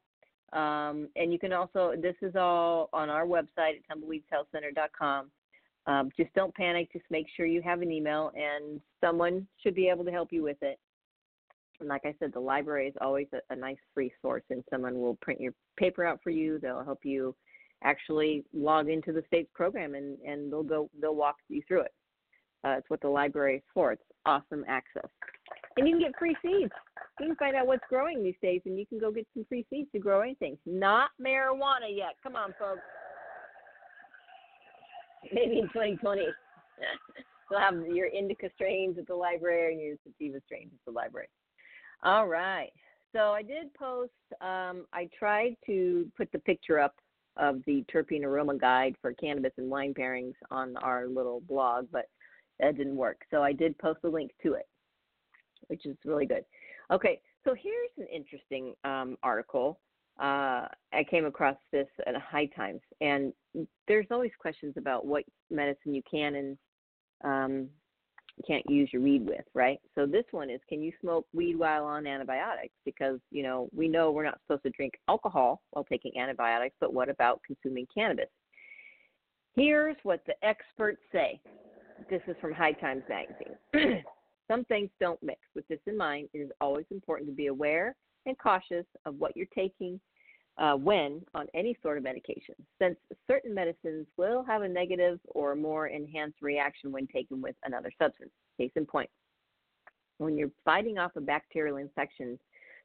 Um, 0.52 1.08
and 1.16 1.30
you 1.32 1.38
can 1.38 1.52
also, 1.52 1.92
this 2.00 2.14
is 2.22 2.34
all 2.34 2.88
on 2.92 3.10
our 3.10 3.26
website 3.26 3.76
at 3.76 3.88
tumbleweedshealthcenter.com. 3.90 5.30
Um, 5.86 6.10
just 6.16 6.32
don't 6.34 6.54
panic. 6.54 6.90
Just 6.92 7.04
make 7.10 7.26
sure 7.36 7.44
you 7.44 7.60
have 7.62 7.82
an 7.82 7.90
email, 7.90 8.32
and 8.34 8.80
someone 9.02 9.46
should 9.62 9.74
be 9.74 9.88
able 9.88 10.04
to 10.04 10.10
help 10.10 10.32
you 10.32 10.42
with 10.42 10.56
it. 10.62 10.78
And 11.80 11.88
like 11.88 12.04
I 12.04 12.14
said, 12.18 12.32
the 12.32 12.40
library 12.40 12.88
is 12.88 12.94
always 13.00 13.26
a, 13.32 13.52
a 13.52 13.56
nice 13.56 13.78
free 13.94 14.12
source, 14.22 14.42
and 14.50 14.64
someone 14.70 15.00
will 15.00 15.16
print 15.20 15.40
your 15.40 15.52
paper 15.76 16.04
out 16.04 16.20
for 16.22 16.30
you. 16.30 16.58
They'll 16.58 16.84
help 16.84 17.00
you 17.04 17.34
actually 17.84 18.44
log 18.52 18.88
into 18.88 19.12
the 19.12 19.22
state's 19.26 19.50
program, 19.54 19.94
and, 19.94 20.18
and 20.26 20.52
they'll 20.52 20.62
go 20.62 20.90
they'll 21.00 21.14
walk 21.14 21.36
you 21.48 21.62
through 21.66 21.82
it. 21.82 21.92
Uh, 22.64 22.70
it's 22.78 22.90
what 22.90 23.00
the 23.00 23.08
library 23.08 23.56
is 23.56 23.62
for. 23.72 23.92
It's 23.92 24.02
awesome 24.26 24.64
access. 24.66 25.08
And 25.76 25.86
you 25.86 25.94
can 25.94 26.02
get 26.02 26.18
free 26.18 26.36
seeds. 26.42 26.72
You 27.20 27.26
can 27.28 27.36
find 27.36 27.54
out 27.54 27.66
what's 27.66 27.84
growing 27.88 28.22
these 28.22 28.34
days, 28.42 28.60
and 28.66 28.78
you 28.78 28.86
can 28.86 28.98
go 28.98 29.12
get 29.12 29.26
some 29.34 29.44
free 29.48 29.64
seeds 29.70 29.88
to 29.92 30.00
grow 30.00 30.22
anything. 30.22 30.58
Not 30.66 31.10
marijuana 31.20 31.88
yet. 31.90 32.14
Come 32.22 32.34
on, 32.34 32.52
folks. 32.58 32.80
Maybe 35.32 35.58
in 35.58 35.68
2020. 35.68 36.22
You'll 37.50 37.60
have 37.60 37.74
your 37.94 38.08
indica 38.08 38.50
strains 38.54 38.98
at 38.98 39.06
the 39.06 39.14
library 39.14 39.72
and 39.72 39.82
your 39.82 39.96
sativa 40.04 40.38
strains 40.44 40.70
at 40.72 40.84
the 40.84 40.92
library. 40.92 41.28
All 42.02 42.28
right. 42.28 42.70
So 43.12 43.32
I 43.32 43.42
did 43.42 43.72
post, 43.74 44.12
um, 44.40 44.86
I 44.92 45.08
tried 45.18 45.56
to 45.66 46.10
put 46.16 46.30
the 46.32 46.38
picture 46.38 46.78
up 46.78 46.94
of 47.36 47.60
the 47.66 47.84
terpene 47.92 48.24
aroma 48.24 48.56
guide 48.56 48.96
for 49.00 49.12
cannabis 49.14 49.52
and 49.56 49.70
wine 49.70 49.94
pairings 49.94 50.34
on 50.50 50.76
our 50.78 51.06
little 51.06 51.40
blog, 51.40 51.86
but 51.90 52.06
that 52.60 52.76
didn't 52.76 52.96
work. 52.96 53.22
So 53.30 53.42
I 53.42 53.52
did 53.52 53.78
post 53.78 54.00
a 54.04 54.08
link 54.08 54.32
to 54.42 54.54
it, 54.54 54.66
which 55.68 55.86
is 55.86 55.96
really 56.04 56.26
good. 56.26 56.44
Okay, 56.90 57.20
so 57.44 57.54
here's 57.54 57.90
an 57.96 58.06
interesting 58.14 58.74
um, 58.84 59.16
article. 59.22 59.80
Uh, 60.20 60.66
I 60.92 61.04
came 61.08 61.26
across 61.26 61.56
this 61.72 61.86
at 62.06 62.16
High 62.16 62.46
Times, 62.46 62.80
and 63.00 63.32
there's 63.86 64.06
always 64.10 64.32
questions 64.38 64.74
about 64.76 65.06
what 65.06 65.24
medicine 65.50 65.94
you 65.94 66.02
can 66.10 66.34
and 66.34 66.58
um, 67.24 67.68
can't 68.46 68.68
use 68.68 68.90
your 68.92 69.02
weed 69.02 69.26
with, 69.26 69.44
right? 69.54 69.80
So 69.94 70.06
this 70.06 70.24
one 70.30 70.50
is 70.50 70.60
can 70.68 70.82
you 70.82 70.92
smoke 71.00 71.26
weed 71.32 71.56
while 71.56 71.84
on 71.84 72.06
antibiotics? 72.06 72.74
Because, 72.84 73.18
you 73.30 73.42
know, 73.42 73.68
we 73.74 73.88
know 73.88 74.10
we're 74.10 74.24
not 74.24 74.40
supposed 74.46 74.62
to 74.64 74.70
drink 74.70 74.94
alcohol 75.08 75.60
while 75.70 75.84
taking 75.84 76.16
antibiotics, 76.18 76.76
but 76.80 76.92
what 76.92 77.08
about 77.08 77.40
consuming 77.46 77.86
cannabis? 77.92 78.28
Here's 79.54 79.96
what 80.02 80.20
the 80.26 80.34
experts 80.44 81.00
say. 81.12 81.40
This 82.08 82.22
is 82.28 82.36
from 82.40 82.52
High 82.52 82.72
Times 82.72 83.02
Magazine. 83.08 84.04
Some 84.50 84.64
things 84.64 84.90
don't 85.00 85.22
mix. 85.22 85.40
With 85.54 85.66
this 85.68 85.80
in 85.86 85.96
mind, 85.96 86.28
it 86.32 86.38
is 86.38 86.50
always 86.60 86.86
important 86.90 87.28
to 87.28 87.34
be 87.34 87.48
aware 87.48 87.94
and 88.26 88.38
cautious 88.38 88.86
of 89.04 89.16
what 89.18 89.36
you're 89.36 89.46
taking 89.54 90.00
uh, 90.58 90.74
when 90.74 91.22
on 91.34 91.46
any 91.54 91.76
sort 91.82 91.98
of 91.98 92.04
medication, 92.04 92.54
since 92.80 92.96
certain 93.26 93.54
medicines 93.54 94.06
will 94.16 94.42
have 94.44 94.62
a 94.62 94.68
negative 94.68 95.20
or 95.26 95.54
more 95.54 95.86
enhanced 95.86 96.42
reaction 96.42 96.90
when 96.90 97.06
taken 97.06 97.40
with 97.40 97.54
another 97.64 97.90
substance. 98.00 98.30
Case 98.58 98.72
in 98.74 98.84
point, 98.84 99.08
when 100.18 100.36
you're 100.36 100.50
fighting 100.64 100.98
off 100.98 101.12
a 101.16 101.20
bacterial 101.20 101.76
infection, 101.76 102.38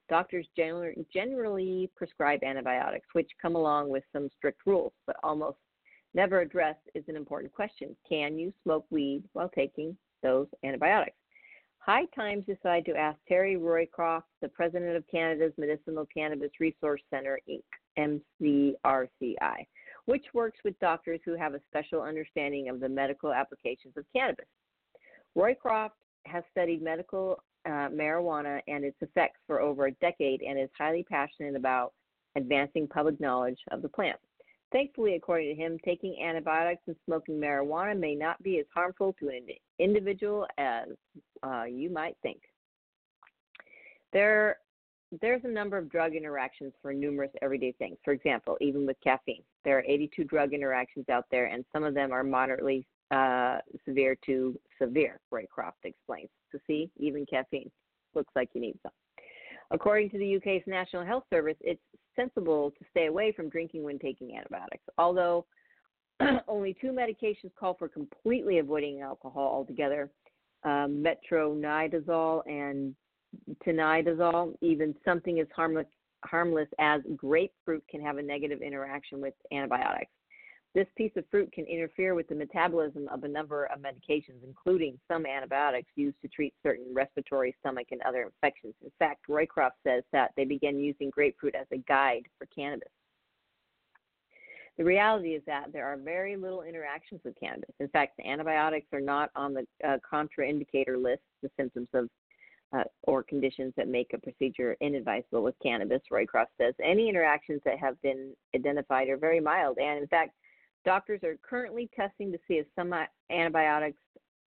doctors 0.08 0.48
generally, 0.56 1.90
prescribe 1.96 2.44
antibiotics, 2.44 3.08
which 3.14 3.30
come 3.42 3.56
along 3.56 3.90
with 3.90 4.04
some 4.14 4.30
strict 4.38 4.62
rules, 4.68 4.94
but 5.08 5.16
almost 5.24 5.58
never 6.14 6.42
addressed 6.42 6.88
is 6.94 7.04
an 7.08 7.16
important 7.16 7.52
question. 7.52 7.96
Can 8.08 8.38
you 8.38 8.54
smoke 8.64 8.86
weed 8.92 9.24
while 9.34 9.50
taking 9.50 9.98
those 10.22 10.48
antibiotics? 10.64 11.18
High 11.86 12.06
Times 12.16 12.46
decided 12.46 12.86
to 12.86 12.98
ask 12.98 13.20
Terry 13.28 13.58
Roycroft, 13.58 14.24
the 14.42 14.48
president 14.48 14.96
of 14.96 15.04
Canada's 15.12 15.52
Medicinal 15.58 16.08
Cannabis 16.14 16.52
Resource 16.62 17.02
Center, 17.10 17.38
Inc., 17.50 18.22
MCRCI, 18.34 19.68
which 20.06 20.24
works 20.34 20.60
with 20.64 20.80
doctors 20.80 21.20
who 21.26 21.36
have 21.36 21.56
a 21.56 21.62
special 21.68 22.02
understanding 22.02 22.70
of 22.70 22.80
the 22.80 22.88
medical 22.88 23.34
applications 23.34 23.98
of 23.98 24.06
cannabis. 24.16 24.46
Roycroft 25.38 25.98
has 26.26 26.46
studied 26.52 26.82
medical 26.82 27.44
uh, 27.66 27.90
marijuana 27.90 28.62
and 28.70 28.86
its 28.86 28.98
effects 29.02 29.42
for 29.46 29.60
over 29.60 29.88
a 29.88 29.92
decade 29.96 30.42
and 30.42 30.58
is 30.58 30.70
highly 30.78 31.04
passionate 31.04 31.56
about 31.56 31.92
advancing 32.38 32.88
public 32.88 33.20
knowledge 33.20 33.60
of 33.72 33.82
the 33.82 33.90
plant. 33.90 34.18
Thankfully, 34.74 35.14
according 35.14 35.56
to 35.56 35.62
him, 35.62 35.78
taking 35.86 36.18
antibiotics 36.20 36.82
and 36.88 36.96
smoking 37.06 37.40
marijuana 37.40 37.98
may 37.98 38.16
not 38.16 38.42
be 38.42 38.58
as 38.58 38.66
harmful 38.74 39.16
to 39.20 39.30
an 39.30 39.46
individual 39.78 40.48
as 40.58 40.88
uh, 41.44 41.66
you 41.66 41.92
might 41.92 42.18
think. 42.24 42.42
There, 44.14 44.58
there's 45.22 45.44
a 45.44 45.48
number 45.48 45.78
of 45.78 45.92
drug 45.92 46.16
interactions 46.16 46.74
for 46.82 46.92
numerous 46.92 47.30
everyday 47.44 47.74
things. 47.74 47.98
For 48.04 48.14
example, 48.14 48.58
even 48.62 48.88
with 48.88 48.98
caffeine, 49.04 49.44
there 49.64 49.78
are 49.78 49.84
82 49.88 50.24
drug 50.24 50.54
interactions 50.54 51.08
out 51.08 51.26
there, 51.30 51.46
and 51.46 51.64
some 51.72 51.84
of 51.84 51.94
them 51.94 52.12
are 52.12 52.24
moderately 52.24 52.88
uh, 53.12 53.60
severe 53.86 54.18
to 54.26 54.60
severe. 54.82 55.20
Roycroft 55.32 55.84
explains. 55.84 56.30
So, 56.52 56.58
see, 56.66 56.90
even 56.98 57.28
caffeine 57.28 57.70
looks 58.16 58.34
like 58.36 58.50
you 58.54 58.62
need 58.62 58.80
some. 58.82 58.92
According 59.70 60.10
to 60.12 60.18
the 60.18 60.36
UK's 60.38 60.64
National 60.66 61.06
Health 61.06 61.26
Service, 61.32 61.58
it's 61.62 61.82
sensible 62.16 62.72
to 62.72 62.86
stay 62.91 63.07
away 63.07 63.32
from 63.32 63.49
drinking 63.49 63.84
when 63.84 63.99
taking 63.99 64.36
antibiotics. 64.36 64.84
Although 64.97 65.45
only 66.47 66.76
two 66.80 66.91
medications 66.91 67.51
call 67.59 67.76
for 67.76 67.88
completely 67.88 68.59
avoiding 68.59 69.01
alcohol 69.01 69.47
altogether 69.47 70.09
um, 70.64 71.03
metronidazole 71.03 72.41
and 72.47 72.95
tinidazole. 73.66 74.55
Even 74.61 74.95
something 75.03 75.39
as 75.39 75.47
harmless, 75.55 75.88
harmless 76.24 76.70
as 76.80 77.01
grapefruit 77.16 77.84
can 77.89 78.01
have 78.01 78.18
a 78.18 78.22
negative 78.22 78.61
interaction 78.61 79.20
with 79.22 79.34
antibiotics. 79.51 80.11
This 80.76 80.88
piece 80.98 81.12
of 81.18 81.26
fruit 81.30 81.52
can 81.52 81.66
interfere 81.66 82.16
with 82.16 82.28
the 82.28 82.36
metabolism 82.36 83.08
of 83.10 83.24
a 83.24 83.28
number 83.28 83.66
of 83.66 83.80
medications, 83.80 84.44
including 84.44 85.00
some 85.08 85.26
antibiotics 85.28 85.92
used 85.96 86.20
to 86.24 86.28
treat 86.28 86.54
certain 86.64 86.92
respiratory, 86.92 87.56
stomach, 87.60 87.88
and 87.92 88.02
other 88.02 88.24
infections. 88.24 88.74
In 88.84 88.92
fact, 88.98 89.28
Roycroft 89.30 89.78
says 89.86 90.04
that 90.14 90.32
they 90.36 90.46
began 90.46 90.80
using 90.80 91.12
grapefruit 91.12 91.54
as 91.54 91.68
a 91.72 91.78
guide 91.78 92.24
for 92.40 92.48
cannabis. 92.48 92.90
The 94.80 94.84
reality 94.84 95.36
is 95.36 95.44
that 95.46 95.72
there 95.72 95.86
are 95.86 95.98
very 95.98 96.36
little 96.36 96.64
interactions 96.64 97.22
with 97.24 97.40
cannabis. 97.40 97.76
In 97.80 97.88
fact, 97.90 98.18
the 98.18 98.28
antibiotics 98.28 98.88
are 98.92 99.02
not 99.02 99.30
on 99.36 99.54
the 99.54 99.68
uh, 99.88 99.98
contraindicator 100.12 101.00
list, 101.00 101.22
the 101.44 101.52
symptoms 101.56 101.90
of 101.94 102.10
uh, 102.76 102.84
or 103.04 103.22
conditions 103.22 103.72
that 103.78 103.88
make 103.88 104.12
a 104.16 104.18
procedure 104.18 104.76
inadvisable 104.82 105.44
with 105.44 105.54
cannabis, 105.62 106.02
Roycroft 106.12 106.48
says. 106.60 106.74
Any 106.84 107.08
interactions 107.08 107.62
that 107.66 107.78
have 107.78 108.02
been 108.02 108.34
identified 108.56 109.10
are 109.10 109.18
very 109.18 109.40
mild, 109.40 109.78
and 109.78 110.00
in 110.00 110.08
fact, 110.08 110.32
doctors 110.86 111.22
are 111.24 111.38
currently 111.48 111.90
testing 111.96 112.32
to 112.32 112.38
see 112.48 112.56
if 112.56 112.68
some 112.76 112.94
antibiotics 113.32 114.02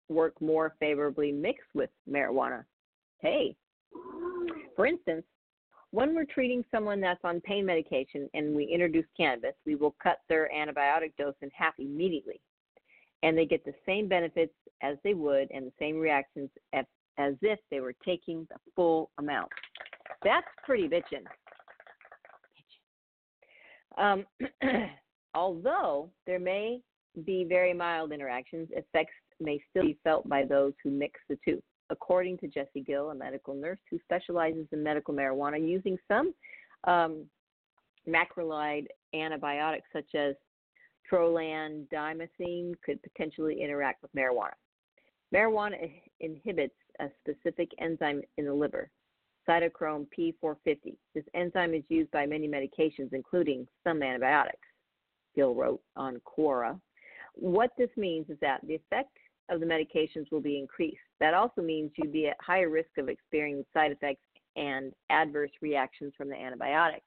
work 0.09 0.41
more 0.41 0.75
favorably 0.81 1.33
mixed 1.33 1.69
with 1.75 1.91
marijuana. 2.09 2.65
Hey, 3.21 3.57
for 4.77 4.87
instance, 4.87 5.25
when 5.91 6.15
we're 6.15 6.25
treating 6.25 6.65
someone 6.73 7.01
that's 7.01 7.25
on 7.25 7.41
pain 7.43 7.65
medication 7.65 8.29
and 8.35 8.55
we 8.55 8.65
introduce 8.65 9.07
cannabis, 9.17 9.55
we 9.65 9.77
will 9.77 9.95
cut 10.03 10.19
their 10.29 10.51
antibiotic 10.55 11.13
dose 11.17 11.37
in 11.41 11.51
half 11.55 11.75
immediately. 11.79 12.41
And 13.23 13.39
they 13.39 13.47
get 13.47 13.65
the 13.65 13.75
same 13.87 14.09
benefits 14.09 14.53
as 14.83 14.97
they 15.05 15.15
would 15.15 15.51
and 15.53 15.67
the 15.67 15.73
same 15.79 15.99
reactions 15.99 16.51
as, 16.73 16.85
if 17.17 17.61
they 17.71 17.79
were 17.79 17.95
taking 18.05 18.47
the 18.51 18.57
full 18.75 19.11
amount. 19.19 19.51
That's 20.25 20.47
pretty 20.65 20.89
bitchin'. 20.89 21.25
Um, 23.97 24.27
although 25.35 26.11
there 26.27 26.39
may 26.39 26.81
be 27.25 27.45
very 27.49 27.73
mild 27.73 28.13
interactions, 28.13 28.69
effects 28.73 29.15
may 29.41 29.61
still 29.71 29.85
be 29.85 29.99
felt 30.05 30.29
by 30.29 30.45
those 30.45 30.73
who 30.83 30.91
mix 30.91 31.21
the 31.29 31.39
two 31.45 31.63
according 31.91 32.39
to 32.39 32.49
Jessie 32.49 32.81
Gill, 32.81 33.11
a 33.11 33.15
medical 33.15 33.55
nurse 33.55 33.79
who 33.91 33.99
specializes 34.05 34.67
in 34.73 34.83
medical 34.83 35.15
marijuana, 35.15 35.61
using 35.61 35.99
some 36.09 36.35
um, 36.85 37.25
macrolide 38.09 38.87
antibiotics 39.15 39.87
such 39.93 40.15
as 40.15 40.35
troleandomycin 41.11 42.75
could 42.85 43.03
potentially 43.03 43.61
interact 43.61 44.03
with 44.03 44.15
marijuana. 44.15 44.55
Marijuana 45.35 45.91
inhibits 46.21 46.75
a 47.01 47.09
specific 47.21 47.71
enzyme 47.81 48.23
in 48.39 48.47
the 48.47 48.55
liver, 48.55 48.89
cytochrome 49.49 50.07
P450. 50.17 50.97
This 51.15 51.25
enzyme 51.35 51.75
is 51.75 51.83
used 51.89 52.11
by 52.11 52.25
many 52.25 52.49
medications, 52.49 53.13
including 53.13 53.67
some 53.83 54.03
antibiotics, 54.03 54.67
Gill 55.35 55.55
wrote 55.55 55.81
on 55.97 56.21
Quora. 56.27 56.81
What 57.35 57.71
this 57.77 57.91
means 57.97 58.31
is 58.31 58.39
that 58.41 58.61
the 58.67 58.75
effect 58.75 59.17
of 59.51 59.61
the 59.61 59.67
medications 59.67 60.31
will 60.31 60.41
be 60.41 60.59
increased. 60.59 60.99
That 61.21 61.35
also 61.35 61.61
means 61.61 61.91
you'd 61.97 62.13
be 62.13 62.29
at 62.29 62.37
higher 62.41 62.71
risk 62.71 62.91
of 62.99 63.09
experiencing 63.09 63.67
side 63.75 63.93
effects 63.93 64.23
and 64.57 64.93
adverse 65.11 65.51
reactions 65.61 66.13
from 66.17 66.29
the 66.29 66.37
antibiotics. 66.37 67.07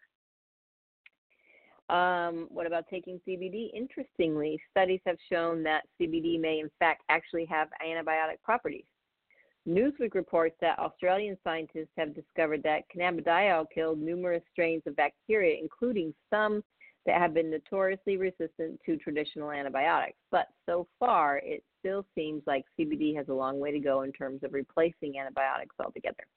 Um, 1.89 2.47
what 2.49 2.67
about 2.67 2.86
taking 2.89 3.21
CBD? 3.25 3.69
Interestingly, 3.73 4.59
studies 4.69 4.99
have 5.05 5.15
shown 5.32 5.63
that 5.63 5.84
CBD 5.99 6.39
may, 6.39 6.59
in 6.59 6.69
fact, 6.80 7.03
actually 7.09 7.45
have 7.45 7.69
antibiotic 7.86 8.41
properties. 8.43 8.84
Newsweek 9.67 10.13
reports 10.13 10.55
that 10.61 10.80
Australian 10.80 11.38
scientists 11.43 11.91
have 11.97 12.15
discovered 12.15 12.63
that 12.63 12.84
cannabidiol 12.93 13.65
killed 13.73 13.99
numerous 13.99 14.43
strains 14.51 14.84
of 14.86 14.95
bacteria, 14.95 15.57
including 15.59 16.13
some 16.30 16.63
that 17.07 17.19
have 17.19 17.33
been 17.33 17.49
notoriously 17.49 18.17
resistant 18.17 18.79
to 18.85 18.97
traditional 18.97 19.51
antibiotics. 19.51 20.17
But 20.29 20.47
so 20.67 20.87
far, 20.99 21.41
it 21.43 21.63
still 21.79 22.05
seems 22.13 22.43
like 22.45 22.65
CBD 22.77 23.15
has 23.15 23.29
a 23.29 23.33
long 23.33 23.59
way 23.59 23.71
to 23.71 23.79
go 23.79 24.01
in 24.03 24.11
terms 24.11 24.43
of 24.43 24.53
replacing 24.53 25.17
antibiotics 25.17 25.75
altogether. 25.83 26.27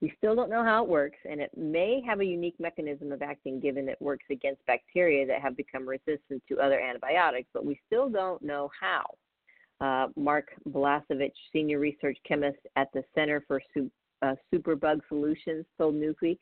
We 0.00 0.14
still 0.16 0.34
don't 0.34 0.48
know 0.48 0.64
how 0.64 0.82
it 0.82 0.88
works, 0.88 1.18
and 1.28 1.40
it 1.40 1.50
may 1.56 2.00
have 2.06 2.20
a 2.20 2.24
unique 2.24 2.58
mechanism 2.58 3.12
of 3.12 3.20
acting 3.20 3.60
given 3.60 3.88
it 3.88 4.00
works 4.00 4.24
against 4.30 4.64
bacteria 4.64 5.26
that 5.26 5.42
have 5.42 5.56
become 5.56 5.86
resistant 5.86 6.42
to 6.48 6.58
other 6.58 6.80
antibiotics, 6.80 7.48
but 7.52 7.66
we 7.66 7.78
still 7.86 8.08
don't 8.08 8.40
know 8.40 8.70
how. 8.80 9.04
Uh, 9.80 10.08
Mark 10.16 10.48
Blaskovich, 10.68 11.32
senior 11.52 11.80
research 11.80 12.16
chemist 12.26 12.58
at 12.76 12.88
the 12.94 13.02
Center 13.14 13.42
for 13.46 13.60
Su- 13.74 13.90
uh, 14.22 14.34
Superbug 14.54 15.00
Solutions, 15.08 15.66
told 15.76 15.94
Newsweek, 15.96 16.38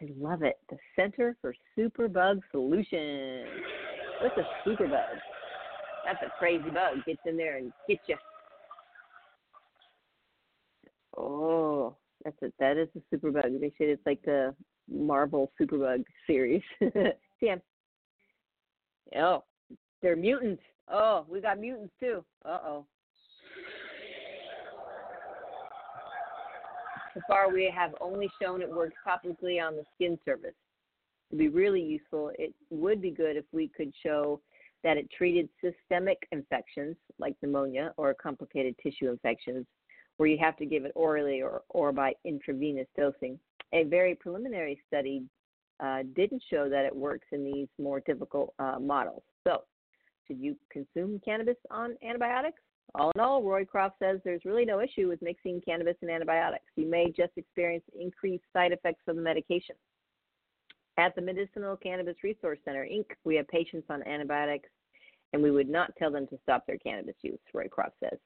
I 0.00 0.06
love 0.18 0.42
it. 0.42 0.58
The 0.70 0.76
Center 0.94 1.36
for 1.40 1.54
Superbug 1.76 2.40
Solutions. 2.52 3.48
What's 4.20 4.36
a 4.36 4.68
superbug? 4.68 5.18
That's 6.04 6.22
a 6.22 6.38
crazy 6.38 6.70
bug. 6.70 7.04
Gets 7.06 7.20
in 7.26 7.36
there 7.36 7.58
and 7.58 7.72
gets 7.88 8.02
you. 8.06 8.16
Oh, 11.16 11.96
that's 12.24 12.36
it. 12.42 12.54
that 12.60 12.76
is 12.76 12.88
a 12.96 13.16
superbug. 13.16 13.60
They 13.60 13.72
said 13.76 13.88
it's 13.88 14.06
like 14.06 14.22
the 14.22 14.54
Marvel 14.90 15.50
superbug 15.60 16.04
series. 16.26 16.62
See 17.40 17.52
Oh, 19.16 19.44
they're 20.02 20.16
mutants. 20.16 20.62
Oh, 20.88 21.26
we 21.28 21.40
got 21.40 21.58
mutants 21.58 21.92
too. 21.98 22.24
Uh 22.44 22.58
oh. 22.64 22.86
So 27.14 27.20
far, 27.26 27.52
we 27.52 27.72
have 27.74 27.94
only 28.00 28.30
shown 28.40 28.62
it 28.62 28.70
works 28.70 28.94
topically 29.06 29.62
on 29.62 29.76
the 29.76 29.84
skin 29.94 30.18
surface. 30.24 30.54
To 31.30 31.36
be 31.36 31.48
really 31.48 31.82
useful, 31.82 32.32
it 32.38 32.54
would 32.70 33.02
be 33.02 33.10
good 33.10 33.36
if 33.36 33.44
we 33.52 33.68
could 33.68 33.92
show 34.02 34.40
that 34.84 34.96
it 34.96 35.10
treated 35.10 35.48
systemic 35.62 36.18
infections 36.32 36.96
like 37.18 37.34
pneumonia 37.42 37.92
or 37.96 38.14
complicated 38.14 38.74
tissue 38.82 39.10
infections 39.10 39.66
where 40.16 40.28
you 40.28 40.38
have 40.38 40.56
to 40.56 40.66
give 40.66 40.84
it 40.84 40.92
orally 40.94 41.42
or, 41.42 41.62
or 41.68 41.92
by 41.92 42.12
intravenous 42.24 42.86
dosing. 42.96 43.38
A 43.72 43.84
very 43.84 44.14
preliminary 44.14 44.80
study 44.86 45.24
uh, 45.80 46.02
didn't 46.14 46.42
show 46.50 46.68
that 46.68 46.84
it 46.84 46.94
works 46.94 47.26
in 47.32 47.44
these 47.44 47.68
more 47.78 48.00
difficult 48.00 48.52
uh, 48.58 48.78
models. 48.80 49.22
So, 49.46 49.62
should 50.26 50.40
you 50.40 50.56
consume 50.70 51.20
cannabis 51.24 51.56
on 51.70 51.96
antibiotics? 52.02 52.60
All 52.94 53.12
in 53.14 53.20
all, 53.20 53.42
Roycroft 53.42 53.92
says 53.98 54.20
there's 54.24 54.44
really 54.44 54.64
no 54.64 54.80
issue 54.80 55.08
with 55.08 55.20
mixing 55.22 55.60
cannabis 55.60 55.96
and 56.00 56.10
antibiotics. 56.10 56.64
You 56.76 56.86
may 56.86 57.10
just 57.10 57.32
experience 57.36 57.84
increased 57.98 58.44
side 58.52 58.72
effects 58.72 59.02
of 59.06 59.16
the 59.16 59.22
medication. 59.22 59.76
At 60.98 61.14
the 61.14 61.22
Medicinal 61.22 61.76
Cannabis 61.76 62.16
Resource 62.24 62.58
Center, 62.64 62.84
Inc., 62.84 63.04
we 63.24 63.36
have 63.36 63.46
patients 63.48 63.86
on 63.88 64.02
antibiotics, 64.06 64.68
and 65.32 65.42
we 65.42 65.50
would 65.50 65.68
not 65.68 65.94
tell 65.96 66.10
them 66.10 66.26
to 66.28 66.38
stop 66.42 66.66
their 66.66 66.78
cannabis 66.78 67.14
use, 67.22 67.38
Roycroft 67.54 67.92
says. 68.00 68.18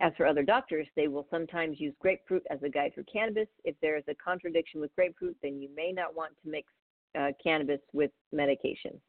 As 0.00 0.12
for 0.16 0.26
other 0.26 0.42
doctors, 0.42 0.88
they 0.96 1.06
will 1.06 1.26
sometimes 1.30 1.78
use 1.78 1.94
grapefruit 2.00 2.42
as 2.50 2.60
a 2.64 2.68
guide 2.68 2.92
for 2.94 3.04
cannabis. 3.04 3.46
If 3.62 3.76
there 3.80 3.96
is 3.96 4.02
a 4.08 4.14
contradiction 4.14 4.80
with 4.80 4.94
grapefruit, 4.96 5.36
then 5.40 5.60
you 5.60 5.68
may 5.76 5.92
not 5.92 6.16
want 6.16 6.32
to 6.42 6.50
mix 6.50 6.72
uh, 7.16 7.30
cannabis 7.40 7.80
with 7.92 8.10
medication. 8.32 9.00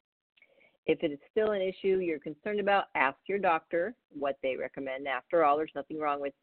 If 0.88 1.04
it 1.04 1.12
is 1.12 1.20
still 1.32 1.52
an 1.52 1.62
issue 1.62 1.98
you're 1.98 2.20
concerned 2.20 2.60
about, 2.60 2.86
ask 2.96 3.18
your 3.28 3.40
doctor 3.40 3.96
what 4.12 4.38
they 4.44 4.56
recommend. 4.56 5.08
After 5.08 5.44
all, 5.44 5.58
there's 5.58 5.72
nothing 5.76 6.00
wrong 6.00 6.22
with 6.22 6.34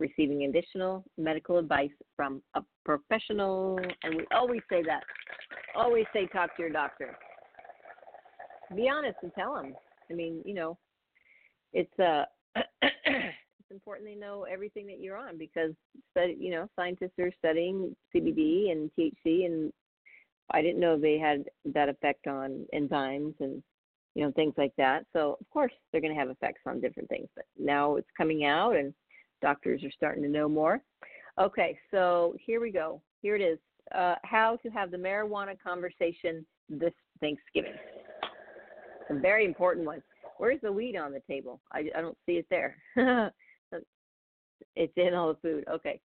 receiving 0.00 0.44
additional 0.44 1.04
medical 1.16 1.58
advice 1.58 1.92
from 2.16 2.42
a 2.54 2.62
professional. 2.84 3.78
And 4.02 4.16
we 4.16 4.26
always 4.34 4.60
say 4.68 4.82
that. 4.82 5.02
Always 5.76 6.04
say 6.12 6.26
talk 6.26 6.56
to 6.56 6.62
your 6.62 6.72
doctor. 6.72 7.16
Be 8.74 8.88
honest 8.88 9.18
and 9.22 9.32
tell 9.34 9.54
them. 9.54 9.74
I 10.10 10.14
mean, 10.14 10.42
you 10.44 10.54
know, 10.54 10.78
it's 11.72 11.98
uh 11.98 12.24
it's 12.82 13.70
important 13.70 14.06
they 14.06 14.14
know 14.14 14.44
everything 14.50 14.86
that 14.88 15.00
you're 15.00 15.16
on 15.16 15.38
because 15.38 15.72
you 16.16 16.50
know, 16.50 16.68
scientists 16.76 17.18
are 17.20 17.30
studying 17.38 17.94
CBD 18.14 18.72
and 18.72 18.90
THC 18.98 19.46
and 19.46 19.72
I 20.50 20.60
didn't 20.60 20.80
know 20.80 20.98
they 20.98 21.18
had 21.18 21.44
that 21.66 21.88
effect 21.88 22.26
on 22.26 22.66
enzymes 22.74 23.34
and 23.40 23.62
you 24.14 24.24
know 24.24 24.32
things 24.32 24.54
like 24.56 24.72
that. 24.76 25.04
So 25.12 25.36
of 25.40 25.48
course 25.50 25.72
they're 25.90 26.00
going 26.00 26.14
to 26.14 26.18
have 26.18 26.30
effects 26.30 26.60
on 26.66 26.80
different 26.80 27.08
things. 27.08 27.28
But 27.34 27.46
now 27.58 27.96
it's 27.96 28.08
coming 28.16 28.44
out 28.44 28.76
and 28.76 28.92
doctors 29.40 29.82
are 29.84 29.90
starting 29.90 30.22
to 30.22 30.28
know 30.28 30.48
more. 30.48 30.80
Okay, 31.40 31.78
so 31.90 32.34
here 32.44 32.60
we 32.60 32.70
go. 32.70 33.00
Here 33.20 33.36
it 33.36 33.42
is. 33.42 33.58
Uh, 33.94 34.14
how 34.22 34.56
to 34.62 34.68
have 34.70 34.90
the 34.90 34.96
marijuana 34.96 35.56
conversation 35.60 36.46
this 36.68 36.92
Thanksgiving. 37.20 37.74
A 39.10 39.14
very 39.18 39.44
important 39.44 39.86
one. 39.86 40.02
Where's 40.38 40.60
the 40.62 40.72
weed 40.72 40.96
on 40.96 41.12
the 41.12 41.22
table? 41.28 41.60
I, 41.72 41.90
I 41.96 42.00
don't 42.00 42.16
see 42.26 42.32
it 42.32 42.46
there. 42.50 42.76
it's 44.76 44.92
in 44.96 45.14
all 45.14 45.28
the 45.28 45.38
food. 45.40 45.64
Okay. 45.70 46.00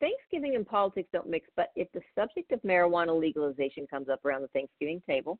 Thanksgiving 0.00 0.54
and 0.54 0.66
politics 0.66 1.08
don't 1.12 1.28
mix, 1.28 1.48
but 1.56 1.70
if 1.74 1.88
the 1.92 2.00
subject 2.14 2.52
of 2.52 2.62
marijuana 2.62 3.18
legalization 3.18 3.86
comes 3.88 4.08
up 4.08 4.24
around 4.24 4.42
the 4.42 4.48
Thanksgiving 4.48 5.02
table, 5.08 5.38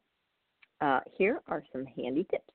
uh, 0.80 1.00
here 1.16 1.40
are 1.48 1.62
some 1.72 1.84
handy 1.84 2.26
tips. 2.30 2.52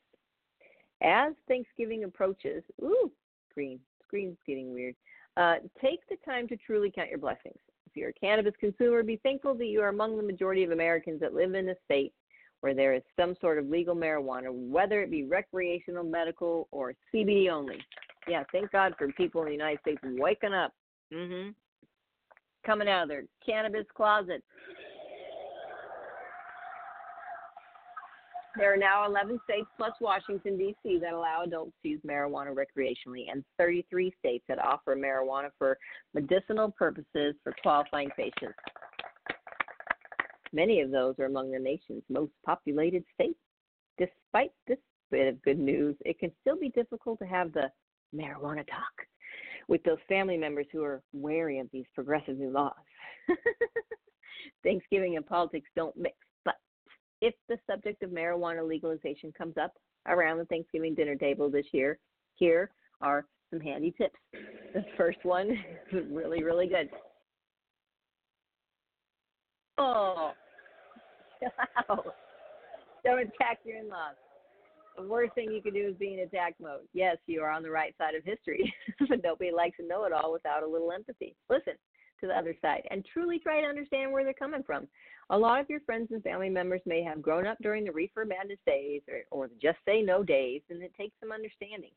As 1.01 1.33
Thanksgiving 1.47 2.05
approaches, 2.05 2.63
ooh, 2.81 3.11
green, 3.53 3.79
screen's 4.05 4.37
getting 4.47 4.73
weird. 4.73 4.95
Uh, 5.35 5.55
take 5.81 6.07
the 6.09 6.15
time 6.25 6.47
to 6.47 6.57
truly 6.57 6.91
count 6.93 7.09
your 7.09 7.19
blessings. 7.19 7.57
If 7.87 7.97
you're 7.97 8.09
a 8.09 8.13
cannabis 8.13 8.53
consumer, 8.59 9.03
be 9.03 9.19
thankful 9.23 9.55
that 9.55 9.65
you 9.65 9.81
are 9.81 9.89
among 9.89 10.17
the 10.17 10.23
majority 10.23 10.63
of 10.63 10.71
Americans 10.71 11.19
that 11.19 11.33
live 11.33 11.53
in 11.53 11.69
a 11.69 11.75
state 11.85 12.13
where 12.61 12.73
there 12.73 12.93
is 12.93 13.01
some 13.19 13.35
sort 13.41 13.57
of 13.57 13.67
legal 13.67 13.95
marijuana, 13.95 14.49
whether 14.49 15.01
it 15.01 15.11
be 15.11 15.25
recreational, 15.25 16.03
medical, 16.03 16.69
or 16.71 16.93
CBD 17.13 17.51
only. 17.51 17.77
Yeah, 18.27 18.43
thank 18.53 18.71
God 18.71 18.93
for 18.97 19.11
people 19.11 19.41
in 19.41 19.47
the 19.47 19.53
United 19.53 19.79
States 19.81 19.99
waking 20.03 20.53
up, 20.53 20.71
mm-hmm. 21.13 21.49
coming 22.65 22.87
out 22.87 23.03
of 23.03 23.09
their 23.09 23.23
cannabis 23.45 23.85
closets 23.93 24.45
There 28.55 28.71
are 28.71 28.77
now 28.77 29.05
11 29.07 29.39
states 29.45 29.67
plus 29.77 29.93
Washington, 29.99 30.57
D.C. 30.57 30.99
that 30.99 31.13
allow 31.13 31.43
adults 31.43 31.73
to 31.81 31.89
use 31.89 32.01
marijuana 32.07 32.53
recreationally, 32.53 33.25
and 33.31 33.43
33 33.57 34.13
states 34.19 34.43
that 34.47 34.63
offer 34.63 34.95
marijuana 34.95 35.49
for 35.57 35.77
medicinal 36.13 36.71
purposes 36.71 37.35
for 37.43 37.55
qualifying 37.63 38.09
patients. 38.15 38.53
Many 40.51 40.81
of 40.81 40.91
those 40.91 41.15
are 41.17 41.25
among 41.25 41.51
the 41.51 41.57
nation's 41.57 42.03
most 42.09 42.31
populated 42.45 43.03
states. 43.15 43.39
Despite 43.97 44.51
this 44.67 44.77
bit 45.09 45.27
of 45.27 45.41
good 45.41 45.59
news, 45.59 45.95
it 46.05 46.19
can 46.19 46.31
still 46.41 46.59
be 46.59 46.69
difficult 46.69 47.17
to 47.19 47.25
have 47.25 47.53
the 47.53 47.71
marijuana 48.15 48.65
talk 48.67 49.07
with 49.67 49.83
those 49.83 49.97
family 50.07 50.37
members 50.37 50.67
who 50.71 50.83
are 50.83 51.01
wary 51.11 51.59
of 51.59 51.67
these 51.71 51.85
progressive 51.95 52.37
new 52.37 52.51
laws. 52.51 52.73
Thanksgiving 54.63 55.15
and 55.15 55.25
politics 55.25 55.69
don't 55.75 55.95
mix, 55.97 56.15
if 57.23 57.33
the 57.47 57.57
subject 57.65 58.03
of 58.03 58.09
marijuana 58.09 58.67
legalization 58.67 59.31
comes 59.31 59.55
up 59.55 59.71
around 60.09 60.39
the 60.39 60.45
Thanksgiving 60.45 60.93
dinner 60.93 61.15
table 61.15 61.49
this 61.49 61.65
year, 61.71 61.97
here 62.35 62.69
are 62.99 63.25
some 63.49 63.61
handy 63.61 63.93
tips. 63.97 64.19
The 64.73 64.83
first 64.97 65.19
one 65.23 65.51
is 65.93 66.03
really, 66.11 66.43
really 66.43 66.67
good. 66.67 66.89
Oh. 69.77 70.33
Don't 73.05 73.19
attack 73.19 73.59
your 73.63 73.77
in 73.77 73.87
laws. 73.87 74.15
The 74.97 75.03
worst 75.03 75.33
thing 75.33 75.49
you 75.49 75.61
can 75.61 75.73
do 75.73 75.87
is 75.87 75.95
be 75.95 76.13
in 76.13 76.19
attack 76.19 76.55
mode. 76.61 76.81
Yes, 76.93 77.15
you 77.25 77.41
are 77.41 77.49
on 77.49 77.63
the 77.63 77.71
right 77.71 77.95
side 77.97 78.15
of 78.15 78.25
history, 78.25 78.71
but 79.09 79.23
nobody 79.23 79.51
likes 79.51 79.77
to 79.77 79.87
know 79.87 80.03
it 80.03 80.11
all 80.11 80.33
without 80.33 80.61
a 80.61 80.67
little 80.67 80.91
empathy. 80.91 81.35
Listen 81.49 81.73
to 82.23 82.27
the 82.27 82.37
other 82.37 82.55
side 82.61 82.83
and 82.89 83.05
truly 83.11 83.37
try 83.37 83.59
to 83.59 83.67
understand 83.67 84.11
where 84.11 84.23
they're 84.23 84.33
coming 84.33 84.63
from. 84.63 84.87
A 85.29 85.37
lot 85.37 85.59
of 85.59 85.69
your 85.69 85.81
friends 85.81 86.07
and 86.11 86.23
family 86.23 86.49
members 86.49 86.81
may 86.85 87.03
have 87.03 87.21
grown 87.21 87.45
up 87.45 87.57
during 87.61 87.83
the 87.83 87.91
reefer 87.91 88.25
madness 88.25 88.59
days 88.65 89.01
or, 89.09 89.23
or 89.29 89.47
the 89.47 89.55
just 89.61 89.77
say 89.85 90.01
no 90.01 90.23
days, 90.23 90.61
and 90.69 90.81
it 90.81 90.93
takes 90.97 91.15
some 91.19 91.31
understanding. 91.31 91.91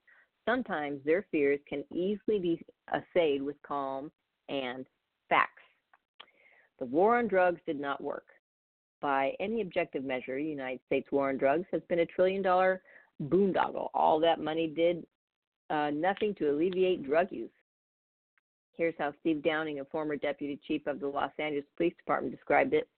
Sometimes 0.44 1.00
their 1.04 1.26
fears 1.30 1.60
can 1.68 1.84
easily 1.92 2.38
be 2.40 2.60
assayed 2.92 3.42
with 3.42 3.56
calm 3.66 4.10
and 4.48 4.86
facts. 5.28 5.62
The 6.78 6.86
war 6.86 7.18
on 7.18 7.28
drugs 7.28 7.60
did 7.66 7.80
not 7.80 8.02
work. 8.02 8.26
By 9.00 9.32
any 9.40 9.60
objective 9.60 10.04
measure, 10.04 10.36
the 10.36 10.44
United 10.44 10.80
States 10.86 11.08
war 11.12 11.28
on 11.28 11.36
drugs 11.36 11.66
has 11.72 11.82
been 11.88 12.00
a 12.00 12.06
trillion 12.06 12.42
dollar 12.42 12.82
boondoggle. 13.24 13.88
All 13.94 14.20
that 14.20 14.40
money 14.40 14.66
did 14.68 15.04
uh, 15.70 15.90
nothing 15.90 16.34
to 16.36 16.50
alleviate 16.50 17.04
drug 17.04 17.28
use. 17.30 17.50
Here's 18.76 18.94
how 18.98 19.12
Steve 19.20 19.42
Downing, 19.42 19.80
a 19.80 19.84
former 19.86 20.16
deputy 20.16 20.60
chief 20.66 20.86
of 20.86 21.00
the 21.00 21.08
Los 21.08 21.32
Angeles 21.38 21.64
Police 21.76 21.94
Department, 21.96 22.34
described 22.34 22.74
it. 22.74 22.88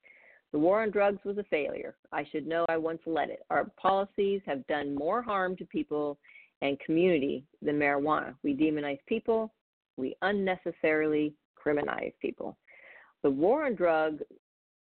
The 0.53 0.59
war 0.59 0.83
on 0.83 0.91
drugs 0.91 1.19
was 1.25 1.39
a 1.39 1.45
failure. 1.45 1.95
I 2.11 2.25
should 2.33 2.47
know 2.47 2.65
I 2.69 2.79
once 2.79 3.01
led 3.07 3.29
it. 3.29 3.45
Our 3.51 3.67
policies 3.81 4.41
have 4.47 4.67
done 4.67 4.95
more 4.95 5.23
harm 5.23 5.57
to 5.57 5.65
people 5.67 6.19
and 6.63 6.81
community 6.81 7.45
than 7.63 7.79
marijuana. 7.79 8.35
We 8.43 8.55
demonize 8.55 8.99
people, 9.07 9.53
we 9.97 10.17
unnecessarily 10.23 11.35
criminalize 11.57 12.15
people. 12.21 12.57
The 13.23 13.31
war 13.31 13.67
on 13.67 13.75
drug, 13.75 14.21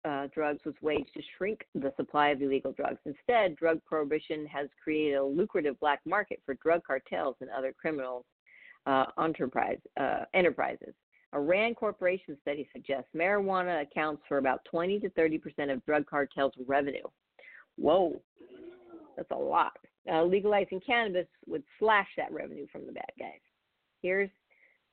uh, 0.05 0.27
drugs 0.33 0.61
was 0.65 0.75
waged 0.81 1.13
to 1.15 1.21
shrink 1.37 1.65
the 1.75 1.93
supply 1.97 2.29
of 2.29 2.41
illegal 2.41 2.71
drugs. 2.71 2.99
Instead, 3.05 3.55
drug 3.55 3.81
prohibition 3.85 4.45
has 4.47 4.69
created 4.81 5.15
a 5.15 5.23
lucrative 5.23 5.79
black 5.79 5.99
market 6.05 6.41
for 6.45 6.53
drug 6.55 6.81
cartels 6.85 7.35
and 7.41 7.49
other 7.49 7.73
criminal 7.79 8.25
uh, 8.87 9.05
enterprise, 9.23 9.77
uh, 9.99 10.23
enterprises. 10.33 10.93
A 11.33 11.39
RAND 11.39 11.75
Corporation 11.75 12.37
study 12.41 12.67
suggests 12.73 13.09
marijuana 13.15 13.81
accounts 13.81 14.23
for 14.27 14.37
about 14.37 14.63
20 14.65 14.99
to 15.01 15.09
30 15.09 15.37
percent 15.37 15.71
of 15.71 15.85
drug 15.85 16.05
cartels' 16.07 16.53
revenue. 16.65 17.03
Whoa, 17.75 18.19
that's 19.15 19.29
a 19.31 19.35
lot. 19.35 19.73
Uh, 20.11 20.23
legalizing 20.23 20.79
cannabis 20.79 21.27
would 21.45 21.63
slash 21.79 22.07
that 22.15 22.31
revenue 22.31 22.65
from 22.71 22.85
the 22.85 22.93
bad 22.93 23.11
guys. 23.19 23.41
Here's 24.01 24.29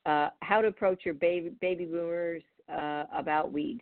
uh, 0.07 0.31
how 0.41 0.61
to 0.61 0.69
approach 0.69 1.03
your 1.05 1.15
baby, 1.15 1.53
baby 1.61 1.85
boomers 1.85 2.43
uh, 2.71 3.05
about 3.17 3.53
weed. 3.53 3.81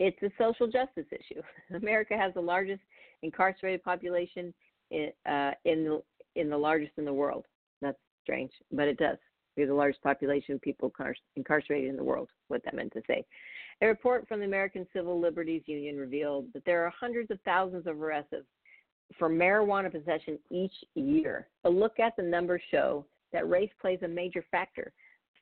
It's 0.00 0.20
a 0.22 0.30
social 0.36 0.66
justice 0.66 1.06
issue. 1.12 1.42
America 1.76 2.16
has 2.16 2.34
the 2.34 2.40
largest 2.40 2.80
incarcerated 3.22 3.84
population 3.84 4.52
in, 4.90 5.10
uh, 5.30 5.52
in 5.64 5.84
the 5.84 6.02
in 6.36 6.48
the 6.48 6.56
largest 6.56 6.92
in 6.96 7.04
the 7.04 7.12
world. 7.12 7.44
Strange, 8.22 8.52
but 8.72 8.88
it 8.88 8.98
does. 8.98 9.18
We 9.56 9.62
have 9.62 9.68
the 9.68 9.74
largest 9.74 10.02
population 10.02 10.54
of 10.54 10.60
people 10.60 10.92
incarcerated 11.36 11.90
in 11.90 11.96
the 11.96 12.04
world. 12.04 12.28
What 12.48 12.64
that 12.64 12.74
meant 12.74 12.92
to 12.92 13.02
say. 13.06 13.24
A 13.82 13.86
report 13.86 14.28
from 14.28 14.40
the 14.40 14.46
American 14.46 14.86
Civil 14.92 15.20
Liberties 15.20 15.62
Union 15.66 15.96
revealed 15.96 16.46
that 16.54 16.64
there 16.64 16.84
are 16.84 16.92
hundreds 16.98 17.30
of 17.30 17.40
thousands 17.44 17.86
of 17.86 18.00
arrests 18.00 18.34
for 19.18 19.28
marijuana 19.28 19.90
possession 19.90 20.38
each 20.50 20.74
year. 20.94 21.48
A 21.64 21.70
look 21.70 21.98
at 21.98 22.14
the 22.16 22.22
numbers 22.22 22.62
show 22.70 23.04
that 23.32 23.48
race 23.48 23.70
plays 23.80 23.98
a 24.02 24.08
major 24.08 24.44
factor. 24.50 24.92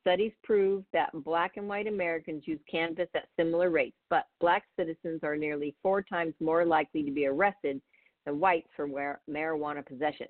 Studies 0.00 0.32
prove 0.42 0.84
that 0.92 1.10
black 1.24 1.56
and 1.56 1.68
white 1.68 1.86
Americans 1.86 2.44
use 2.46 2.60
cannabis 2.70 3.08
at 3.14 3.28
similar 3.36 3.70
rates, 3.70 3.96
but 4.08 4.26
black 4.40 4.64
citizens 4.78 5.20
are 5.22 5.36
nearly 5.36 5.74
four 5.82 6.00
times 6.00 6.34
more 6.40 6.64
likely 6.64 7.02
to 7.02 7.10
be 7.10 7.26
arrested 7.26 7.80
than 8.24 8.40
whites 8.40 8.68
for 8.74 8.88
marijuana 9.28 9.84
possession. 9.84 10.28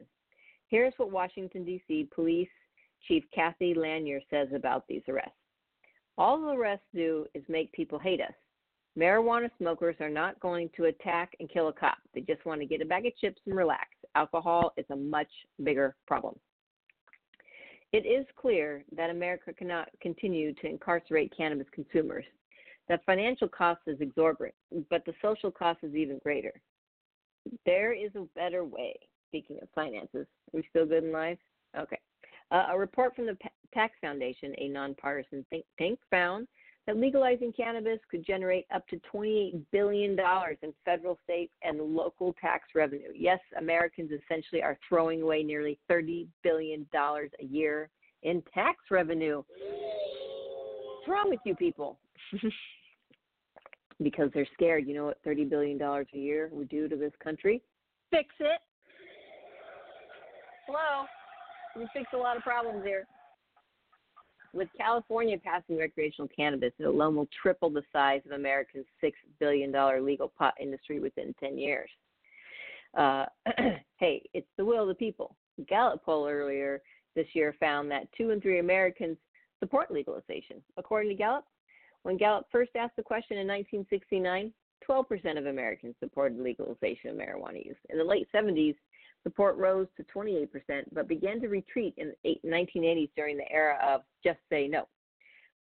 Here's 0.68 0.92
what 0.96 1.10
Washington, 1.10 1.64
D.C. 1.64 2.08
Police 2.14 2.48
Chief 3.06 3.24
Cathy 3.34 3.74
Lanier 3.74 4.20
says 4.30 4.48
about 4.54 4.84
these 4.88 5.02
arrests. 5.08 5.32
All 6.18 6.40
the 6.40 6.48
arrests 6.48 6.86
do 6.94 7.26
is 7.34 7.44
make 7.48 7.72
people 7.72 7.98
hate 7.98 8.20
us. 8.20 8.34
Marijuana 8.98 9.48
smokers 9.58 9.96
are 10.00 10.10
not 10.10 10.38
going 10.40 10.68
to 10.76 10.86
attack 10.86 11.34
and 11.38 11.48
kill 11.48 11.68
a 11.68 11.72
cop. 11.72 11.98
They 12.12 12.20
just 12.20 12.44
want 12.44 12.60
to 12.60 12.66
get 12.66 12.82
a 12.82 12.84
bag 12.84 13.06
of 13.06 13.16
chips 13.16 13.40
and 13.46 13.56
relax. 13.56 13.86
Alcohol 14.16 14.72
is 14.76 14.86
a 14.90 14.96
much 14.96 15.30
bigger 15.62 15.94
problem. 16.06 16.34
It 17.92 18.04
is 18.04 18.26
clear 18.36 18.84
that 18.94 19.10
America 19.10 19.52
cannot 19.52 19.88
continue 20.02 20.52
to 20.54 20.66
incarcerate 20.66 21.32
cannabis 21.34 21.68
consumers. 21.72 22.24
The 22.88 22.98
financial 23.06 23.48
cost 23.48 23.80
is 23.86 24.00
exorbitant, 24.00 24.54
but 24.90 25.04
the 25.04 25.14
social 25.22 25.50
cost 25.50 25.78
is 25.82 25.94
even 25.94 26.18
greater. 26.22 26.60
There 27.64 27.92
is 27.92 28.10
a 28.16 28.26
better 28.34 28.64
way. 28.64 28.94
Speaking 29.28 29.58
of 29.62 29.68
finances, 29.74 30.26
we 30.52 30.64
still 30.70 30.86
good 30.86 31.04
in 31.04 31.12
life? 31.12 31.38
Okay. 31.76 31.98
Uh, 32.50 32.66
a 32.70 32.78
report 32.78 33.14
from 33.14 33.26
the 33.26 33.36
Tax 33.74 33.94
Foundation, 34.00 34.54
a 34.58 34.68
nonpartisan 34.68 35.44
think 35.50 35.64
tank, 35.78 35.98
found 36.10 36.48
that 36.86 36.96
legalizing 36.96 37.52
cannabis 37.52 37.98
could 38.10 38.24
generate 38.24 38.66
up 38.74 38.86
to 38.88 38.98
$28 39.14 39.62
billion 39.72 40.16
in 40.62 40.74
federal, 40.86 41.18
state, 41.22 41.50
and 41.62 41.78
local 41.78 42.34
tax 42.40 42.68
revenue. 42.74 43.10
Yes, 43.14 43.40
Americans 43.58 44.10
essentially 44.10 44.62
are 44.62 44.78
throwing 44.88 45.20
away 45.20 45.42
nearly 45.42 45.78
$30 45.90 46.26
billion 46.42 46.86
a 46.94 47.44
year 47.44 47.90
in 48.22 48.42
tax 48.54 48.78
revenue. 48.90 49.42
What's 50.96 51.08
wrong 51.08 51.28
with 51.28 51.40
you 51.44 51.54
people? 51.54 51.98
because 54.02 54.30
they're 54.32 54.48
scared. 54.54 54.86
You 54.86 54.94
know 54.94 55.04
what 55.06 55.22
$30 55.24 55.48
billion 55.50 55.80
a 55.82 56.04
year 56.12 56.48
would 56.52 56.68
do 56.68 56.88
to 56.88 56.96
this 56.96 57.12
country? 57.22 57.62
Fix 58.10 58.34
it. 58.40 58.60
Hello? 60.68 61.06
We 61.76 61.88
fix 61.94 62.10
a 62.12 62.16
lot 62.18 62.36
of 62.36 62.42
problems 62.42 62.84
here. 62.84 63.06
With 64.52 64.68
California 64.76 65.38
passing 65.38 65.78
recreational 65.78 66.28
cannabis, 66.28 66.72
it 66.78 66.84
alone 66.84 67.16
will 67.16 67.28
triple 67.40 67.70
the 67.70 67.82
size 67.90 68.20
of 68.26 68.32
America's 68.32 68.84
$6 69.02 69.12
billion 69.40 69.72
legal 70.04 70.30
pot 70.36 70.52
industry 70.60 71.00
within 71.00 71.34
10 71.40 71.56
years. 71.56 71.88
Uh, 72.96 73.24
hey, 73.96 74.22
it's 74.34 74.46
the 74.58 74.64
will 74.64 74.82
of 74.82 74.88
the 74.88 74.94
people. 74.94 75.36
Gallup 75.66 76.04
poll 76.04 76.28
earlier 76.28 76.82
this 77.16 77.28
year 77.32 77.54
found 77.58 77.90
that 77.90 78.06
two 78.16 78.30
in 78.30 78.40
three 78.40 78.58
Americans 78.58 79.16
support 79.60 79.90
legalization. 79.90 80.62
According 80.76 81.08
to 81.08 81.16
Gallup, 81.16 81.46
when 82.02 82.18
Gallup 82.18 82.44
first 82.52 82.72
asked 82.76 82.96
the 82.96 83.02
question 83.02 83.38
in 83.38 83.46
1969, 83.46 84.52
12% 84.88 85.38
of 85.38 85.46
Americans 85.46 85.94
supported 85.98 86.38
legalization 86.38 87.10
of 87.10 87.16
marijuana 87.16 87.64
use. 87.64 87.76
In 87.88 87.96
the 87.96 88.04
late 88.04 88.28
70s, 88.34 88.76
Support 89.24 89.56
rose 89.56 89.86
to 89.96 90.04
28%, 90.04 90.48
but 90.92 91.08
began 91.08 91.40
to 91.40 91.48
retreat 91.48 91.94
in 91.96 92.12
the 92.24 92.40
1980s 92.46 93.10
during 93.16 93.36
the 93.36 93.50
era 93.50 93.78
of 93.82 94.02
just 94.24 94.38
say 94.50 94.68
no. 94.68 94.86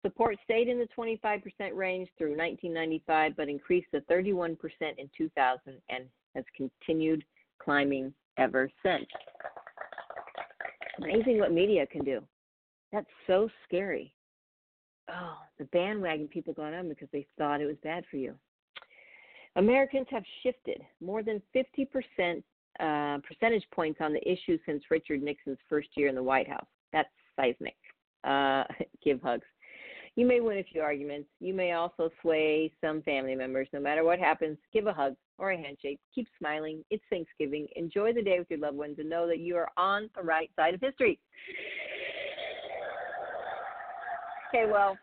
Support 0.03 0.37
stayed 0.45 0.69
in 0.69 0.79
the 0.79 0.89
25% 0.97 1.43
range 1.75 2.09
through 2.17 2.37
1995, 2.37 3.37
but 3.37 3.49
increased 3.49 3.89
to 3.93 4.01
31% 4.03 4.57
in 4.99 5.11
2000 5.17 5.61
and 5.89 6.05
has 6.35 6.45
continued 6.57 7.25
climbing 7.59 8.13
ever 8.37 8.71
since. 8.85 9.07
Amazing 10.99 11.41
what 11.41 11.53
media 11.53 11.87
can 11.87 12.05
do. 12.05 12.23
That's 12.93 13.07
so 13.27 13.49
scary. 13.65 14.13
Oh, 15.11 15.39
the 15.59 15.65
bandwagon 15.67 16.29
people 16.29 16.53
got 16.53 16.75
on 16.75 16.89
because 16.89 17.09
they 17.13 17.27
thought 17.37 17.61
it 17.61 17.67
was 17.67 17.77
bad 17.83 18.05
for 18.11 18.17
you. 18.17 18.35
Americans 19.57 20.07
have 20.11 20.25
shifted. 20.43 20.83
More 21.01 21.23
than 21.23 21.43
50% 21.55 22.43
uh, 22.81 23.19
percentage 23.27 23.65
points 23.73 24.01
on 24.01 24.13
the 24.13 24.31
issue 24.31 24.59
since 24.67 24.83
Richard 24.91 25.23
Nixon's 25.23 25.59
first 25.69 25.89
year 25.97 26.09
in 26.09 26.15
the 26.15 26.23
White 26.23 26.49
House. 26.49 26.67
That's 26.93 27.09
seismic. 27.37 27.77
Uh, 28.25 28.65
give 29.05 29.21
hugs. 29.23 29.47
You 30.17 30.27
may 30.27 30.41
win 30.41 30.59
a 30.59 30.65
few 30.65 30.81
arguments. 30.81 31.29
You 31.41 31.53
may 31.53 31.73
also 31.73 32.11
sway 32.23 32.73
some 32.81 33.03
family 33.03 33.35
members. 33.35 33.69
No 33.75 33.81
matter 33.81 34.03
what 34.03 34.19
happens, 34.19 34.57
give 34.73 34.87
a 34.87 34.93
hug. 34.93 35.15
or 35.37 35.51
a 35.51 35.57
handshake. 35.57 36.01
Keep 36.15 36.27
smiling. 36.39 36.83
It's 36.91 37.05
Thanksgiving. 37.11 37.67
Enjoy 37.77 38.15
the 38.15 38.23
day 38.23 38.39
with 38.39 38.49
your 38.49 38.59
loved 38.59 38.79
ones 38.79 38.97
and 38.99 39.11
know 39.11 39.27
that 39.27 39.41
you 39.41 39.57
are 39.57 39.69
on 39.77 40.09
the 40.17 40.23
right 40.23 40.51
side 40.57 40.73
of 40.73 40.81
history. 40.81 41.21
Okay, 44.49 44.71
well, 44.71 44.97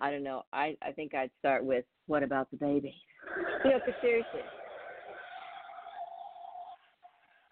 I 0.00 0.12
don't 0.12 0.22
know. 0.22 0.44
I, 0.52 0.76
I 0.82 0.92
think 0.92 1.14
I'd 1.14 1.30
start 1.40 1.64
with 1.64 1.84
what 2.06 2.22
about 2.22 2.48
the 2.52 2.56
baby? 2.56 2.94
You 3.64 3.70
know, 3.70 3.80
'cause 3.80 3.94
seriously. 4.00 4.42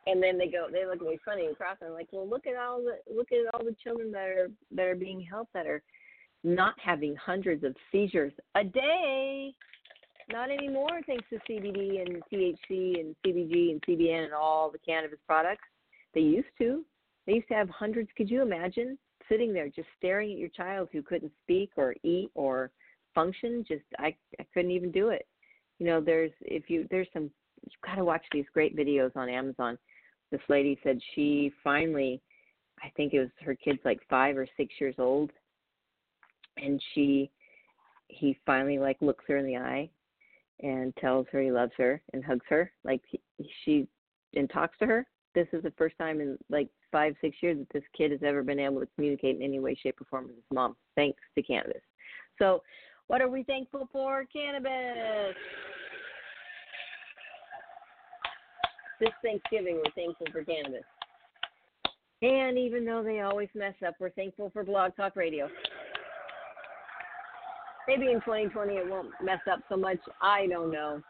And 0.06 0.22
then 0.22 0.38
they 0.38 0.46
go, 0.46 0.68
they 0.70 0.86
look 0.86 1.00
at 1.00 1.06
me 1.08 1.18
funny 1.24 1.46
across. 1.46 1.78
I'm 1.82 1.92
like, 1.92 2.08
well, 2.12 2.28
look 2.28 2.46
at 2.46 2.56
all 2.56 2.80
the 2.80 2.98
look 3.12 3.32
at 3.32 3.52
all 3.52 3.64
the 3.64 3.74
children 3.82 4.12
that 4.12 4.28
are 4.28 4.50
that 4.72 4.86
are 4.86 4.94
being 4.94 5.20
helped 5.20 5.52
that 5.52 5.66
are 5.66 5.82
not 6.44 6.74
having 6.78 7.16
hundreds 7.16 7.64
of 7.64 7.74
seizures 7.90 8.32
a 8.54 8.62
day. 8.62 9.52
Not 10.30 10.50
anymore, 10.50 11.00
thanks 11.06 11.24
to 11.30 11.38
CBD 11.48 12.00
and 12.00 12.22
THC 12.32 13.00
and 13.00 13.14
CBG 13.24 13.70
and 13.72 13.82
CBN 13.82 14.24
and 14.24 14.34
all 14.34 14.70
the 14.70 14.78
cannabis 14.78 15.18
products. 15.26 15.64
They 16.14 16.20
used 16.20 16.48
to. 16.58 16.84
They 17.26 17.34
used 17.34 17.48
to 17.48 17.54
have 17.54 17.68
hundreds. 17.68 18.08
Could 18.16 18.30
you 18.30 18.42
imagine 18.42 18.98
sitting 19.28 19.52
there 19.52 19.68
just 19.68 19.88
staring 19.98 20.32
at 20.32 20.38
your 20.38 20.48
child 20.48 20.88
who 20.92 21.02
couldn't 21.02 21.32
speak 21.42 21.70
or 21.76 21.94
eat 22.04 22.30
or 22.34 22.70
function? 23.14 23.64
Just 23.66 23.84
I 23.98 24.16
I 24.38 24.46
couldn't 24.54 24.70
even 24.70 24.92
do 24.92 25.08
it. 25.08 25.26
You 25.78 25.86
know, 25.86 26.00
there's 26.00 26.32
if 26.42 26.68
you 26.70 26.86
there's 26.90 27.08
some 27.12 27.30
you've 27.62 27.80
got 27.84 27.96
to 27.96 28.04
watch 28.04 28.24
these 28.32 28.46
great 28.52 28.76
videos 28.76 29.14
on 29.16 29.28
Amazon. 29.28 29.78
This 30.30 30.40
lady 30.48 30.78
said 30.82 30.98
she 31.14 31.52
finally, 31.62 32.20
I 32.82 32.90
think 32.96 33.12
it 33.12 33.20
was 33.20 33.28
her 33.44 33.54
kid's 33.54 33.84
like 33.84 34.00
five 34.08 34.36
or 34.36 34.48
six 34.56 34.74
years 34.80 34.94
old, 34.98 35.30
and 36.56 36.82
she 36.94 37.30
he 38.08 38.38
finally 38.46 38.78
like 38.78 38.96
looks 39.00 39.24
her 39.28 39.36
in 39.36 39.46
the 39.46 39.56
eye 39.56 39.90
and 40.60 40.96
tells 40.96 41.26
her 41.30 41.40
he 41.40 41.50
loves 41.50 41.72
her 41.76 42.00
and 42.12 42.24
hugs 42.24 42.46
her. 42.48 42.72
Like 42.84 43.02
he, 43.08 43.20
she 43.64 43.86
and 44.34 44.50
talks 44.50 44.78
to 44.78 44.86
her. 44.86 45.06
This 45.34 45.48
is 45.52 45.62
the 45.62 45.72
first 45.76 45.98
time 45.98 46.20
in 46.20 46.38
like 46.48 46.68
five 46.96 47.14
six 47.20 47.36
years 47.42 47.58
that 47.58 47.68
this 47.72 47.82
kid 47.96 48.10
has 48.10 48.20
ever 48.22 48.42
been 48.42 48.58
able 48.58 48.80
to 48.80 48.88
communicate 48.94 49.36
in 49.36 49.42
any 49.42 49.58
way 49.58 49.74
shape 49.74 50.00
or 50.00 50.06
form 50.06 50.26
with 50.26 50.36
his 50.36 50.44
mom 50.52 50.76
thanks 50.94 51.20
to 51.34 51.42
cannabis 51.42 51.82
so 52.38 52.62
what 53.09 53.20
are 53.20 53.28
we 53.28 53.42
thankful 53.44 53.88
for 53.92 54.24
cannabis 54.32 55.36
this 59.00 59.11
thanksgiving 59.22 59.76
we're 59.76 59.92
thankful 59.94 60.26
for 60.32 60.44
cannabis 60.44 60.84
and 62.22 62.59
even 62.59 62.84
though 62.84 63.02
they 63.02 63.20
always 63.20 63.48
mess 63.54 63.74
up 63.86 63.94
we're 64.00 64.11
thankful 64.11 64.50
for 64.50 64.64
blog 64.64 64.94
talk 64.96 65.16
radio 65.16 65.48
maybe 67.86 68.07
in 68.07 68.20
2020 68.20 68.74
it 68.74 68.88
won't 68.88 69.09
mess 69.22 69.40
up 69.50 69.61
so 69.68 69.76
much. 69.76 69.98
I 70.20 70.46
don't 70.46 70.70
know. 70.70 71.00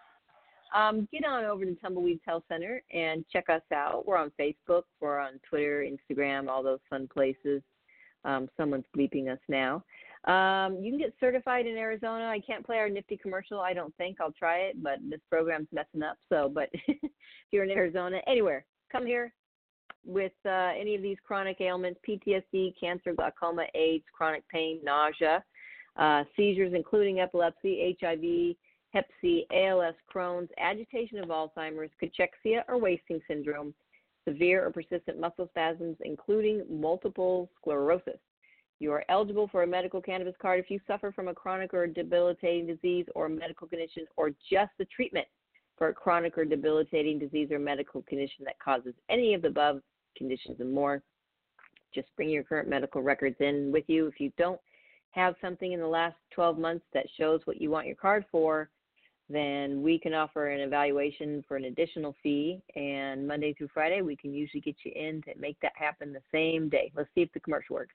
Um, 0.74 1.08
get 1.12 1.24
on 1.24 1.44
over 1.44 1.64
to 1.64 1.74
Tumbleweeds 1.76 2.20
Health 2.26 2.42
Center 2.48 2.82
and 2.92 3.24
check 3.32 3.48
us 3.48 3.62
out. 3.72 4.06
We're 4.06 4.18
on 4.18 4.32
Facebook, 4.38 4.82
we're 5.00 5.18
on 5.18 5.40
Twitter, 5.48 5.86
Instagram, 5.86 6.48
all 6.48 6.62
those 6.62 6.80
fun 6.90 7.08
places. 7.12 7.62
Um, 8.24 8.48
someone's 8.56 8.84
bleeping 8.96 9.32
us 9.32 9.38
now. 9.48 9.84
Um, 10.26 10.78
you 10.82 10.90
can 10.90 10.98
get 10.98 11.14
certified 11.20 11.66
in 11.66 11.76
Arizona. 11.76 12.24
I 12.24 12.40
can't 12.40 12.66
play 12.66 12.78
our 12.78 12.88
nifty 12.88 13.16
commercial. 13.16 13.60
I 13.60 13.72
don't 13.74 13.94
think 13.96 14.20
I'll 14.20 14.32
try 14.32 14.58
it, 14.58 14.82
but 14.82 14.98
this 15.08 15.20
program's 15.30 15.68
messing 15.72 16.02
up. 16.02 16.16
So, 16.28 16.50
but 16.52 16.68
if 16.88 17.10
you're 17.52 17.64
in 17.64 17.70
Arizona, 17.70 18.20
anywhere, 18.26 18.64
come 18.90 19.06
here 19.06 19.32
with 20.04 20.32
uh, 20.44 20.72
any 20.78 20.96
of 20.96 21.02
these 21.02 21.18
chronic 21.24 21.60
ailments: 21.60 22.00
PTSD, 22.08 22.74
cancer, 22.78 23.14
glaucoma, 23.14 23.66
AIDS, 23.74 24.04
chronic 24.12 24.46
pain, 24.48 24.80
nausea 24.82 25.44
uh, 25.96 26.24
seizures 26.36 26.72
including 26.74 27.20
epilepsy, 27.20 27.96
HIV, 28.00 28.56
Hep 28.92 29.06
C, 29.20 29.46
ALS, 29.52 29.94
Crohn's, 30.12 30.50
agitation 30.58 31.18
of 31.18 31.28
Alzheimer's, 31.28 31.90
cachexia 32.02 32.62
or 32.68 32.78
wasting 32.78 33.20
syndrome, 33.28 33.74
severe 34.26 34.66
or 34.66 34.70
persistent 34.70 35.20
muscle 35.20 35.48
spasms, 35.50 35.96
including 36.04 36.64
multiple 36.70 37.50
sclerosis. 37.58 38.18
You 38.78 38.92
are 38.92 39.04
eligible 39.08 39.48
for 39.48 39.62
a 39.62 39.66
medical 39.66 40.02
cannabis 40.02 40.34
card 40.40 40.60
if 40.60 40.70
you 40.70 40.78
suffer 40.86 41.10
from 41.10 41.28
a 41.28 41.34
chronic 41.34 41.72
or 41.72 41.86
debilitating 41.86 42.66
disease 42.66 43.06
or 43.14 43.28
medical 43.28 43.66
condition 43.66 44.06
or 44.16 44.30
just 44.50 44.70
the 44.78 44.84
treatment 44.86 45.26
for 45.78 45.88
a 45.88 45.94
chronic 45.94 46.36
or 46.36 46.44
debilitating 46.44 47.18
disease 47.18 47.50
or 47.50 47.58
medical 47.58 48.02
condition 48.02 48.44
that 48.44 48.58
causes 48.58 48.94
any 49.08 49.34
of 49.34 49.42
the 49.42 49.48
above 49.48 49.80
conditions 50.16 50.60
and 50.60 50.72
more. 50.72 51.02
Just 51.94 52.08
bring 52.16 52.28
your 52.28 52.44
current 52.44 52.68
medical 52.68 53.02
records 53.02 53.36
in 53.40 53.72
with 53.72 53.84
you. 53.86 54.06
If 54.06 54.20
you 54.20 54.30
don't 54.36 54.60
have 55.12 55.34
something 55.40 55.72
in 55.72 55.80
the 55.80 55.86
last 55.86 56.16
12 56.32 56.58
months 56.58 56.84
that 56.92 57.06
shows 57.18 57.40
what 57.44 57.60
you 57.60 57.70
want 57.70 57.86
your 57.86 57.96
card 57.96 58.26
for, 58.30 58.68
then 59.30 59.82
we 59.82 59.98
can 59.98 60.12
offer 60.12 60.48
an 60.48 60.60
evaluation 60.60 61.42
for 61.48 61.56
an 61.56 61.64
additional 61.64 62.14
fee. 62.22 62.62
And 62.74 63.26
Monday 63.26 63.54
through 63.54 63.68
Friday, 63.72 64.02
we 64.02 64.16
can 64.16 64.34
usually 64.34 64.60
get 64.60 64.76
you 64.84 64.92
in 64.94 65.22
to 65.22 65.30
make 65.38 65.58
that 65.60 65.72
happen 65.74 66.12
the 66.12 66.20
same 66.30 66.68
day. 66.68 66.92
Let's 66.94 67.08
see 67.14 67.22
if 67.22 67.32
the 67.32 67.40
commercial 67.40 67.74
works. 67.74 67.94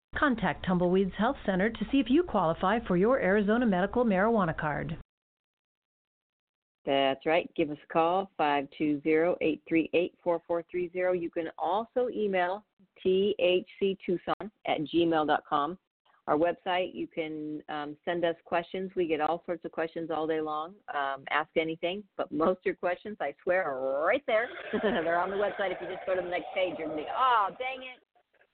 Contact 0.17 0.65
Tumbleweeds 0.65 1.13
Health 1.17 1.37
Center 1.45 1.69
to 1.69 1.85
see 1.91 1.99
if 1.99 2.09
you 2.09 2.23
qualify 2.23 2.79
for 2.87 2.97
your 2.97 3.19
Arizona 3.19 3.65
medical 3.65 4.05
marijuana 4.05 4.57
card. 4.57 4.97
That's 6.85 7.25
right. 7.25 7.49
Give 7.55 7.69
us 7.69 7.77
a 7.83 7.93
call, 7.93 8.31
520-838-4430. 8.39 11.21
You 11.21 11.29
can 11.29 11.49
also 11.57 12.07
email 12.13 12.63
thctucson 13.05 14.51
at 14.67 14.81
gmail.com. 14.93 15.77
Our 16.27 16.37
website, 16.37 16.93
you 16.93 17.07
can 17.07 17.63
um, 17.67 17.97
send 18.05 18.23
us 18.23 18.35
questions. 18.45 18.91
We 18.95 19.07
get 19.07 19.21
all 19.21 19.41
sorts 19.45 19.65
of 19.65 19.71
questions 19.71 20.11
all 20.11 20.27
day 20.27 20.39
long. 20.39 20.75
Um, 20.93 21.23
ask 21.31 21.49
anything, 21.57 22.03
but 22.15 22.31
most 22.31 22.59
of 22.59 22.65
your 22.65 22.75
questions, 22.75 23.17
I 23.19 23.33
swear, 23.43 23.63
are 23.63 24.05
right 24.05 24.23
there. 24.27 24.47
They're 24.81 25.19
on 25.19 25.31
the 25.31 25.35
website. 25.35 25.71
If 25.71 25.79
you 25.81 25.87
just 25.87 26.05
go 26.05 26.15
to 26.15 26.21
the 26.21 26.29
next 26.29 26.45
page, 26.53 26.75
you're 26.77 26.87
going 26.87 26.99
to 26.99 27.05
be, 27.05 27.09
oh, 27.15 27.47
dang 27.57 27.81
it. 27.81 27.99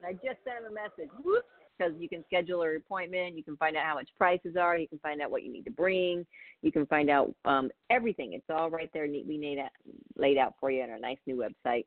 I 0.05 0.13
just 0.13 0.43
sent 0.43 0.63
him 0.63 0.71
a 0.71 0.73
message. 0.73 1.11
Whoops 1.23 1.47
because 1.77 1.93
you 1.99 2.09
can 2.09 2.23
schedule 2.25 2.61
an 2.63 2.75
appointment. 2.77 3.37
You 3.37 3.43
can 3.43 3.57
find 3.57 3.75
out 3.75 3.85
how 3.85 3.95
much 3.95 4.09
prices 4.17 4.55
are. 4.59 4.77
You 4.77 4.87
can 4.87 4.99
find 4.99 5.21
out 5.21 5.31
what 5.31 5.43
you 5.43 5.51
need 5.51 5.63
to 5.65 5.71
bring. 5.71 6.25
You 6.61 6.71
can 6.71 6.85
find 6.87 7.09
out 7.09 7.33
um, 7.45 7.69
everything. 7.89 8.33
It's 8.33 8.45
all 8.49 8.69
right 8.69 8.89
there, 8.93 9.07
neatly 9.07 9.37
laid 9.37 9.59
out, 9.59 9.71
laid 10.15 10.37
out 10.37 10.55
for 10.59 10.71
you 10.71 10.81
on 10.83 10.89
our 10.89 10.99
nice 10.99 11.17
new 11.25 11.35
website. 11.35 11.85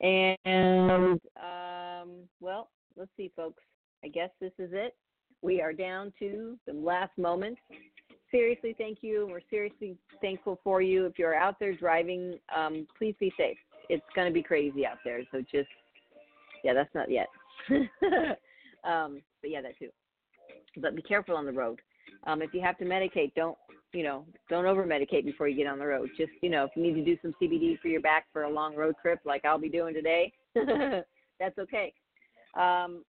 And 0.00 1.20
um, 1.36 2.10
well, 2.40 2.70
let's 2.96 3.10
see, 3.16 3.30
folks. 3.36 3.62
I 4.04 4.08
guess 4.08 4.30
this 4.40 4.52
is 4.58 4.70
it. 4.72 4.94
We 5.42 5.60
are 5.60 5.72
down 5.72 6.12
to 6.18 6.58
the 6.66 6.72
last 6.72 7.16
moments. 7.16 7.60
Seriously, 8.30 8.74
thank 8.78 8.98
you. 9.02 9.26
We're 9.30 9.40
seriously 9.50 9.96
thankful 10.20 10.60
for 10.62 10.80
you. 10.80 11.06
If 11.06 11.18
you're 11.18 11.34
out 11.34 11.56
there 11.58 11.74
driving, 11.74 12.38
um, 12.54 12.86
please 12.96 13.14
be 13.18 13.32
safe. 13.36 13.56
It's 13.88 14.04
going 14.14 14.28
to 14.28 14.32
be 14.32 14.42
crazy 14.42 14.86
out 14.86 14.98
there. 15.04 15.20
So 15.32 15.40
just, 15.40 15.68
yeah, 16.62 16.74
that's 16.74 16.94
not 16.94 17.10
yet. 17.10 17.26
um, 18.84 19.22
but 19.40 19.50
yeah, 19.50 19.62
that 19.62 19.78
too. 19.78 19.88
But 20.76 20.96
be 20.96 21.02
careful 21.02 21.36
on 21.36 21.46
the 21.46 21.52
road. 21.52 21.80
Um, 22.24 22.42
if 22.42 22.52
you 22.52 22.60
have 22.60 22.78
to 22.78 22.84
medicate, 22.84 23.34
don't 23.34 23.56
you 23.92 24.04
know, 24.04 24.24
don't 24.48 24.66
over 24.66 24.84
medicate 24.84 25.24
before 25.24 25.48
you 25.48 25.56
get 25.56 25.66
on 25.66 25.78
the 25.78 25.86
road. 25.86 26.10
Just 26.16 26.32
you 26.42 26.50
know, 26.50 26.64
if 26.64 26.70
you 26.76 26.82
need 26.82 26.94
to 26.94 27.04
do 27.04 27.16
some 27.22 27.34
CBD 27.40 27.78
for 27.80 27.88
your 27.88 28.00
back 28.00 28.26
for 28.32 28.44
a 28.44 28.50
long 28.50 28.76
road 28.76 28.94
trip, 29.02 29.20
like 29.24 29.44
I'll 29.44 29.58
be 29.58 29.68
doing 29.68 29.94
today, 29.94 30.32
that's 30.54 31.58
okay. 31.58 31.92
Um, 32.54 33.04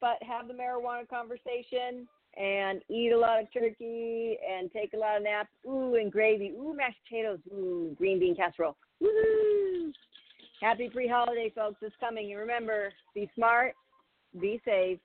but 0.00 0.22
have 0.22 0.48
the 0.48 0.54
marijuana 0.54 1.08
conversation 1.08 2.08
and 2.36 2.82
eat 2.88 3.12
a 3.12 3.18
lot 3.18 3.40
of 3.40 3.52
turkey 3.52 4.36
and 4.48 4.70
take 4.72 4.94
a 4.94 4.96
lot 4.96 5.16
of 5.16 5.22
naps. 5.22 5.50
Ooh, 5.66 5.94
and 5.94 6.10
gravy. 6.10 6.52
Ooh, 6.56 6.74
mashed 6.74 6.98
potatoes. 7.08 7.38
Ooh, 7.52 7.94
green 7.96 8.18
bean 8.18 8.34
casserole. 8.34 8.76
Woo! 9.00 9.61
Happy 10.62 10.88
pre 10.88 11.08
holiday, 11.08 11.52
folks. 11.52 11.78
It's 11.82 11.94
coming. 11.98 12.30
And 12.30 12.40
remember, 12.40 12.92
be 13.16 13.28
smart, 13.34 13.74
be 14.40 14.62
safe, 14.64 15.00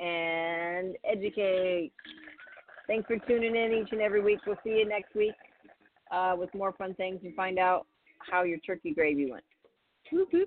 and 0.00 0.96
educate. 1.02 1.92
Thanks 2.86 3.06
for 3.06 3.16
tuning 3.26 3.56
in 3.56 3.72
each 3.72 3.90
and 3.92 4.02
every 4.02 4.22
week. 4.22 4.40
We'll 4.46 4.56
see 4.62 4.70
you 4.70 4.86
next 4.86 5.14
week 5.14 5.34
uh, 6.12 6.34
with 6.36 6.54
more 6.54 6.72
fun 6.72 6.92
things 6.94 7.20
and 7.24 7.34
find 7.34 7.58
out 7.58 7.86
how 8.30 8.42
your 8.42 8.58
turkey 8.58 8.92
gravy 8.92 9.30
went. 9.30 9.44
Thank 10.10 10.28
you. 10.32 10.46